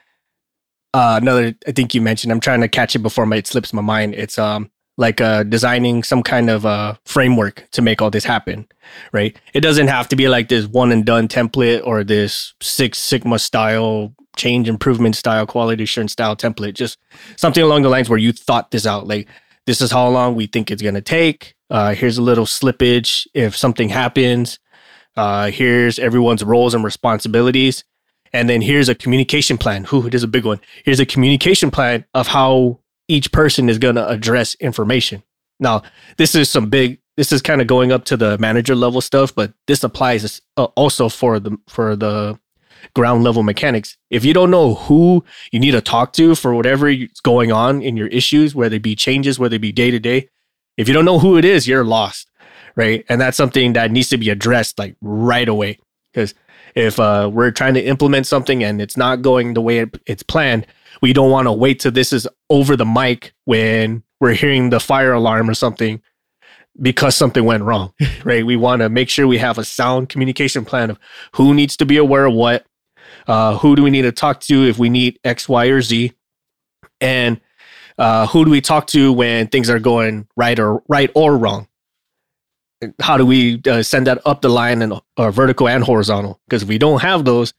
uh, 0.94 1.18
another 1.20 1.54
I 1.66 1.72
think 1.72 1.94
you 1.94 2.00
mentioned. 2.00 2.32
I'm 2.32 2.40
trying 2.40 2.62
to 2.62 2.68
catch 2.68 2.96
it 2.96 3.00
before 3.00 3.26
my, 3.26 3.36
it 3.36 3.46
slips 3.46 3.74
my 3.74 3.82
mind. 3.82 4.14
It's 4.14 4.38
um 4.38 4.70
like 4.96 5.20
uh, 5.20 5.42
designing 5.42 6.02
some 6.02 6.22
kind 6.22 6.48
of 6.48 6.64
uh, 6.64 6.94
framework 7.04 7.68
to 7.72 7.82
make 7.82 8.00
all 8.00 8.10
this 8.10 8.24
happen, 8.24 8.66
right? 9.12 9.38
It 9.52 9.60
doesn't 9.60 9.88
have 9.88 10.08
to 10.08 10.16
be 10.16 10.28
like 10.28 10.48
this 10.48 10.66
one 10.66 10.92
and 10.92 11.04
done 11.04 11.28
template 11.28 11.86
or 11.86 12.02
this 12.02 12.54
Six 12.62 12.98
Sigma 12.98 13.38
style 13.38 14.14
change 14.36 14.68
improvement 14.68 15.16
style 15.16 15.46
quality 15.46 15.84
assurance 15.84 16.12
style 16.12 16.36
template. 16.36 16.74
Just 16.74 16.98
something 17.36 17.62
along 17.62 17.82
the 17.82 17.88
lines 17.88 18.08
where 18.08 18.18
you 18.18 18.32
thought 18.32 18.70
this 18.70 18.86
out. 18.86 19.06
Like 19.06 19.28
this 19.66 19.80
is 19.80 19.90
how 19.90 20.08
long 20.08 20.34
we 20.34 20.46
think 20.46 20.70
it's 20.70 20.82
gonna 20.82 21.00
take. 21.00 21.54
Uh, 21.68 21.94
here's 21.94 22.18
a 22.18 22.22
little 22.22 22.46
slippage 22.46 23.26
if 23.34 23.56
something 23.56 23.88
happens. 23.88 24.58
Uh, 25.16 25.50
here's 25.50 25.98
everyone's 25.98 26.44
roles 26.44 26.74
and 26.74 26.84
responsibilities 26.84 27.82
and 28.32 28.48
then 28.48 28.60
here's 28.60 28.88
a 28.88 28.94
communication 28.94 29.56
plan. 29.56 29.84
Who 29.84 30.06
it 30.06 30.14
is 30.14 30.22
a 30.22 30.28
big 30.28 30.44
one. 30.44 30.60
Here's 30.84 31.00
a 31.00 31.06
communication 31.06 31.70
plan 31.70 32.04
of 32.14 32.28
how 32.28 32.80
each 33.08 33.32
person 33.32 33.68
is 33.68 33.78
going 33.78 33.94
to 33.94 34.06
address 34.06 34.54
information. 34.56 35.22
Now, 35.58 35.82
this 36.18 36.34
is 36.34 36.50
some 36.50 36.68
big. 36.68 37.00
This 37.16 37.32
is 37.32 37.40
kind 37.40 37.62
of 37.62 37.66
going 37.66 37.92
up 37.92 38.04
to 38.06 38.16
the 38.16 38.36
manager 38.36 38.74
level 38.74 39.00
stuff, 39.00 39.34
but 39.34 39.54
this 39.66 39.82
applies 39.82 40.42
uh, 40.58 40.64
also 40.76 41.08
for 41.08 41.40
the 41.40 41.56
for 41.66 41.96
the 41.96 42.38
ground 42.94 43.24
level 43.24 43.42
mechanics. 43.42 43.96
If 44.10 44.24
you 44.24 44.32
don't 44.32 44.50
know 44.50 44.74
who 44.74 45.24
you 45.52 45.60
need 45.60 45.72
to 45.72 45.80
talk 45.80 46.12
to 46.14 46.34
for 46.34 46.54
whatever 46.54 46.88
is 46.88 47.20
going 47.22 47.52
on 47.52 47.82
in 47.82 47.96
your 47.96 48.08
issues, 48.08 48.54
whether 48.54 48.76
it 48.76 48.82
be 48.82 48.94
changes, 48.94 49.38
whether 49.38 49.56
it 49.56 49.60
be 49.60 49.72
day 49.72 49.90
to 49.90 49.98
day, 49.98 50.28
if 50.76 50.88
you 50.88 50.94
don't 50.94 51.04
know 51.04 51.18
who 51.18 51.36
it 51.36 51.44
is, 51.44 51.66
you're 51.66 51.84
lost, 51.84 52.30
right? 52.74 53.04
And 53.08 53.20
that's 53.20 53.36
something 53.36 53.72
that 53.74 53.90
needs 53.90 54.08
to 54.10 54.18
be 54.18 54.30
addressed 54.30 54.78
like 54.78 54.96
right 55.00 55.48
away 55.48 55.78
because 56.12 56.34
if 56.74 57.00
uh, 57.00 57.30
we're 57.32 57.50
trying 57.50 57.74
to 57.74 57.82
implement 57.82 58.26
something 58.26 58.62
and 58.62 58.80
it's 58.80 58.96
not 58.96 59.22
going 59.22 59.54
the 59.54 59.62
way 59.62 59.78
it, 59.78 59.98
it's 60.06 60.22
planned, 60.22 60.66
we 61.02 61.12
don't 61.12 61.30
want 61.30 61.46
to 61.46 61.52
wait 61.52 61.80
till 61.80 61.92
this 61.92 62.12
is 62.12 62.28
over 62.50 62.76
the 62.76 62.84
mic 62.84 63.34
when 63.44 64.02
we're 64.20 64.32
hearing 64.32 64.70
the 64.70 64.80
fire 64.80 65.12
alarm 65.12 65.48
or 65.48 65.54
something 65.54 66.02
because 66.80 67.16
something 67.16 67.44
went 67.44 67.64
wrong, 67.64 67.92
right? 68.24 68.44
We 68.44 68.56
want 68.56 68.80
to 68.80 68.88
make 68.88 69.08
sure 69.08 69.26
we 69.26 69.38
have 69.38 69.58
a 69.58 69.64
sound 69.64 70.08
communication 70.08 70.64
plan 70.64 70.90
of 70.90 70.98
who 71.32 71.54
needs 71.54 71.76
to 71.78 71.86
be 71.86 71.96
aware 71.96 72.26
of 72.26 72.34
what, 72.34 72.66
uh, 73.26 73.58
who 73.58 73.76
do 73.76 73.82
we 73.82 73.90
need 73.90 74.02
to 74.02 74.12
talk 74.12 74.40
to 74.40 74.64
if 74.64 74.78
we 74.78 74.88
need 74.88 75.18
X, 75.24 75.48
Y, 75.48 75.66
or 75.66 75.82
Z, 75.82 76.12
and 77.00 77.40
uh, 77.98 78.26
who 78.26 78.44
do 78.44 78.50
we 78.50 78.60
talk 78.60 78.86
to 78.88 79.12
when 79.12 79.48
things 79.48 79.70
are 79.70 79.78
going 79.78 80.26
right 80.36 80.58
or 80.58 80.82
right 80.88 81.10
or 81.14 81.36
wrong. 81.36 81.68
How 83.00 83.16
do 83.16 83.24
we 83.24 83.60
uh, 83.66 83.82
send 83.82 84.06
that 84.06 84.20
up 84.26 84.42
the 84.42 84.50
line 84.50 84.82
and 84.82 85.00
or 85.16 85.30
vertical 85.30 85.66
and 85.66 85.82
horizontal? 85.82 86.40
Because 86.46 86.62
if 86.62 86.68
we 86.68 86.78
don't 86.78 87.00
have 87.00 87.24
those, 87.24 87.54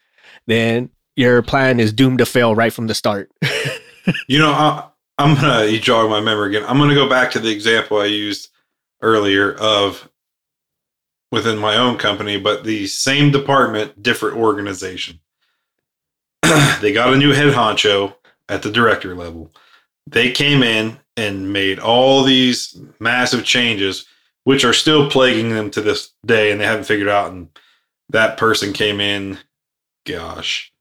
then 0.46 0.90
your 1.16 1.42
plan 1.42 1.80
is 1.80 1.92
doomed 1.92 2.20
to 2.20 2.26
fail 2.26 2.54
right 2.54 2.72
from 2.72 2.86
the 2.88 2.94
start. 2.94 3.32
you 4.28 4.38
know, 4.38 4.52
I, 4.52 4.88
I'm 5.18 5.34
gonna 5.36 5.66
you 5.66 5.80
jog 5.80 6.10
my 6.10 6.22
memory 6.22 6.56
again. 6.56 6.70
I'm 6.70 6.78
gonna 6.78 6.94
go 6.94 7.10
back 7.10 7.32
to 7.32 7.40
the 7.40 7.50
example 7.50 7.98
I 7.98 8.06
used 8.06 8.50
earlier 9.02 9.54
of 9.54 10.08
within 11.32 11.58
my 11.58 11.76
own 11.76 11.98
company, 11.98 12.40
but 12.40 12.64
the 12.64 12.88
same 12.88 13.32
department, 13.32 14.02
different 14.02 14.38
organization. 14.38 15.20
they 16.82 16.94
got 16.94 17.14
a 17.14 17.18
new 17.18 17.34
head 17.34 17.54
honcho 17.54 18.16
at 18.50 18.62
the 18.62 18.72
director 18.72 19.16
level. 19.16 19.52
They 20.06 20.32
came 20.32 20.64
in 20.64 20.98
and 21.18 21.52
made 21.52 21.80
all 21.80 22.24
these 22.24 22.80
massive 23.00 23.44
changes, 23.44 24.06
which 24.44 24.64
are 24.64 24.74
still 24.74 25.10
plaguing 25.10 25.50
them 25.50 25.70
to 25.72 25.82
this 25.82 26.12
day, 26.26 26.52
and 26.52 26.62
they 26.62 26.66
haven't 26.66 26.86
figured 26.86 27.10
out. 27.10 27.32
And 27.32 27.50
that 28.10 28.38
person 28.38 28.72
came 28.72 29.02
in, 29.02 29.40
gosh, 30.06 30.72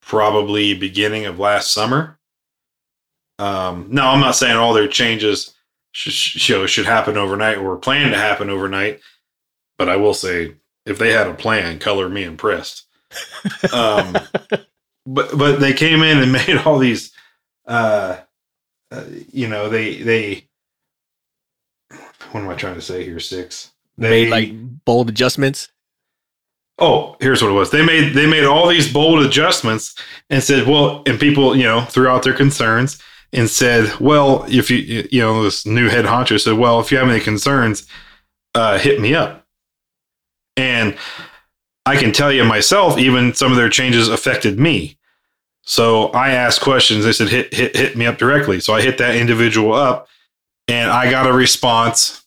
probably 0.00 0.74
beginning 0.74 1.26
of 1.26 1.38
last 1.38 1.72
summer. 1.72 2.18
Um, 3.38 3.88
no, 3.90 4.06
I'm 4.06 4.20
not 4.20 4.36
saying 4.36 4.56
all 4.56 4.72
their 4.72 4.88
changes 4.88 5.54
should, 5.92 6.12
should, 6.12 6.70
should 6.70 6.86
happen 6.86 7.16
overnight 7.16 7.58
or 7.58 7.76
plan 7.76 8.12
to 8.12 8.16
happen 8.16 8.48
overnight, 8.48 9.00
but 9.76 9.88
I 9.88 9.96
will 9.96 10.14
say 10.14 10.54
if 10.86 10.98
they 10.98 11.10
had 11.12 11.26
a 11.26 11.34
plan, 11.34 11.78
color 11.78 12.08
me 12.08 12.24
impressed. 12.24 12.86
Um, 13.72 14.16
but 15.06 15.36
but 15.36 15.60
they 15.60 15.72
came 15.72 16.02
in 16.02 16.18
and 16.18 16.32
made 16.46 16.56
all 16.64 16.78
these, 16.78 17.12
uh, 17.66 18.18
uh, 18.90 19.04
you 19.32 19.48
know, 19.48 19.68
they 19.68 20.02
they. 20.02 20.48
What 22.30 22.42
am 22.42 22.48
I 22.48 22.54
trying 22.54 22.76
to 22.76 22.82
say 22.82 23.04
here? 23.04 23.20
Six. 23.20 23.72
They 23.98 24.24
made 24.24 24.30
like 24.30 24.84
bold 24.84 25.08
adjustments. 25.08 25.68
Oh, 26.78 27.16
here's 27.20 27.42
what 27.42 27.50
it 27.50 27.54
was. 27.54 27.70
They 27.70 27.84
made 27.84 28.14
they 28.14 28.26
made 28.26 28.44
all 28.44 28.66
these 28.66 28.92
bold 28.92 29.24
adjustments 29.24 29.94
and 30.30 30.42
said, 30.42 30.66
well, 30.66 31.02
and 31.06 31.20
people, 31.20 31.54
you 31.54 31.64
know, 31.64 31.82
threw 31.82 32.08
out 32.08 32.22
their 32.22 32.32
concerns 32.32 33.00
and 33.32 33.48
said, 33.48 33.98
well, 34.00 34.44
if 34.48 34.70
you 34.70 35.06
you 35.10 35.20
know, 35.20 35.42
this 35.42 35.66
new 35.66 35.88
head 35.88 36.06
honcho 36.06 36.40
said, 36.40 36.58
well, 36.58 36.80
if 36.80 36.90
you 36.90 36.98
have 36.98 37.08
any 37.08 37.20
concerns, 37.20 37.86
uh, 38.54 38.78
hit 38.78 39.00
me 39.00 39.14
up. 39.14 39.46
And 40.56 40.96
I 41.84 41.96
can 41.96 42.12
tell 42.12 42.32
you 42.32 42.44
myself, 42.44 42.98
even 42.98 43.34
some 43.34 43.50
of 43.50 43.56
their 43.56 43.68
changes 43.68 44.08
affected 44.08 44.58
me. 44.58 44.96
So 45.62 46.08
I 46.08 46.30
asked 46.30 46.60
questions. 46.60 47.04
They 47.04 47.12
said, 47.12 47.28
hit 47.28 47.52
hit 47.52 47.76
hit 47.76 47.96
me 47.96 48.06
up 48.06 48.18
directly. 48.18 48.60
So 48.60 48.74
I 48.74 48.82
hit 48.82 48.98
that 48.98 49.16
individual 49.16 49.72
up, 49.72 50.08
and 50.68 50.90
I 50.90 51.10
got 51.10 51.26
a 51.26 51.32
response 51.32 52.22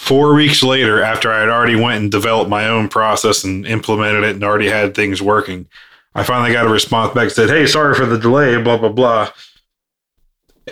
four 0.00 0.32
weeks 0.32 0.62
later 0.62 1.02
after 1.02 1.30
i 1.30 1.40
had 1.40 1.50
already 1.50 1.76
went 1.76 2.00
and 2.00 2.10
developed 2.10 2.48
my 2.48 2.66
own 2.66 2.88
process 2.88 3.44
and 3.44 3.66
implemented 3.66 4.24
it 4.24 4.30
and 4.30 4.42
already 4.42 4.66
had 4.66 4.94
things 4.94 5.20
working 5.20 5.68
i 6.14 6.22
finally 6.22 6.50
got 6.50 6.64
a 6.64 6.70
response 6.70 7.12
back 7.12 7.28
said 7.28 7.50
hey 7.50 7.66
sorry 7.66 7.94
for 7.94 8.06
the 8.06 8.18
delay 8.18 8.60
blah 8.62 8.78
blah 8.78 8.88
blah 8.88 9.28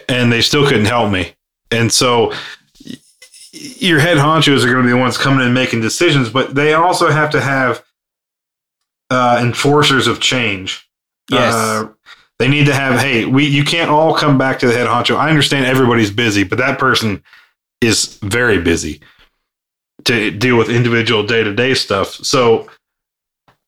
and 0.09 0.33
they 0.33 0.41
still 0.41 0.67
couldn't 0.67 0.87
help 0.87 1.13
me 1.13 1.31
and 1.71 1.93
so 1.93 2.33
your 3.61 3.99
head 3.99 4.19
honchos 4.19 4.65
are 4.65 4.71
going 4.71 4.83
to 4.83 4.83
be 4.83 4.91
the 4.91 4.97
ones 4.97 5.17
coming 5.17 5.41
in 5.41 5.47
and 5.47 5.55
making 5.55 5.81
decisions 5.81 6.29
but 6.31 6.55
they 6.55 6.75
also 6.75 7.11
have 7.11 7.31
to 7.31 7.41
have 7.41 7.85
uh, 9.11 9.39
enforcers 9.41 10.07
of 10.07 10.21
change. 10.21 10.87
Yes. 11.31 11.55
Uh, 11.55 11.89
they 12.39 12.49
need 12.49 12.67
to 12.67 12.75
have 12.75 13.01
hey 13.01 13.25
we 13.25 13.47
you 13.47 13.65
can't 13.65 13.91
all 13.91 14.15
come 14.15 14.39
back 14.39 14.59
to 14.61 14.67
the 14.67 14.73
head 14.73 14.87
honcho. 14.87 15.17
I 15.17 15.29
understand 15.29 15.67
everybody's 15.67 16.11
busy 16.11 16.45
but 16.45 16.59
that 16.59 16.79
person 16.79 17.23
is 17.81 18.19
very 18.23 18.61
busy 18.61 19.01
to 20.05 20.31
deal 20.31 20.57
with 20.57 20.69
individual 20.69 21.23
day 21.23 21.43
to 21.43 21.55
day 21.55 21.75
stuff. 21.75 22.15
So 22.15 22.69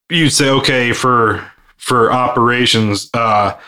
you'd 0.08 0.30
say, 0.30 0.48
okay, 0.48 0.92
for 0.92 1.50
for 1.76 2.12
operations, 2.12 3.08
uh, 3.14 3.58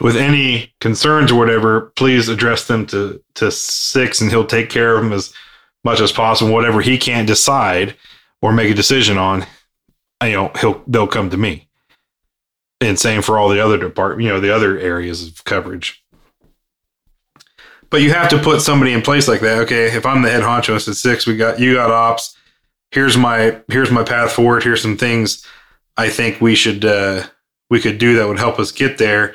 with 0.00 0.16
any 0.16 0.72
concerns 0.80 1.30
or 1.30 1.38
whatever, 1.38 1.92
please 1.96 2.28
address 2.28 2.66
them 2.66 2.86
to 2.86 3.22
to 3.34 3.50
six, 3.50 4.20
and 4.20 4.30
he'll 4.30 4.46
take 4.46 4.70
care 4.70 4.96
of 4.96 5.02
them 5.02 5.12
as 5.12 5.32
much 5.84 6.00
as 6.00 6.12
possible. 6.12 6.52
Whatever 6.52 6.80
he 6.80 6.98
can't 6.98 7.26
decide 7.26 7.96
or 8.40 8.52
make 8.52 8.70
a 8.70 8.74
decision 8.74 9.18
on, 9.18 9.46
you 10.22 10.32
know, 10.32 10.52
he'll 10.60 10.82
they'll 10.86 11.06
come 11.06 11.30
to 11.30 11.36
me. 11.36 11.68
And 12.80 12.98
same 12.98 13.22
for 13.22 13.38
all 13.38 13.48
the 13.48 13.60
other 13.60 13.78
department, 13.78 14.22
you 14.22 14.28
know, 14.28 14.40
the 14.40 14.54
other 14.54 14.78
areas 14.78 15.26
of 15.26 15.44
coverage. 15.44 16.02
But 17.90 18.00
you 18.00 18.12
have 18.12 18.30
to 18.30 18.38
put 18.38 18.62
somebody 18.62 18.92
in 18.92 19.02
place 19.02 19.28
like 19.28 19.42
that. 19.42 19.58
Okay, 19.64 19.94
if 19.94 20.06
I'm 20.06 20.22
the 20.22 20.30
head 20.30 20.42
honcho, 20.42 20.74
it's 20.76 20.88
at 20.88 20.96
six. 20.96 21.26
We 21.26 21.36
got 21.36 21.60
you 21.60 21.74
got 21.74 21.90
ops. 21.90 22.36
Here's 22.90 23.16
my 23.16 23.60
here's 23.68 23.90
my 23.90 24.02
path 24.02 24.32
forward. 24.32 24.64
Here's 24.64 24.82
some 24.82 24.96
things 24.96 25.46
I 25.96 26.08
think 26.08 26.40
we 26.40 26.54
should 26.54 26.84
uh, 26.84 27.24
we 27.68 27.80
could 27.80 27.98
do 27.98 28.16
that 28.16 28.26
would 28.26 28.38
help 28.38 28.58
us 28.58 28.72
get 28.72 28.98
there. 28.98 29.34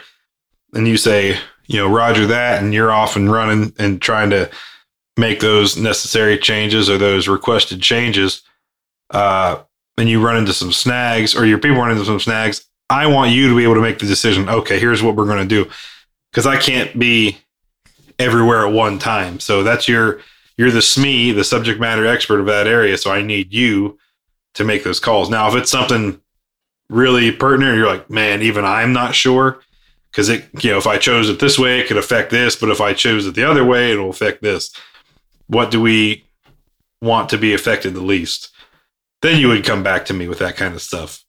And 0.73 0.87
you 0.87 0.97
say, 0.97 1.37
you 1.67 1.77
know, 1.77 1.87
Roger 1.87 2.25
that, 2.25 2.61
and 2.61 2.73
you're 2.73 2.91
off 2.91 3.15
and 3.15 3.31
running 3.31 3.73
and 3.77 4.01
trying 4.01 4.31
to 4.31 4.49
make 5.17 5.39
those 5.39 5.77
necessary 5.77 6.37
changes 6.37 6.89
or 6.89 6.97
those 6.97 7.27
requested 7.27 7.81
changes. 7.81 8.43
Uh, 9.09 9.59
and 9.97 10.07
you 10.07 10.23
run 10.23 10.37
into 10.37 10.53
some 10.53 10.71
snags, 10.71 11.35
or 11.35 11.45
your 11.45 11.57
people 11.57 11.77
run 11.77 11.91
into 11.91 12.05
some 12.05 12.19
snags. 12.19 12.65
I 12.89 13.07
want 13.07 13.31
you 13.31 13.49
to 13.49 13.57
be 13.57 13.63
able 13.63 13.75
to 13.75 13.81
make 13.81 13.99
the 13.99 14.05
decision. 14.05 14.47
Okay, 14.47 14.79
here's 14.79 15.01
what 15.01 15.15
we're 15.15 15.25
going 15.25 15.47
to 15.47 15.63
do, 15.63 15.69
because 16.31 16.45
I 16.45 16.57
can't 16.57 16.97
be 16.97 17.39
everywhere 18.19 18.65
at 18.65 18.73
one 18.73 18.99
time. 18.99 19.39
So 19.39 19.63
that's 19.63 19.87
your 19.87 20.21
you're 20.57 20.71
the 20.71 20.79
SME, 20.79 21.35
the 21.35 21.43
subject 21.43 21.79
matter 21.79 22.05
expert 22.05 22.39
of 22.39 22.47
that 22.47 22.67
area. 22.67 22.97
So 22.97 23.11
I 23.11 23.21
need 23.21 23.53
you 23.53 23.97
to 24.55 24.63
make 24.63 24.83
those 24.83 24.99
calls. 24.99 25.29
Now, 25.29 25.47
if 25.47 25.55
it's 25.55 25.69
something 25.69 26.19
really 26.89 27.31
pertinent, 27.31 27.77
you're 27.77 27.87
like, 27.87 28.09
man, 28.09 28.41
even 28.41 28.65
I'm 28.65 28.93
not 28.93 29.13
sure. 29.13 29.59
Because 30.11 30.29
it, 30.29 30.45
you 30.63 30.71
know, 30.71 30.77
if 30.77 30.87
I 30.87 30.97
chose 30.97 31.29
it 31.29 31.39
this 31.39 31.59
way, 31.59 31.79
it 31.79 31.87
could 31.87 31.97
affect 31.97 32.31
this, 32.31 32.55
but 32.55 32.69
if 32.69 32.81
I 32.81 32.93
chose 32.93 33.27
it 33.27 33.35
the 33.35 33.43
other 33.43 33.63
way, 33.63 33.91
it'll 33.91 34.09
affect 34.09 34.41
this. 34.41 34.73
What 35.47 35.71
do 35.71 35.81
we 35.81 36.25
want 37.01 37.29
to 37.29 37.37
be 37.37 37.53
affected 37.53 37.93
the 37.93 38.01
least? 38.01 38.49
Then 39.21 39.39
you 39.39 39.47
would 39.47 39.65
come 39.65 39.83
back 39.83 40.05
to 40.05 40.13
me 40.13 40.27
with 40.27 40.39
that 40.39 40.55
kind 40.55 40.75
of 40.75 40.81
stuff. 40.81 41.23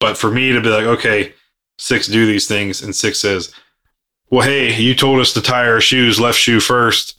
But 0.00 0.18
for 0.18 0.30
me 0.30 0.52
to 0.52 0.60
be 0.60 0.68
like, 0.68 0.84
okay, 0.84 1.32
six 1.78 2.06
do 2.06 2.26
these 2.26 2.46
things, 2.46 2.82
and 2.82 2.94
six 2.94 3.20
says, 3.20 3.54
well, 4.30 4.46
hey, 4.46 4.78
you 4.80 4.94
told 4.94 5.20
us 5.20 5.32
to 5.34 5.42
tie 5.42 5.66
our 5.66 5.80
shoes 5.80 6.20
left 6.20 6.38
shoe 6.38 6.60
first, 6.60 7.18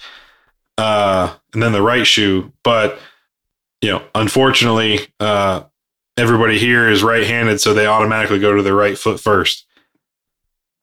uh, 0.78 1.34
and 1.54 1.64
then 1.64 1.72
the 1.72 1.82
right 1.82 2.06
shoe. 2.06 2.52
But, 2.64 3.00
you 3.82 3.90
know, 3.90 4.04
unfortunately, 4.14 5.08
uh, 5.20 5.64
everybody 6.18 6.60
here 6.60 6.90
is 6.90 7.04
right 7.04 7.26
handed, 7.26 7.62
so 7.62 7.74
they 7.74 7.88
automatically 7.88 8.40
go 8.40 8.56
to 8.56 8.62
their 8.62 8.76
right 8.76 8.98
foot 8.98 9.20
first, 9.20 9.66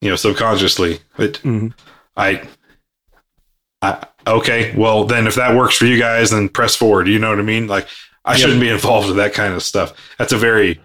you 0.00 0.08
know, 0.08 0.16
subconsciously. 0.16 1.00
But 1.16 1.34
mm-hmm. 1.34 1.68
I, 2.16 2.48
I, 3.82 4.06
okay, 4.26 4.74
well, 4.76 5.04
then 5.04 5.26
if 5.26 5.34
that 5.34 5.56
works 5.56 5.76
for 5.76 5.86
you 5.86 5.98
guys, 5.98 6.30
then 6.30 6.48
press 6.48 6.76
forward. 6.76 7.08
You 7.08 7.18
know 7.18 7.30
what 7.30 7.38
I 7.38 7.42
mean? 7.42 7.66
Like, 7.66 7.88
I 8.24 8.32
yep. 8.32 8.40
shouldn't 8.40 8.60
be 8.60 8.68
involved 8.70 9.08
with 9.08 9.16
that 9.16 9.34
kind 9.34 9.54
of 9.54 9.62
stuff. 9.62 9.92
That's 10.18 10.32
a 10.32 10.38
very, 10.38 10.80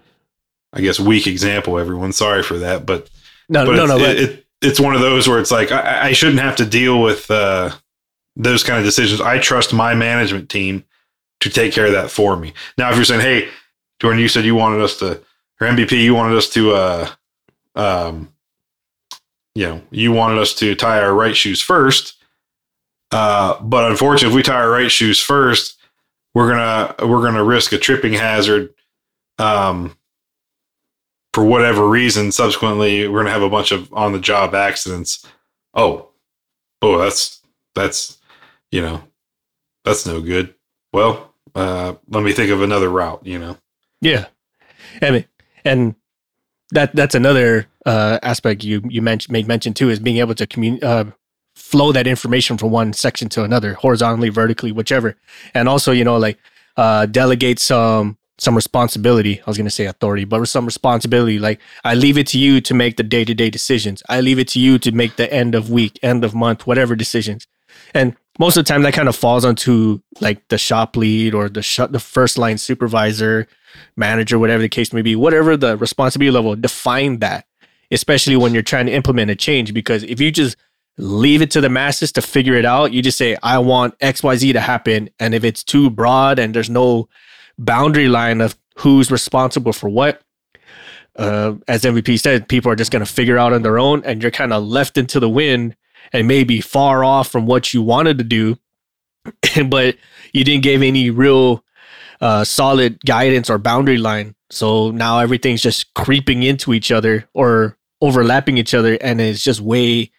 I 0.72 0.80
guess, 0.80 1.00
weak 1.00 1.26
example, 1.26 1.78
everyone. 1.78 2.12
Sorry 2.12 2.42
for 2.42 2.58
that. 2.58 2.86
But, 2.86 3.10
no, 3.48 3.66
but 3.66 3.76
no, 3.76 3.86
no, 3.86 3.98
it, 3.98 4.18
it, 4.18 4.46
it's 4.62 4.80
one 4.80 4.94
of 4.94 5.00
those 5.00 5.28
where 5.28 5.40
it's 5.40 5.50
like 5.50 5.72
I, 5.72 6.08
I 6.08 6.12
shouldn't 6.12 6.40
have 6.40 6.56
to 6.56 6.66
deal 6.66 7.02
with 7.02 7.30
uh, 7.30 7.70
those 8.36 8.62
kind 8.62 8.78
of 8.78 8.84
decisions. 8.84 9.20
I 9.20 9.38
trust 9.38 9.72
my 9.72 9.94
management 9.94 10.48
team 10.48 10.84
to 11.40 11.50
take 11.50 11.72
care 11.72 11.86
of 11.86 11.92
that 11.92 12.10
for 12.10 12.36
me. 12.36 12.52
Now, 12.76 12.90
if 12.90 12.96
you're 12.96 13.04
saying, 13.04 13.22
"Hey, 13.22 13.48
Jordan, 13.98 14.20
you 14.20 14.28
said 14.28 14.44
you 14.44 14.54
wanted 14.54 14.80
us 14.82 14.98
to, 14.98 15.20
or 15.60 15.66
MVP, 15.66 15.92
you 16.02 16.14
wanted 16.14 16.36
us 16.36 16.48
to, 16.50 16.72
uh, 16.72 17.10
um, 17.74 18.32
you 19.54 19.66
know, 19.66 19.82
you 19.90 20.12
wanted 20.12 20.38
us 20.38 20.54
to 20.54 20.74
tie 20.74 21.00
our 21.00 21.14
right 21.14 21.36
shoes 21.36 21.60
first, 21.60 22.19
uh, 23.12 23.60
but 23.60 23.90
unfortunately, 23.90 24.28
if 24.28 24.34
we 24.34 24.42
tie 24.42 24.54
our 24.54 24.70
right 24.70 24.90
shoes 24.90 25.18
first, 25.18 25.78
we're 26.34 26.48
gonna 26.48 26.94
we're 27.06 27.22
gonna 27.22 27.44
risk 27.44 27.72
a 27.72 27.78
tripping 27.78 28.12
hazard." 28.12 28.74
Um, 29.38 29.96
for 31.32 31.44
whatever 31.44 31.88
reason, 31.88 32.32
subsequently, 32.32 33.06
we're 33.06 33.22
to 33.22 33.30
have 33.30 33.42
a 33.42 33.48
bunch 33.48 33.72
of 33.72 33.92
on 33.94 34.12
the 34.12 34.18
job 34.18 34.54
accidents. 34.54 35.24
Oh, 35.74 36.08
oh, 36.82 36.98
that's, 36.98 37.40
that's, 37.74 38.18
you 38.72 38.82
know, 38.82 39.02
that's 39.84 40.04
no 40.04 40.20
good. 40.20 40.54
Well, 40.92 41.32
uh, 41.54 41.94
let 42.08 42.24
me 42.24 42.32
think 42.32 42.50
of 42.50 42.62
another 42.62 42.88
route, 42.88 43.24
you 43.24 43.38
know? 43.38 43.56
Yeah. 44.00 44.26
I 45.00 45.10
mean, 45.10 45.24
and 45.64 45.94
that, 46.72 46.94
that's 46.96 47.14
another, 47.14 47.66
uh, 47.86 48.18
aspect 48.22 48.64
you, 48.64 48.82
you 48.88 49.00
mentioned, 49.00 49.32
made 49.32 49.46
mention 49.46 49.72
too, 49.72 49.88
is 49.88 50.00
being 50.00 50.16
able 50.16 50.34
to 50.34 50.46
communicate, 50.46 50.84
uh, 50.84 51.04
flow 51.70 51.92
that 51.92 52.06
information 52.06 52.58
from 52.58 52.70
one 52.70 52.92
section 52.92 53.28
to 53.30 53.44
another, 53.44 53.74
horizontally, 53.74 54.28
vertically, 54.28 54.72
whichever. 54.72 55.16
And 55.54 55.68
also, 55.68 55.92
you 55.92 56.04
know, 56.04 56.16
like 56.16 56.38
uh, 56.76 57.06
delegate 57.06 57.58
some 57.60 58.16
some 58.38 58.56
responsibility. 58.56 59.38
I 59.38 59.44
was 59.46 59.58
gonna 59.58 59.70
say 59.70 59.84
authority, 59.84 60.24
but 60.24 60.44
some 60.46 60.64
responsibility. 60.64 61.38
Like 61.38 61.60
I 61.84 61.94
leave 61.94 62.18
it 62.18 62.26
to 62.28 62.38
you 62.38 62.60
to 62.62 62.74
make 62.74 62.96
the 62.96 63.02
day 63.02 63.24
to 63.24 63.34
day 63.34 63.50
decisions. 63.50 64.02
I 64.08 64.20
leave 64.20 64.38
it 64.38 64.48
to 64.48 64.58
you 64.58 64.78
to 64.78 64.90
make 64.92 65.16
the 65.16 65.32
end 65.32 65.54
of 65.54 65.70
week, 65.70 65.98
end 66.02 66.24
of 66.24 66.34
month, 66.34 66.66
whatever 66.66 66.96
decisions. 66.96 67.46
And 67.94 68.16
most 68.38 68.56
of 68.56 68.64
the 68.64 68.68
time, 68.68 68.82
that 68.82 68.94
kind 68.94 69.08
of 69.08 69.14
falls 69.14 69.44
onto 69.44 70.00
like 70.20 70.48
the 70.48 70.58
shop 70.58 70.96
lead 70.96 71.34
or 71.34 71.48
the 71.48 71.62
sh- 71.62 71.90
the 71.90 72.00
first 72.00 72.38
line 72.38 72.58
supervisor, 72.58 73.46
manager, 73.96 74.38
whatever 74.38 74.62
the 74.62 74.68
case 74.68 74.92
may 74.92 75.02
be. 75.02 75.14
Whatever 75.14 75.56
the 75.56 75.76
responsibility 75.76 76.32
level, 76.32 76.56
define 76.56 77.18
that. 77.20 77.46
Especially 77.92 78.36
when 78.36 78.54
you're 78.54 78.62
trying 78.62 78.86
to 78.86 78.92
implement 78.92 79.32
a 79.32 79.34
change, 79.34 79.74
because 79.74 80.04
if 80.04 80.20
you 80.20 80.30
just 80.30 80.56
leave 81.00 81.42
it 81.42 81.50
to 81.52 81.60
the 81.60 81.68
masses 81.68 82.12
to 82.12 82.22
figure 82.22 82.54
it 82.54 82.64
out, 82.64 82.92
you 82.92 83.02
just 83.02 83.18
say, 83.18 83.36
"I 83.42 83.58
want 83.58 83.94
X, 84.00 84.22
Y, 84.22 84.36
Z 84.36 84.52
to 84.52 84.60
happen," 84.60 85.10
and 85.18 85.34
if 85.34 85.44
it's 85.44 85.64
too 85.64 85.90
broad 85.90 86.38
and 86.38 86.54
there's 86.54 86.70
no 86.70 87.08
boundary 87.58 88.08
line 88.08 88.40
of 88.40 88.56
who's 88.76 89.10
responsible 89.10 89.72
for 89.72 89.88
what. 89.88 90.22
Uh, 91.16 91.54
as 91.68 91.84
MVP 91.84 92.18
said, 92.18 92.48
people 92.48 92.70
are 92.70 92.76
just 92.76 92.90
going 92.90 93.04
to 93.04 93.12
figure 93.12 93.36
out 93.36 93.52
on 93.52 93.62
their 93.62 93.78
own, 93.78 94.02
and 94.04 94.22
you're 94.22 94.30
kind 94.30 94.52
of 94.52 94.64
left 94.64 94.96
into 94.96 95.20
the 95.20 95.28
wind 95.28 95.76
and 96.12 96.26
maybe 96.26 96.60
far 96.60 97.04
off 97.04 97.28
from 97.28 97.46
what 97.46 97.74
you 97.74 97.82
wanted 97.82 98.18
to 98.18 98.24
do, 98.24 98.58
but 99.66 99.96
you 100.32 100.44
didn't 100.44 100.62
give 100.62 100.82
any 100.82 101.10
real 101.10 101.64
uh, 102.20 102.44
solid 102.44 103.00
guidance 103.04 103.50
or 103.50 103.58
boundary 103.58 103.98
line. 103.98 104.34
So 104.50 104.90
now 104.90 105.18
everything's 105.18 105.62
just 105.62 105.92
creeping 105.94 106.42
into 106.42 106.72
each 106.72 106.90
other 106.90 107.28
or 107.34 107.76
overlapping 108.00 108.58
each 108.58 108.74
other, 108.74 108.94
and 109.00 109.20
it's 109.20 109.44
just 109.44 109.60
way 109.60 110.10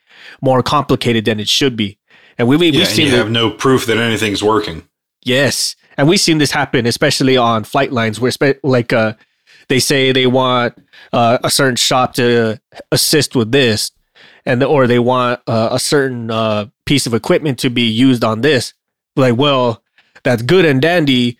more 0.41 0.63
complicated 0.63 1.25
than 1.25 1.39
it 1.39 1.49
should 1.49 1.75
be. 1.75 1.97
And 2.37 2.47
we, 2.47 2.57
we, 2.57 2.67
yeah, 2.67 2.79
we've 2.79 2.87
and 2.87 2.95
seen 2.95 3.05
you 3.07 3.15
have 3.15 3.29
no 3.29 3.51
proof 3.51 3.85
that 3.85 3.97
anything's 3.97 4.43
working. 4.43 4.87
Yes, 5.23 5.75
and 5.97 6.07
we've 6.07 6.19
seen 6.19 6.39
this 6.39 6.51
happen, 6.51 6.85
especially 6.85 7.37
on 7.37 7.63
flight 7.63 7.91
lines, 7.91 8.19
where 8.19 8.31
spe- 8.31 8.63
like 8.63 8.93
uh, 8.93 9.13
they 9.67 9.79
say 9.79 10.11
they 10.11 10.27
want 10.27 10.77
uh, 11.13 11.37
a 11.43 11.49
certain 11.49 11.75
shop 11.75 12.13
to 12.15 12.59
assist 12.91 13.35
with 13.35 13.51
this, 13.51 13.91
and 14.45 14.63
or 14.63 14.87
they 14.87 14.99
want 14.99 15.41
uh, 15.47 15.69
a 15.71 15.79
certain 15.79 16.31
uh, 16.31 16.65
piece 16.85 17.05
of 17.05 17.13
equipment 17.13 17.59
to 17.59 17.69
be 17.69 17.83
used 17.83 18.23
on 18.23 18.41
this. 18.41 18.73
Like, 19.15 19.37
well, 19.37 19.83
that's 20.23 20.41
good 20.41 20.65
and 20.65 20.81
dandy, 20.81 21.37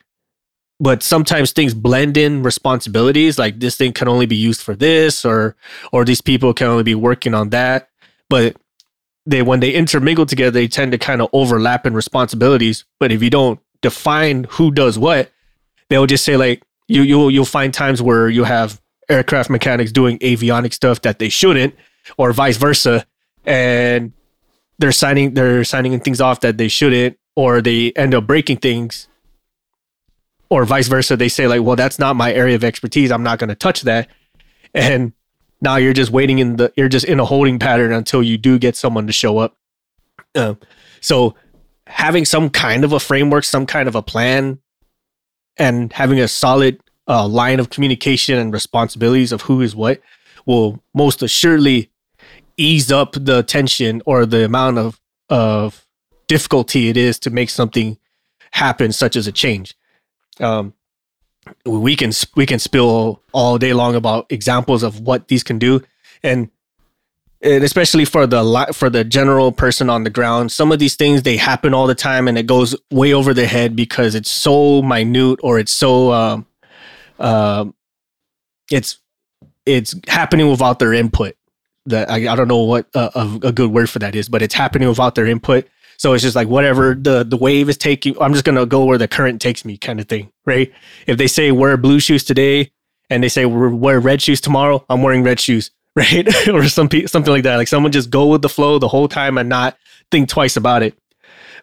but 0.80 1.04
sometimes 1.04 1.52
things 1.52 1.74
blend 1.74 2.18
in 2.18 2.44
responsibilities. 2.44 3.40
Like 3.40 3.60
this 3.60 3.76
thing 3.78 3.94
can 3.94 4.08
only 4.08 4.26
be 4.26 4.36
used 4.36 4.62
for 4.62 4.76
this, 4.76 5.26
or 5.26 5.56
or 5.92 6.06
these 6.06 6.22
people 6.22 6.54
can 6.54 6.68
only 6.68 6.84
be 6.84 6.96
working 6.96 7.34
on 7.34 7.50
that. 7.50 7.90
But 8.30 8.56
they 9.26 9.42
when 9.42 9.60
they 9.60 9.72
intermingle 9.72 10.26
together, 10.26 10.52
they 10.52 10.68
tend 10.68 10.92
to 10.92 10.98
kind 10.98 11.22
of 11.22 11.30
overlap 11.34 11.86
in 11.86 11.94
responsibilities. 11.94 12.86
But 13.00 13.12
if 13.12 13.22
you 13.22 13.30
don't 13.30 13.60
define 13.82 14.46
who 14.46 14.72
does 14.72 14.98
what, 14.98 15.32
they'll 15.90 16.08
just 16.08 16.26
say 16.26 16.38
like 16.38 16.64
you 16.88 17.04
you'll 17.04 17.32
you'll 17.32 17.46
find 17.46 17.74
times 17.74 18.02
where 18.02 18.30
you 18.30 18.44
have 18.44 18.82
aircraft 19.10 19.50
mechanics 19.50 19.92
doing 19.92 20.18
avionic 20.20 20.74
stuff 20.74 21.02
that 21.02 21.20
they 21.20 21.30
shouldn't, 21.30 21.76
or 22.18 22.34
vice 22.34 22.58
versa, 22.58 23.06
and 23.46 24.14
they're 24.80 24.92
signing 24.92 25.34
they're 25.34 25.64
signing 25.64 26.00
things 26.00 26.22
off 26.22 26.40
that 26.42 26.58
they 26.58 26.68
shouldn't, 26.68 27.18
or 27.36 27.62
they 27.62 27.92
end 27.92 28.16
up 28.16 28.26
breaking 28.26 28.58
things, 28.58 29.08
or 30.50 30.66
vice 30.66 30.88
versa. 30.88 31.16
They 31.16 31.30
say 31.30 31.48
like, 31.48 31.62
well, 31.62 31.76
that's 31.76 32.00
not 32.00 32.16
my 32.16 32.34
area 32.34 32.56
of 32.56 32.64
expertise. 32.64 33.12
I'm 33.12 33.24
not 33.24 33.38
going 33.38 33.50
to 33.50 33.56
touch 33.56 33.82
that, 33.82 34.10
and 34.74 35.14
now 35.62 35.76
you're 35.76 35.94
just 35.94 36.12
waiting 36.12 36.40
in 36.40 36.58
the 36.58 36.74
you're 36.76 36.90
just 36.90 37.06
in 37.06 37.20
a 37.20 37.26
holding 37.26 37.60
pattern 37.60 37.94
until 37.94 38.22
you 38.24 38.38
do 38.38 38.58
get 38.60 38.76
someone 38.76 39.08
to 39.08 39.14
show 39.14 39.38
up. 39.38 39.56
Uh, 40.36 40.56
so 41.00 41.36
having 41.88 42.26
some 42.26 42.50
kind 42.50 42.84
of 42.84 42.94
a 42.94 43.00
framework, 43.00 43.44
some 43.44 43.66
kind 43.66 43.88
of 43.88 43.96
a 43.96 44.02
plan, 44.02 44.60
and 45.58 45.94
having 45.94 46.20
a 46.20 46.28
solid 46.28 46.80
uh, 47.08 47.28
line 47.28 47.60
of 47.60 47.70
communication 47.70 48.38
and 48.38 48.54
responsibilities 48.54 49.32
of 49.32 49.44
who 49.44 49.62
is 49.62 49.76
what 49.76 50.02
will 50.46 50.82
most 50.94 51.22
assuredly 51.22 51.92
ease 52.58 52.92
up 52.92 53.14
the 53.14 53.44
tension 53.44 54.02
or 54.06 54.26
the 54.26 54.44
amount 54.44 54.78
of 54.78 55.00
of 55.30 55.86
difficulty 56.28 56.90
it 56.90 56.98
is 56.98 57.20
to 57.20 57.30
make 57.30 57.50
something 57.50 57.98
happen, 58.54 58.92
such 58.92 59.16
as 59.16 59.28
a 59.28 59.32
change. 59.32 59.76
Um, 60.40 60.74
we 61.66 61.96
can 61.96 62.12
we 62.36 62.46
can 62.46 62.60
spill 62.60 63.22
all 63.32 63.58
day 63.58 63.74
long 63.74 63.96
about 63.96 64.32
examples 64.32 64.84
of 64.84 65.00
what 65.02 65.28
these 65.28 65.44
can 65.44 65.60
do, 65.60 65.82
and 66.24 66.50
and 67.42 67.64
especially 67.64 68.06
for 68.06 68.28
the 68.28 68.72
for 68.74 68.90
the 68.90 69.04
general 69.04 69.52
person 69.52 69.90
on 69.90 70.04
the 70.04 70.10
ground, 70.10 70.52
some 70.52 70.72
of 70.72 70.80
these 70.80 70.96
things 70.96 71.24
they 71.24 71.38
happen 71.38 71.74
all 71.74 71.88
the 71.88 71.96
time, 71.96 72.28
and 72.28 72.38
it 72.38 72.46
goes 72.46 72.76
way 72.92 73.14
over 73.14 73.34
their 73.34 73.48
head 73.48 73.76
because 73.76 74.16
it's 74.16 74.30
so 74.30 74.82
minute 74.82 75.40
or 75.42 75.58
it's 75.58 75.72
so 75.72 76.12
um, 76.12 76.46
um, 77.20 77.74
it's 78.72 79.00
it's 79.66 79.96
happening 80.08 80.50
without 80.50 80.80
their 80.80 80.94
input. 80.94 81.36
That 81.88 82.12
I, 82.12 82.32
I 82.32 82.36
don't 82.36 82.48
know 82.48 82.64
what 82.64 82.88
uh, 82.94 83.10
a, 83.16 83.48
a 83.48 83.52
good 83.52 83.72
word 83.72 83.90
for 83.90 83.98
that 84.00 84.16
is, 84.16 84.30
but 84.30 84.44
it's 84.44 84.54
happening 84.54 84.88
without 84.88 85.16
their 85.16 85.26
input. 85.26 85.68
So 86.02 86.14
it's 86.14 86.24
just 86.24 86.36
like 86.36 86.48
whatever 86.48 86.96
the 86.96 87.24
the 87.24 87.38
wave 87.38 87.70
is 87.70 87.78
taking, 87.78 88.20
I'm 88.20 88.34
just 88.34 88.44
gonna 88.44 88.66
go 88.66 88.86
where 88.86 88.98
the 88.98 89.08
current 89.08 89.40
takes 89.40 89.64
me, 89.64 89.78
kind 89.78 90.00
of 90.00 90.08
thing, 90.08 90.32
right? 90.48 90.74
If 91.06 91.20
they 91.20 91.28
say 91.28 91.52
wear 91.52 91.78
blue 91.78 92.00
shoes 92.00 92.24
today, 92.24 92.72
and 93.12 93.24
they 93.24 93.30
say 93.30 93.46
wear, 93.46 94.00
red 94.00 94.20
shoes 94.20 94.42
tomorrow, 94.42 94.84
I'm 94.90 95.04
wearing 95.04 95.22
red 95.22 95.40
shoes, 95.40 95.70
right? 95.96 96.28
or 96.48 96.68
some 96.70 96.90
something 97.06 97.32
like 97.32 97.44
that. 97.44 97.58
Like 97.58 97.68
someone 97.68 97.92
just 97.92 98.10
go 98.10 98.26
with 98.26 98.42
the 98.42 98.50
flow 98.50 98.80
the 98.80 98.88
whole 98.88 99.08
time 99.08 99.38
and 99.38 99.48
not 99.48 99.78
think 100.10 100.28
twice 100.28 100.58
about 100.58 100.82
it. 100.82 100.98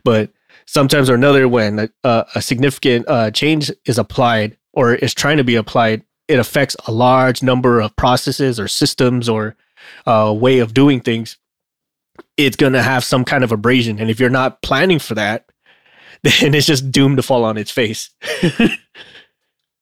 But 0.05 0.31
sometimes 0.69 1.11
or 1.11 1.17
another, 1.17 1.49
when 1.49 1.81
a, 1.81 1.89
a, 2.05 2.27
a 2.37 2.41
significant 2.41 3.09
uh, 3.09 3.33
change 3.33 3.73
is 3.87 3.99
applied 3.99 4.57
or 4.73 4.95
is 4.95 5.15
trying 5.15 5.39
to 5.39 5.45
be 5.45 5.57
applied, 5.57 6.05
it 6.29 6.39
affects 6.39 6.77
a 6.87 6.93
large 6.93 7.43
number 7.43 7.81
of 7.81 7.97
processes 7.97 8.61
or 8.61 8.69
systems 8.69 9.29
or 9.29 9.57
uh, 10.07 10.33
way 10.33 10.61
of 10.61 10.75
doing 10.75 11.01
things. 11.01 11.39
It's 12.39 12.57
gonna 12.57 12.83
have 12.83 13.05
some 13.05 13.25
kind 13.25 13.45
of 13.45 13.53
abrasion, 13.53 13.99
and 13.99 14.11
if 14.11 14.19
you're 14.19 14.31
not 14.31 14.63
planning 14.63 14.99
for 14.99 15.15
that, 15.17 15.45
then 16.23 16.55
it's 16.55 16.67
just 16.67 16.91
doomed 16.91 17.19
to 17.19 17.23
fall 17.23 17.45
on 17.45 17.59
its 17.59 17.71
face. 17.71 18.11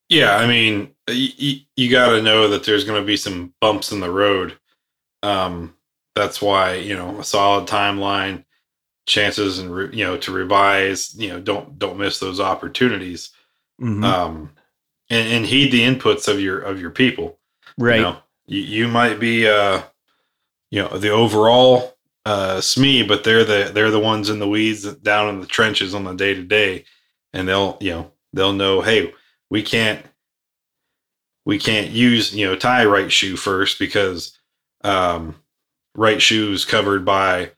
Yeah, 0.09 0.37
I 0.37 0.47
mean, 0.47 0.91
you, 1.09 1.59
you 1.75 1.91
got 1.91 2.11
to 2.11 2.21
know 2.21 2.47
that 2.49 2.63
there's 2.63 2.85
going 2.85 3.01
to 3.01 3.05
be 3.05 3.17
some 3.17 3.53
bumps 3.59 3.91
in 3.91 3.99
the 3.99 4.11
road. 4.11 4.57
Um, 5.21 5.75
that's 6.15 6.41
why 6.41 6.75
you 6.75 6.95
know 6.95 7.19
a 7.19 7.23
solid 7.23 7.67
timeline, 7.67 8.45
chances, 9.05 9.59
and 9.59 9.73
re, 9.73 9.89
you 9.91 10.05
know 10.05 10.17
to 10.17 10.31
revise. 10.31 11.13
You 11.15 11.29
know, 11.29 11.39
don't 11.41 11.77
don't 11.77 11.97
miss 11.97 12.19
those 12.19 12.39
opportunities. 12.39 13.31
Mhm. 13.81 14.03
Um, 14.03 14.51
and, 15.09 15.27
and 15.27 15.45
heed 15.45 15.71
the 15.71 15.81
inputs 15.81 16.27
of 16.27 16.39
your 16.39 16.59
of 16.59 16.79
your 16.79 16.91
people. 16.91 17.37
right. 17.77 17.97
You, 17.97 18.01
know, 18.03 18.17
you, 18.45 18.61
you 18.61 18.87
might 18.87 19.19
be 19.19 19.47
uh, 19.47 19.81
you 20.71 20.83
know, 20.83 20.97
the 20.97 21.09
overall 21.09 21.96
uh 22.27 22.57
SME, 22.57 23.07
but 23.07 23.23
they're 23.23 23.45
the 23.45 23.71
they're 23.73 23.91
the 23.91 23.99
ones 23.99 24.29
in 24.29 24.39
the 24.39 24.47
weeds 24.49 24.83
down 24.97 25.29
in 25.29 25.39
the 25.39 25.47
trenches 25.47 25.93
on 25.95 26.03
the 26.03 26.13
day 26.13 26.33
to 26.33 26.43
day, 26.43 26.83
and 27.33 27.47
they'll 27.47 27.77
you 27.79 27.91
know 27.91 28.11
they'll 28.33 28.53
know 28.53 28.81
hey 28.81 29.13
we 29.49 29.61
can't 29.63 30.05
we 31.45 31.57
can't 31.57 31.89
use 31.91 32.35
you 32.35 32.45
know 32.45 32.55
tie 32.55 32.85
right 32.85 33.11
shoe 33.11 33.35
first 33.37 33.79
because 33.79 34.37
um 34.83 35.35
right 35.95 36.21
shoes 36.21 36.65
covered 36.65 37.05
by 37.05 37.51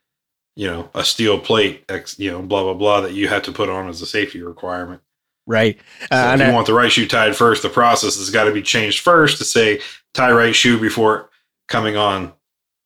you 0.55 0.67
know 0.67 0.89
a 0.93 1.03
steel 1.03 1.39
plate 1.39 1.83
x 1.89 2.17
you 2.19 2.29
know 2.31 2.41
blah 2.41 2.63
blah 2.63 2.73
blah 2.73 3.01
that 3.01 3.13
you 3.13 3.27
have 3.27 3.43
to 3.43 3.51
put 3.51 3.69
on 3.69 3.89
as 3.89 4.01
a 4.01 4.05
safety 4.05 4.41
requirement 4.41 5.01
Right. 5.47 5.79
so 6.01 6.05
Uh, 6.15 6.19
if 6.27 6.33
and 6.33 6.41
you 6.41 6.47
I- 6.47 6.53
want 6.53 6.67
the 6.67 6.75
right 6.75 6.91
shoe 6.91 7.07
tied 7.07 7.35
first, 7.35 7.63
the 7.63 7.69
process 7.69 8.17
has 8.17 8.29
got 8.29 8.43
to 8.43 8.51
be 8.51 8.61
changed 8.61 8.99
first 8.99 9.39
to 9.39 9.43
say 9.43 9.79
tie 10.13 10.31
right 10.31 10.55
shoe 10.55 10.79
before 10.79 11.31
coming 11.67 11.97
on, 11.97 12.33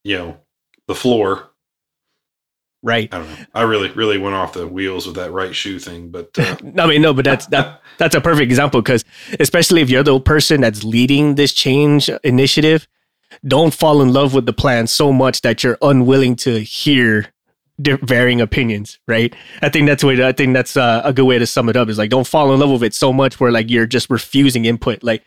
you 0.06 0.18
know, 0.18 0.38
the 0.88 0.96
floor. 0.96 1.50
Right. 2.84 3.12
I 3.12 3.18
don't 3.20 3.30
know. 3.30 3.46
I 3.56 3.62
really, 3.64 3.90
really 3.92 4.18
went 4.20 4.36
off 4.36 4.54
the 4.54 4.68
wheels 4.68 5.08
with 5.08 5.16
that 5.16 5.32
right 5.32 5.56
shoe 5.56 5.80
thing, 5.80 6.10
but 6.10 6.30
uh, 6.38 6.56
I 6.78 6.88
mean, 6.88 7.02
no, 7.02 7.14
but 7.14 7.26
that's 7.26 7.48
that 7.48 7.82
that's 7.98 8.14
a 8.14 8.22
perfect 8.22 8.52
example 8.52 8.82
because 8.82 9.04
especially 9.40 9.82
if 9.82 9.90
you're 9.90 10.04
the 10.04 10.20
person 10.20 10.62
that's 10.62 10.84
leading 10.84 11.36
this 11.36 11.54
change 11.54 12.10
initiative, 12.24 12.88
don't 13.48 13.74
fall 13.74 14.02
in 14.02 14.14
love 14.14 14.34
with 14.34 14.46
the 14.46 14.54
plan 14.54 14.86
so 14.86 15.12
much 15.12 15.42
that 15.42 15.64
you're 15.64 15.78
unwilling 15.82 16.36
to 16.36 16.60
hear 16.60 17.28
varying 17.80 18.42
opinions. 18.42 19.00
Right? 19.08 19.36
I 19.62 19.70
think 19.70 19.88
that's 19.88 20.04
way. 20.04 20.16
To, 20.18 20.28
I 20.28 20.34
think 20.34 20.54
that's 20.54 20.78
uh, 20.78 21.02
a 21.04 21.14
good 21.14 21.26
way 21.26 21.40
to 21.40 21.48
sum 21.48 21.70
it 21.70 21.76
up. 21.76 21.90
Is 21.90 21.98
like 21.98 22.10
don't 22.10 22.28
fall 22.28 22.54
in 22.54 22.60
love 22.60 22.70
with 22.70 22.84
it 22.84 22.94
so 22.94 23.12
much 23.12 23.40
where 23.40 23.52
like 23.52 23.70
you're 23.70 23.88
just 23.88 24.10
refusing 24.10 24.66
input. 24.66 25.04
Like 25.04 25.24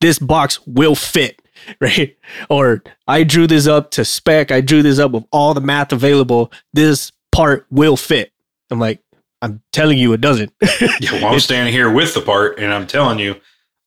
this 0.00 0.18
box 0.18 0.64
will 0.66 0.94
fit. 0.94 1.39
Right. 1.80 2.16
Or 2.48 2.82
I 3.06 3.22
drew 3.24 3.46
this 3.46 3.66
up 3.66 3.90
to 3.92 4.04
spec. 4.04 4.50
I 4.50 4.60
drew 4.60 4.82
this 4.82 4.98
up 4.98 5.12
with 5.12 5.24
all 5.30 5.54
the 5.54 5.60
math 5.60 5.92
available. 5.92 6.52
This 6.72 7.12
part 7.32 7.66
will 7.70 7.96
fit. 7.96 8.32
I'm 8.70 8.78
like, 8.78 9.00
I'm 9.42 9.62
telling 9.72 9.98
you, 9.98 10.12
it 10.12 10.20
doesn't. 10.20 10.52
yeah, 11.00 11.12
well, 11.12 11.32
I'm 11.32 11.40
standing 11.40 11.72
here 11.72 11.90
with 11.90 12.12
the 12.14 12.20
part 12.20 12.58
and 12.58 12.72
I'm 12.72 12.86
telling 12.86 13.18
you, 13.18 13.36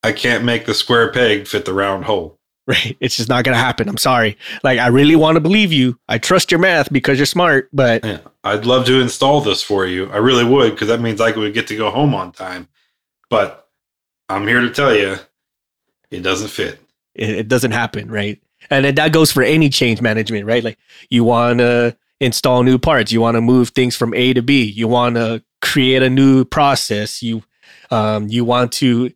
I 0.04 0.12
can't 0.12 0.44
make 0.44 0.66
the 0.66 0.74
square 0.74 1.12
peg 1.12 1.48
fit 1.48 1.66
the 1.66 1.74
round 1.74 2.06
hole. 2.06 2.40
right? 2.68 2.98
It's 3.02 3.18
just 3.18 3.30
not 3.30 3.44
going 3.44 3.56
to 3.56 3.62
happen. 3.62 3.88
I'm 3.88 3.98
sorry. 3.98 4.38
Like, 4.64 4.80
I 4.80 4.88
really 4.88 5.16
want 5.16 5.36
to 5.36 5.42
believe 5.42 5.72
you. 5.72 6.00
I 6.10 6.18
trust 6.18 6.52
your 6.52 6.60
math 6.60 6.92
because 6.92 7.20
you're 7.20 7.26
smart, 7.26 7.70
but 7.74 8.04
Yeah, 8.04 8.20
I'd 8.44 8.66
love 8.66 8.86
to 8.86 9.00
install 9.02 9.42
this 9.42 9.62
for 9.62 9.86
you. 9.86 10.10
I 10.12 10.18
really 10.18 10.44
would 10.46 10.72
because 10.72 10.88
that 10.88 11.02
means 11.02 11.22
I 11.22 11.32
would 11.32 11.54
get 11.54 11.68
to 11.68 11.78
go 11.78 11.92
home 11.92 12.16
on 12.16 12.32
time. 12.32 12.68
But 13.30 13.68
I'm 14.30 14.48
here 14.48 14.62
to 14.62 14.70
tell 14.72 14.96
you, 14.96 15.18
it 16.12 16.22
doesn't 16.22 16.50
fit. 16.50 16.80
It, 17.16 17.30
it 17.30 17.48
doesn't 17.48 17.72
happen, 17.72 18.10
right? 18.10 18.42
And 18.70 18.98
that 18.98 19.12
goes 19.12 19.32
for 19.32 19.44
any 19.44 19.70
change 19.70 20.02
management, 20.02 20.46
right? 20.46 20.64
Like, 20.64 20.78
you 21.10 21.24
want 21.24 21.60
to 21.60 21.98
install 22.20 22.64
new 22.64 22.78
parts, 22.78 23.12
you 23.12 23.20
want 23.22 23.36
to 23.36 23.42
move 23.42 23.70
things 23.70 23.96
from 23.96 24.14
A 24.14 24.34
to 24.34 24.42
B, 24.42 24.64
you 24.64 24.88
want 24.88 25.16
to 25.16 25.44
create 25.62 26.02
a 26.02 26.10
new 26.10 26.46
process, 26.46 27.22
you 27.22 27.44
um, 27.92 28.28
you 28.30 28.46
want 28.46 28.72
to 28.74 29.12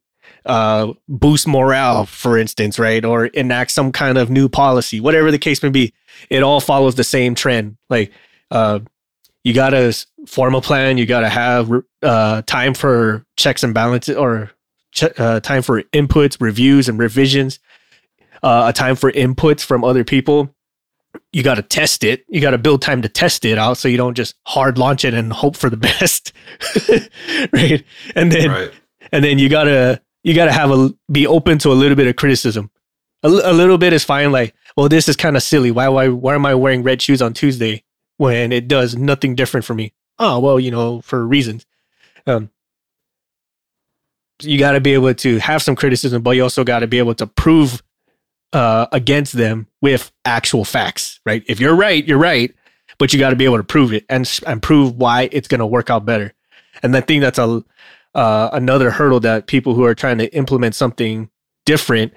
uh, 0.45 0.93
boost 1.07 1.47
morale, 1.47 2.05
for 2.05 2.37
instance, 2.37 2.77
right? 2.79 3.03
Or 3.03 3.25
enact 3.27 3.71
some 3.71 3.91
kind 3.91 4.17
of 4.17 4.29
new 4.29 4.49
policy, 4.49 4.99
whatever 4.99 5.31
the 5.31 5.39
case 5.39 5.61
may 5.63 5.69
be. 5.69 5.93
It 6.29 6.43
all 6.43 6.59
follows 6.59 6.95
the 6.95 7.03
same 7.03 7.35
trend. 7.35 7.77
Like, 7.89 8.11
uh, 8.51 8.79
you 9.43 9.53
got 9.53 9.69
to 9.71 9.93
form 10.25 10.55
a 10.55 10.61
plan, 10.61 10.97
you 10.97 11.05
got 11.05 11.21
to 11.21 11.29
have 11.29 11.71
uh, 12.01 12.41
time 12.43 12.73
for 12.73 13.25
checks 13.37 13.63
and 13.63 13.73
balances 13.73 14.15
or 14.15 14.51
uh, 15.17 15.39
time 15.39 15.61
for 15.61 15.83
inputs, 15.83 16.37
reviews, 16.39 16.89
and 16.89 16.99
revisions, 16.99 17.59
uh, 18.43 18.65
a 18.67 18.73
time 18.73 18.95
for 18.95 19.11
inputs 19.11 19.61
from 19.63 19.83
other 19.83 20.03
people. 20.03 20.53
You 21.33 21.41
got 21.43 21.55
to 21.55 21.61
test 21.63 22.03
it. 22.03 22.23
You 22.27 22.41
got 22.41 22.51
to 22.51 22.57
build 22.57 22.81
time 22.81 23.01
to 23.01 23.09
test 23.09 23.43
it 23.45 23.57
out 23.57 23.77
so 23.77 23.87
you 23.87 23.97
don't 23.97 24.13
just 24.15 24.35
hard 24.45 24.77
launch 24.77 25.03
it 25.05 25.13
and 25.13 25.31
hope 25.33 25.55
for 25.55 25.69
the 25.69 25.77
best. 25.89 26.31
right. 27.53 27.83
And 28.15 28.31
then 28.31 28.49
Right. 28.49 28.71
and 29.11 29.23
then 29.23 29.39
you 29.39 29.49
gotta 29.49 30.01
you 30.23 30.33
gotta 30.33 30.51
have 30.51 30.71
a 30.71 30.93
be 31.11 31.25
open 31.25 31.57
to 31.59 31.71
a 31.71 31.73
little 31.73 31.95
bit 31.95 32.07
of 32.07 32.15
criticism. 32.15 32.69
A, 33.23 33.27
a 33.29 33.53
little 33.53 33.77
bit 33.77 33.93
is 33.93 34.03
fine. 34.03 34.31
Like, 34.31 34.53
well, 34.75 34.89
this 34.89 35.09
is 35.09 35.15
kind 35.15 35.35
of 35.35 35.43
silly. 35.43 35.71
Why 35.71 35.87
why 35.87 36.07
why 36.09 36.35
am 36.35 36.45
I 36.45 36.53
wearing 36.55 36.83
red 36.83 37.01
shoes 37.01 37.21
on 37.21 37.33
Tuesday 37.33 37.83
when 38.17 38.51
it 38.51 38.67
does 38.67 38.95
nothing 38.95 39.33
different 39.35 39.65
for 39.65 39.73
me? 39.73 39.93
Oh 40.19 40.39
well, 40.39 40.59
you 40.59 40.69
know, 40.71 41.01
for 41.01 41.25
reasons. 41.25 41.65
Um, 42.27 42.49
you 44.41 44.59
got 44.59 44.73
to 44.73 44.81
be 44.81 44.93
able 44.93 45.13
to 45.13 45.39
have 45.39 45.63
some 45.63 45.75
criticism, 45.75 46.21
but 46.21 46.31
you 46.31 46.43
also 46.43 46.63
got 46.63 46.79
to 46.79 46.87
be 46.87 46.99
able 46.99 47.15
to 47.15 47.25
prove 47.25 47.81
uh, 48.53 48.87
against 48.91 49.33
them 49.33 49.67
with 49.81 50.11
actual 50.25 50.65
facts, 50.65 51.19
right? 51.25 51.43
If 51.47 51.59
you're 51.59 51.75
right, 51.75 52.05
you're 52.05 52.17
right, 52.17 52.53
but 52.97 53.13
you 53.13 53.19
got 53.19 53.31
to 53.31 53.35
be 53.35 53.45
able 53.45 53.57
to 53.57 53.63
prove 53.63 53.93
it 53.93 54.05
and 54.09 54.29
and 54.45 54.61
prove 54.61 54.95
why 54.95 55.29
it's 55.31 55.47
going 55.47 55.59
to 55.59 55.65
work 55.65 55.89
out 55.89 56.05
better. 56.05 56.33
And 56.83 56.95
I 56.95 57.01
think 57.01 57.21
that's 57.21 57.39
a 57.39 57.63
uh, 58.15 58.49
another 58.53 58.91
hurdle 58.91 59.19
that 59.21 59.47
people 59.47 59.75
who 59.75 59.83
are 59.83 59.95
trying 59.95 60.17
to 60.17 60.33
implement 60.35 60.75
something 60.75 61.29
different 61.65 62.13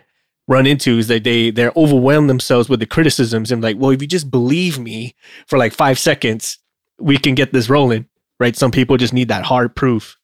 run 0.48 0.66
into 0.66 0.98
is 0.98 1.08
that 1.08 1.24
they 1.24 1.50
they're 1.50 1.72
overwhelmed 1.76 2.30
themselves 2.30 2.68
with 2.68 2.80
the 2.80 2.86
criticisms 2.86 3.52
and 3.52 3.62
like, 3.62 3.76
well, 3.78 3.90
if 3.90 4.00
you 4.00 4.08
just 4.08 4.30
believe 4.30 4.78
me 4.78 5.14
for 5.46 5.58
like 5.58 5.72
five 5.72 5.98
seconds, 5.98 6.58
we 6.98 7.18
can 7.18 7.34
get 7.34 7.52
this 7.52 7.68
rolling, 7.68 8.06
right? 8.38 8.56
Some 8.56 8.70
people 8.70 8.96
just 8.96 9.12
need 9.12 9.28
that 9.28 9.44
hard 9.44 9.74
proof 9.76 10.16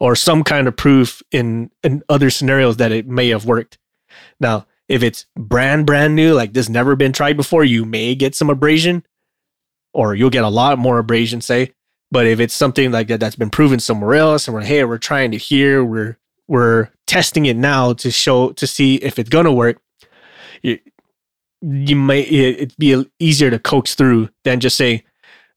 or 0.00 0.14
some 0.14 0.44
kind 0.44 0.68
of 0.68 0.76
proof 0.76 1.22
in 1.30 1.70
in 1.82 2.02
other 2.08 2.30
scenarios 2.30 2.76
that 2.76 2.92
it 2.92 3.06
may 3.06 3.28
have 3.28 3.46
worked. 3.46 3.78
Now, 4.40 4.66
if 4.88 5.02
it's 5.02 5.26
brand 5.36 5.86
brand 5.86 6.14
new, 6.14 6.34
like 6.34 6.52
this 6.52 6.68
never 6.68 6.96
been 6.96 7.12
tried 7.12 7.36
before, 7.36 7.64
you 7.64 7.84
may 7.84 8.14
get 8.14 8.34
some 8.34 8.50
abrasion, 8.50 9.04
or 9.92 10.14
you'll 10.14 10.30
get 10.30 10.44
a 10.44 10.48
lot 10.48 10.78
more 10.78 10.98
abrasion, 10.98 11.40
say. 11.40 11.72
But 12.10 12.26
if 12.26 12.38
it's 12.38 12.54
something 12.54 12.92
like 12.92 13.08
that 13.08 13.18
that's 13.18 13.36
been 13.36 13.50
proven 13.50 13.80
somewhere 13.80 14.14
else, 14.14 14.46
and 14.46 14.54
we're 14.54 14.62
hey, 14.62 14.84
we're 14.84 14.98
trying 14.98 15.32
to 15.32 15.38
here, 15.38 15.84
we're 15.84 16.18
we're 16.48 16.90
testing 17.06 17.46
it 17.46 17.56
now 17.56 17.92
to 17.94 18.10
show 18.10 18.52
to 18.52 18.66
see 18.66 18.96
if 18.96 19.18
it's 19.18 19.28
gonna 19.28 19.52
work. 19.52 19.80
You, 20.62 20.78
you 21.62 21.96
might 21.96 22.28
it, 22.28 22.56
it'd 22.60 22.76
be 22.78 23.04
easier 23.18 23.50
to 23.50 23.58
coax 23.58 23.94
through 23.94 24.30
than 24.44 24.60
just 24.60 24.76
say, 24.76 25.04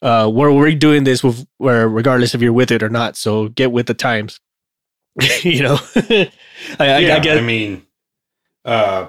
uh, 0.02 0.30
we're 0.34 0.52
we're 0.52 0.74
doing 0.74 1.04
this 1.04 1.24
with 1.24 1.46
where 1.58 1.88
regardless 1.88 2.34
if 2.34 2.42
you're 2.42 2.54
with 2.54 2.72
it 2.72 2.82
or 2.82 2.90
not. 2.90 3.16
So 3.16 3.50
get 3.50 3.72
with 3.72 3.88
the 3.88 3.94
times. 3.94 4.40
you 5.44 5.62
know, 5.64 5.78
I, 5.96 6.32
I, 6.80 6.98
yeah, 7.00 7.16
I 7.16 7.20
guess 7.20 7.38
I 7.38 7.42
mean, 7.42 7.86
uh, 8.64 9.08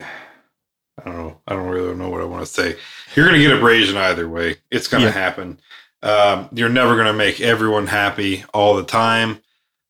I 0.00 1.04
don't 1.04 1.16
know. 1.16 1.40
I 1.46 1.54
don't 1.54 1.68
really 1.68 1.94
know 1.94 2.10
what 2.10 2.20
I 2.20 2.24
want 2.24 2.44
to 2.44 2.52
say. 2.52 2.76
You're 3.14 3.26
going 3.26 3.40
to 3.40 3.46
get 3.46 3.56
abrasion 3.56 3.96
either 3.96 4.28
way. 4.28 4.56
It's 4.70 4.88
going 4.88 5.04
to 5.04 5.10
happen. 5.10 5.58
Um, 6.02 6.48
you're 6.52 6.68
never 6.68 6.94
going 6.94 7.06
to 7.06 7.12
make 7.12 7.40
everyone 7.40 7.86
happy 7.86 8.44
all 8.52 8.74
the 8.74 8.84
time. 8.84 9.40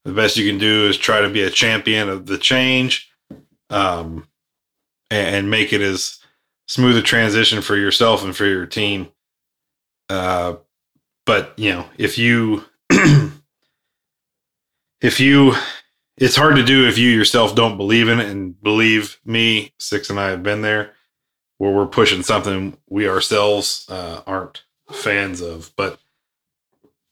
The 0.05 0.12
best 0.12 0.37
you 0.37 0.49
can 0.49 0.59
do 0.59 0.89
is 0.89 0.97
try 0.97 1.21
to 1.21 1.29
be 1.29 1.43
a 1.43 1.51
champion 1.51 2.09
of 2.09 2.27
the 2.27 2.39
change, 2.39 3.12
um, 3.68 4.27
and, 5.11 5.37
and 5.37 5.51
make 5.51 5.73
it 5.73 5.83
as 5.83 6.18
smooth 6.66 6.97
a 6.97 7.03
transition 7.03 7.61
for 7.61 7.77
yourself 7.77 8.25
and 8.25 8.35
for 8.35 8.47
your 8.47 8.66
team. 8.66 9.09
Uh, 10.09 10.57
but 11.27 11.53
you 11.57 11.71
know, 11.73 11.87
if 11.99 12.18
you 12.18 12.64
if 15.01 15.21
you 15.21 15.55
it's 16.21 16.37
hard 16.37 16.57
to 16.57 16.62
do 16.62 16.87
if 16.87 16.99
you 16.99 17.11
yourself 17.11 17.55
don't 17.55 17.77
believe 17.77 18.09
in 18.09 18.21
it 18.21 18.29
and 18.29 18.61
believe 18.62 19.18
me 19.25 19.73
six 19.79 20.11
and 20.11 20.21
i 20.21 20.29
have 20.29 20.43
been 20.43 20.62
there 20.62 20.93
where 21.59 21.73
we're 21.73 21.87
pushing 21.87 22.23
something 22.23 22.77
we 22.89 23.09
ourselves 23.09 23.87
uh, 23.89 24.23
aren't 24.27 24.64
fans 24.91 25.41
of 25.41 25.73
but 25.77 25.99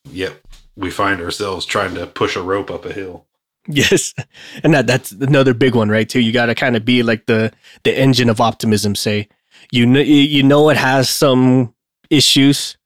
yet 0.05 0.33
we 0.75 0.89
find 0.89 1.21
ourselves 1.21 1.65
trying 1.65 1.95
to 1.95 2.07
push 2.07 2.35
a 2.35 2.41
rope 2.41 2.71
up 2.71 2.85
a 2.85 2.93
hill 2.93 3.25
Yes, 3.67 4.13
and 4.63 4.73
that 4.73 4.87
that's 4.87 5.11
another 5.11 5.53
big 5.53 5.75
one, 5.75 5.89
right? 5.89 6.09
Too, 6.09 6.19
you 6.19 6.31
got 6.31 6.47
to 6.47 6.55
kind 6.55 6.75
of 6.75 6.83
be 6.83 7.03
like 7.03 7.27
the 7.27 7.53
the 7.83 7.97
engine 7.97 8.29
of 8.29 8.41
optimism. 8.41 8.95
Say, 8.95 9.29
you 9.71 9.85
know, 9.85 9.99
you 9.99 10.43
know 10.43 10.69
it 10.69 10.77
has 10.77 11.09
some 11.09 11.75
issues, 12.09 12.77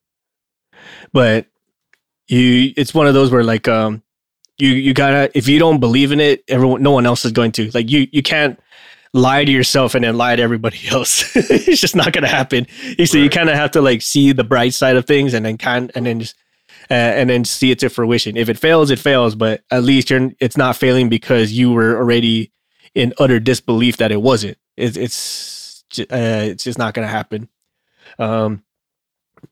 but 1.14 1.48
you 2.28 2.74
it's 2.76 2.94
one 2.94 3.08
of 3.08 3.14
those 3.14 3.32
where 3.32 3.44
like 3.44 3.68
um 3.68 4.03
you 4.64 4.76
you 4.76 4.94
gotta 4.94 5.30
if 5.38 5.48
you 5.48 5.60
don't 5.60 5.80
believe 5.80 6.12
in 6.12 6.20
it, 6.20 6.44
everyone 6.48 6.82
no 6.82 6.92
one 6.92 7.06
else 7.06 7.26
is 7.26 7.32
going 7.32 7.52
to 7.54 7.70
like 7.74 7.90
you 7.90 8.08
you 8.12 8.24
can't 8.24 8.60
lie 9.14 9.44
to 9.44 9.52
yourself 9.52 9.94
and 9.94 10.04
then 10.04 10.18
lie 10.18 10.36
to 10.36 10.42
everybody 10.42 10.80
else. 10.92 11.36
it's 11.36 11.82
just 11.82 11.96
not 11.96 12.14
gonna 12.14 12.28
happen. 12.28 12.66
So 13.06 13.18
you 13.18 13.30
kind 13.30 13.50
of 13.50 13.56
have 13.56 13.72
to 13.72 13.82
like 13.82 14.02
see 14.02 14.32
the 14.32 14.44
bright 14.44 14.74
side 14.74 14.96
of 14.96 15.06
things 15.06 15.34
and 15.34 15.46
then 15.46 15.58
kind 15.58 15.92
and 15.96 16.06
then 16.06 16.22
just 16.22 16.36
uh, 16.90 16.94
and 16.94 17.30
then 17.30 17.46
see 17.46 17.72
it 17.72 17.80
to 17.80 17.90
fruition. 17.90 18.38
If 18.38 18.50
it 18.50 18.58
fails, 18.58 18.90
it 18.90 19.00
fails, 19.00 19.36
but 19.36 19.62
at 19.70 19.84
least 19.84 20.10
you're 20.10 20.32
it's 20.40 20.58
not 20.58 20.78
failing 20.78 21.10
because 21.10 21.52
you 21.52 21.72
were 21.72 21.98
already 21.98 22.52
in 22.96 23.14
utter 23.18 23.40
disbelief 23.40 23.98
that 23.98 24.12
it 24.12 24.22
wasn't. 24.22 24.58
It's 24.78 24.98
it's 24.98 25.84
uh, 26.00 26.48
it's 26.52 26.64
just 26.64 26.78
not 26.80 26.94
gonna 26.94 27.08
happen. 27.08 27.50
Um, 28.18 28.64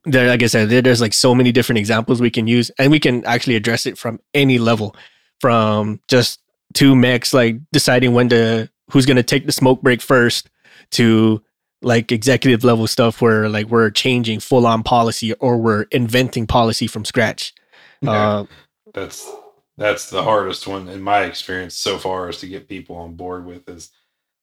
there, 0.05 0.27
like 0.27 0.43
I 0.43 0.47
said, 0.47 0.69
there, 0.69 0.81
there's 0.81 1.01
like 1.01 1.13
so 1.13 1.33
many 1.35 1.51
different 1.51 1.79
examples 1.79 2.21
we 2.21 2.29
can 2.29 2.47
use, 2.47 2.71
and 2.77 2.91
we 2.91 2.99
can 2.99 3.25
actually 3.25 3.55
address 3.55 3.85
it 3.85 3.97
from 3.97 4.19
any 4.33 4.57
level, 4.57 4.95
from 5.39 5.99
just 6.07 6.39
two 6.73 6.95
mechs 6.95 7.33
like 7.33 7.57
deciding 7.71 8.13
when 8.13 8.29
to 8.29 8.69
who's 8.91 9.05
gonna 9.05 9.23
take 9.23 9.45
the 9.45 9.51
smoke 9.51 9.81
break 9.81 10.01
first, 10.01 10.49
to 10.91 11.41
like 11.81 12.11
executive 12.11 12.63
level 12.63 12.87
stuff 12.87 13.21
where 13.21 13.49
like 13.49 13.67
we're 13.67 13.89
changing 13.89 14.39
full 14.39 14.67
on 14.67 14.83
policy 14.83 15.33
or 15.33 15.57
we're 15.57 15.83
inventing 15.91 16.45
policy 16.45 16.87
from 16.87 17.05
scratch. 17.05 17.53
Yeah. 18.01 18.11
Uh, 18.11 18.45
that's 18.93 19.29
that's 19.77 20.09
the 20.09 20.23
hardest 20.23 20.67
one 20.67 20.87
in 20.87 21.01
my 21.01 21.21
experience 21.21 21.75
so 21.75 21.97
far 21.97 22.29
is 22.29 22.37
to 22.39 22.47
get 22.47 22.67
people 22.67 22.95
on 22.95 23.15
board 23.15 23.45
with 23.45 23.67
is 23.69 23.89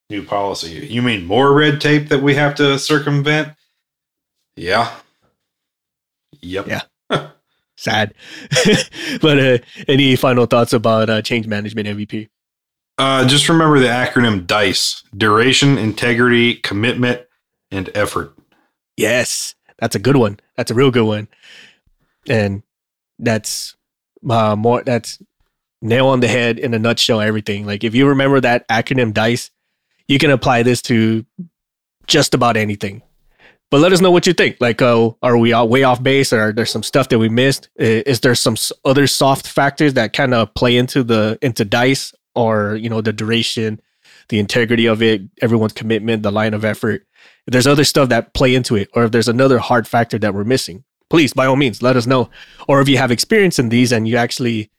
new 0.09 0.23
policy 0.23 0.87
you 0.87 1.01
mean 1.01 1.25
more 1.25 1.53
red 1.53 1.79
tape 1.79 2.09
that 2.09 2.21
we 2.21 2.33
have 2.33 2.55
to 2.55 2.79
circumvent 2.79 3.53
yeah 4.55 4.91
yep 6.41 6.67
Yeah. 6.67 6.81
sad. 7.79 8.13
but 9.21 9.39
uh, 9.39 9.57
any 9.87 10.15
final 10.15 10.45
thoughts 10.45 10.73
about 10.73 11.09
uh, 11.09 11.21
change 11.21 11.47
management 11.47 11.87
MVP? 11.87 12.29
Uh, 12.97 13.25
just 13.25 13.47
remember 13.47 13.79
the 13.79 13.87
acronym 13.87 14.45
DICE 14.45 15.03
duration, 15.15 15.77
integrity, 15.77 16.55
commitment, 16.55 17.21
and 17.71 17.89
effort. 17.95 18.35
Yes, 18.97 19.55
that's 19.77 19.95
a 19.95 19.99
good 19.99 20.17
one. 20.17 20.39
That's 20.57 20.71
a 20.71 20.73
real 20.73 20.91
good 20.91 21.05
one. 21.05 21.29
And 22.27 22.63
that's 23.17 23.77
uh, 24.29 24.57
more. 24.57 24.83
That's 24.83 25.19
nail 25.81 26.07
on 26.07 26.19
the 26.19 26.27
head 26.27 26.59
in 26.59 26.73
a 26.73 26.79
nutshell. 26.79 27.21
Everything. 27.21 27.65
Like 27.65 27.85
if 27.85 27.95
you 27.95 28.07
remember 28.07 28.41
that 28.41 28.67
acronym 28.67 29.13
DICE, 29.13 29.49
you 30.09 30.19
can 30.19 30.31
apply 30.31 30.63
this 30.63 30.81
to 30.83 31.25
just 32.07 32.33
about 32.33 32.57
anything. 32.57 33.01
But 33.71 33.81
let 33.81 33.93
us 33.93 34.01
know 34.01 34.09
what 34.09 34.25
you 34.25 34.33
think. 34.33 34.57
Like, 34.59 34.81
uh, 34.81 35.11
are 35.21 35.37
we 35.37 35.53
way 35.53 35.83
off 35.83 36.01
base, 36.01 36.33
or 36.33 36.41
are 36.41 36.51
there 36.51 36.65
some 36.65 36.81
stuff 36.81 37.09
that 37.09 37.19
we 37.19 37.29
missed? 37.29 37.69
Is 37.75 38.21
there 38.21 38.33
some 38.33 38.55
other 38.83 39.05
soft 39.05 39.47
factors 39.47 39.93
that 39.93 40.13
kind 40.13 40.33
of 40.33 40.53
play 40.55 40.75
into 40.75 41.03
the 41.03 41.37
into 41.41 41.65
dice, 41.65 42.13
or 42.33 42.75
you 42.75 42.89
know, 42.89 43.01
the 43.01 43.13
duration, 43.13 43.79
the 44.29 44.39
integrity 44.39 44.87
of 44.87 45.03
it, 45.03 45.21
everyone's 45.41 45.73
commitment, 45.73 46.23
the 46.23 46.31
line 46.31 46.55
of 46.55 46.65
effort? 46.65 47.05
If 47.45 47.51
there's 47.51 47.67
other 47.67 47.83
stuff 47.83 48.09
that 48.09 48.33
play 48.33 48.55
into 48.55 48.75
it, 48.75 48.89
or 48.93 49.03
if 49.03 49.11
there's 49.11 49.27
another 49.27 49.59
hard 49.59 49.87
factor 49.87 50.17
that 50.17 50.33
we're 50.33 50.43
missing, 50.43 50.83
please, 51.09 51.33
by 51.33 51.45
all 51.45 51.55
means, 51.55 51.83
let 51.83 51.95
us 51.95 52.07
know. 52.07 52.29
Or 52.67 52.81
if 52.81 52.89
you 52.89 52.97
have 52.97 53.11
experience 53.11 53.59
in 53.59 53.69
these 53.69 53.91
and 53.91 54.07
you 54.07 54.17
actually 54.17 54.71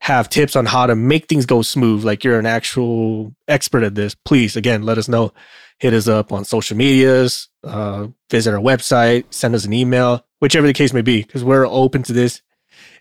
have 0.00 0.28
tips 0.28 0.54
on 0.54 0.66
how 0.66 0.86
to 0.86 0.94
make 0.94 1.28
things 1.28 1.46
go 1.46 1.62
smooth, 1.62 2.04
like 2.04 2.24
you're 2.24 2.38
an 2.38 2.46
actual 2.46 3.34
expert 3.48 3.82
at 3.82 3.94
this, 3.94 4.14
please 4.14 4.54
again 4.54 4.82
let 4.82 4.98
us 4.98 5.08
know. 5.08 5.32
Hit 5.78 5.94
us 5.94 6.08
up 6.08 6.32
on 6.32 6.44
social 6.44 6.76
medias, 6.76 7.48
uh, 7.62 8.08
visit 8.30 8.52
our 8.52 8.60
website, 8.60 9.24
send 9.30 9.54
us 9.54 9.64
an 9.64 9.72
email, 9.72 10.24
whichever 10.40 10.66
the 10.66 10.72
case 10.72 10.92
may 10.92 11.02
be, 11.02 11.22
because 11.22 11.44
we're 11.44 11.66
open 11.66 12.02
to 12.04 12.12
this. 12.12 12.42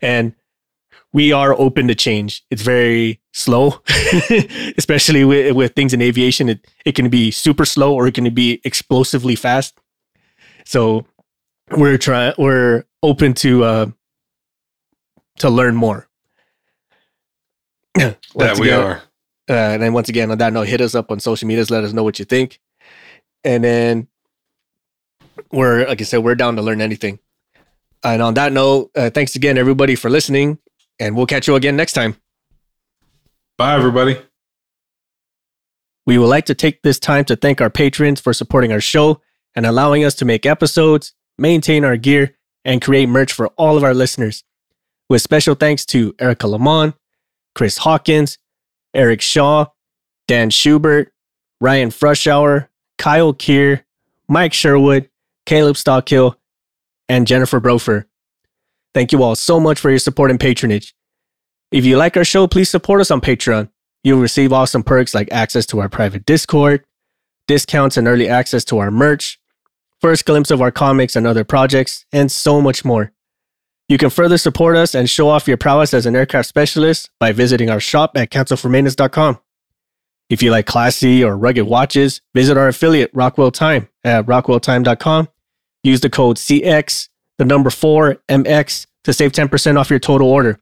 And 0.01 0.35
we 1.13 1.31
are 1.31 1.59
open 1.59 1.87
to 1.87 1.95
change. 1.95 2.43
It's 2.51 2.61
very 2.61 3.19
slow, 3.33 3.81
especially 4.77 5.23
with, 5.23 5.55
with 5.55 5.73
things 5.73 5.93
in 5.93 6.01
aviation. 6.01 6.49
It, 6.49 6.67
it 6.85 6.93
can 6.93 7.09
be 7.09 7.31
super 7.31 7.65
slow 7.65 7.93
or 7.95 8.07
it 8.07 8.13
can 8.13 8.31
be 8.33 8.61
explosively 8.63 9.35
fast. 9.35 9.79
So 10.65 11.05
we're 11.71 11.97
trying, 11.97 12.33
we're 12.37 12.83
open 13.01 13.33
to, 13.35 13.63
uh, 13.63 13.85
to 15.39 15.49
learn 15.49 15.75
more. 15.75 16.07
that 17.95 18.59
we 18.59 18.69
again, 18.69 18.79
are. 18.79 19.01
Uh, 19.49 19.53
and 19.53 19.81
then 19.81 19.93
once 19.93 20.09
again, 20.09 20.29
on 20.29 20.37
that 20.37 20.53
note, 20.53 20.67
hit 20.67 20.81
us 20.81 20.93
up 20.93 21.09
on 21.09 21.19
social 21.19 21.47
medias. 21.47 21.71
Let 21.71 21.83
us 21.83 21.93
know 21.93 22.03
what 22.03 22.19
you 22.19 22.25
think. 22.25 22.59
And 23.43 23.63
then 23.63 24.07
we're, 25.51 25.87
like 25.87 26.01
I 26.01 26.03
said, 26.03 26.19
we're 26.19 26.35
down 26.35 26.55
to 26.55 26.61
learn 26.61 26.81
anything. 26.81 27.19
And 28.03 28.21
on 28.21 28.33
that 28.35 28.51
note, 28.51 28.91
uh, 28.95 29.09
thanks 29.09 29.35
again, 29.35 29.57
everybody, 29.57 29.95
for 29.95 30.09
listening. 30.09 30.59
And 30.99 31.15
we'll 31.15 31.25
catch 31.25 31.47
you 31.47 31.55
again 31.55 31.75
next 31.75 31.93
time. 31.93 32.15
Bye, 33.57 33.75
everybody. 33.75 34.17
We 36.05 36.17
would 36.17 36.27
like 36.27 36.45
to 36.45 36.55
take 36.55 36.81
this 36.83 36.99
time 36.99 37.25
to 37.25 37.35
thank 37.35 37.59
our 37.59 37.69
patrons 37.69 38.21
for 38.21 38.33
supporting 38.33 38.71
our 38.71 38.81
show 38.81 39.21
and 39.55 39.65
allowing 39.65 40.03
us 40.03 40.15
to 40.15 40.25
make 40.25 40.45
episodes, 40.45 41.13
maintain 41.37 41.83
our 41.83 41.97
gear, 41.97 42.35
and 42.63 42.81
create 42.81 43.09
merch 43.09 43.33
for 43.33 43.47
all 43.57 43.77
of 43.77 43.83
our 43.83 43.93
listeners. 43.93 44.43
With 45.09 45.21
special 45.21 45.55
thanks 45.55 45.85
to 45.87 46.15
Erica 46.19 46.47
Lamont, 46.47 46.95
Chris 47.55 47.79
Hawkins, 47.79 48.37
Eric 48.93 49.21
Shaw, 49.21 49.65
Dan 50.27 50.49
Schubert, 50.49 51.13
Ryan 51.59 51.89
Frushauer, 51.89 52.67
Kyle 52.97 53.33
Keir, 53.33 53.85
Mike 54.27 54.53
Sherwood, 54.53 55.09
Caleb 55.45 55.75
Stockhill, 55.75 56.35
and 57.07 57.27
Jennifer 57.27 57.59
Brofer. 57.59 58.05
Thank 58.93 59.11
you 59.11 59.23
all 59.23 59.35
so 59.35 59.59
much 59.59 59.79
for 59.79 59.89
your 59.89 59.99
support 59.99 60.31
and 60.31 60.39
patronage. 60.39 60.95
If 61.71 61.85
you 61.85 61.97
like 61.97 62.17
our 62.17 62.25
show, 62.25 62.47
please 62.47 62.69
support 62.69 63.01
us 63.01 63.11
on 63.11 63.21
Patreon. 63.21 63.69
You'll 64.03 64.21
receive 64.21 64.53
awesome 64.53 64.83
perks 64.83 65.13
like 65.13 65.31
access 65.31 65.65
to 65.67 65.79
our 65.79 65.89
private 65.89 66.25
Discord, 66.25 66.85
discounts 67.47 67.97
and 67.97 68.07
early 68.07 68.27
access 68.27 68.63
to 68.65 68.77
our 68.77 68.91
merch, 68.91 69.39
first 69.99 70.25
glimpse 70.25 70.51
of 70.51 70.61
our 70.61 70.71
comics 70.71 71.15
and 71.15 71.27
other 71.27 71.43
projects, 71.43 72.05
and 72.11 72.31
so 72.31 72.61
much 72.61 72.85
more. 72.85 73.11
You 73.89 73.97
can 73.97 74.09
further 74.09 74.37
support 74.37 74.75
us 74.75 74.93
and 74.93 75.09
show 75.09 75.29
off 75.29 75.47
your 75.47 75.57
prowess 75.57 75.93
as 75.93 76.05
an 76.05 76.15
aircraft 76.15 76.49
specialist 76.49 77.09
by 77.19 77.31
visiting 77.31 77.69
our 77.69 77.79
shop 77.79 78.11
at 78.15 78.29
cancelformaintenance.com. 78.29 79.39
If 80.29 80.43
you 80.43 80.51
like 80.51 80.65
classy 80.65 81.23
or 81.23 81.37
rugged 81.37 81.65
watches, 81.65 82.21
visit 82.35 82.57
our 82.57 82.67
affiliate 82.67 83.11
Rockwell 83.13 83.51
Time 83.51 83.87
at 84.03 84.25
rockwelltime.com. 84.25 85.29
Use 85.83 86.01
the 86.01 86.09
code 86.09 86.37
CX, 86.37 87.07
the 87.37 87.45
number 87.45 87.69
4 87.69 88.17
MX 88.29 88.87
to 89.05 89.13
save 89.13 89.31
10% 89.31 89.79
off 89.79 89.89
your 89.89 89.99
total 89.99 90.29
order. 90.29 90.59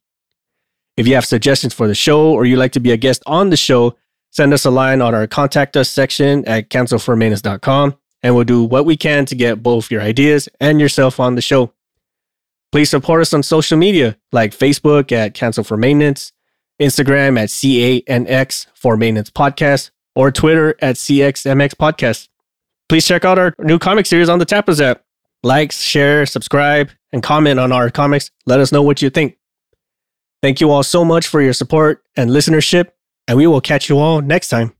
If 0.98 1.08
you 1.08 1.16
have 1.16 1.26
suggestions 1.26 1.74
for 1.74 1.88
the 1.88 1.96
show 1.96 2.32
or 2.32 2.46
you'd 2.46 2.58
like 2.58 2.74
to 2.74 2.80
be 2.80 2.92
a 2.92 2.98
guest 2.98 3.24
on 3.26 3.50
the 3.50 3.58
show, 3.58 3.96
send 4.32 4.54
us 4.54 4.66
a 4.66 4.72
line 4.72 5.02
on 5.02 5.16
our 5.16 5.28
contact 5.28 5.76
us 5.76 5.90
section 5.90 6.46
at 6.48 6.70
cancelformaintenance.com 6.70 7.98
and 8.22 8.36
we'll 8.36 8.44
do 8.44 8.64
what 8.64 8.86
we 8.86 8.96
can 8.96 9.26
to 9.26 9.36
get 9.36 9.62
both 9.62 9.92
your 9.92 10.02
ideas 10.02 10.48
and 10.60 10.80
yourself 10.80 11.20
on 11.20 11.36
the 11.36 11.42
show. 11.42 11.74
Please 12.72 12.90
support 12.90 13.22
us 13.22 13.34
on 13.34 13.44
social 13.44 13.78
media 13.78 14.18
like 14.32 14.52
Facebook 14.52 15.12
at 15.12 15.34
Cancel 15.34 15.64
for 15.64 15.78
Maintenance, 15.78 16.34
Instagram 16.80 17.40
at 17.40 17.50
CANX 17.50 18.68
for 18.76 18.98
Maintenance 18.98 19.30
Podcast, 19.30 19.92
or 20.16 20.32
Twitter 20.32 20.76
at 20.82 20.96
CXMX 20.96 21.76
Podcast. 21.76 22.30
Please 22.88 23.06
check 23.06 23.26
out 23.26 23.40
our 23.40 23.54
new 23.60 23.80
comic 23.80 24.06
series 24.06 24.30
on 24.30 24.40
the 24.40 24.46
Tapas 24.46 24.82
app. 24.82 25.04
Like, 25.44 25.72
share, 25.72 26.26
subscribe, 26.26 26.90
and 27.12 27.22
comment 27.22 27.60
on 27.60 27.72
our 27.72 27.90
comics. 27.90 28.32
Let 28.46 28.60
us 28.60 28.72
know 28.72 28.82
what 28.82 29.02
you 29.02 29.10
think. 29.10 29.38
Thank 30.42 30.62
you 30.62 30.70
all 30.72 30.84
so 30.84 31.04
much 31.04 31.28
for 31.28 31.42
your 31.42 31.54
support 31.54 32.04
and 32.16 32.30
listenership, 32.30 32.90
and 33.28 33.38
we 33.38 33.48
will 33.48 33.62
catch 33.62 33.90
you 33.90 33.98
all 33.98 34.22
next 34.22 34.50
time. 34.50 34.75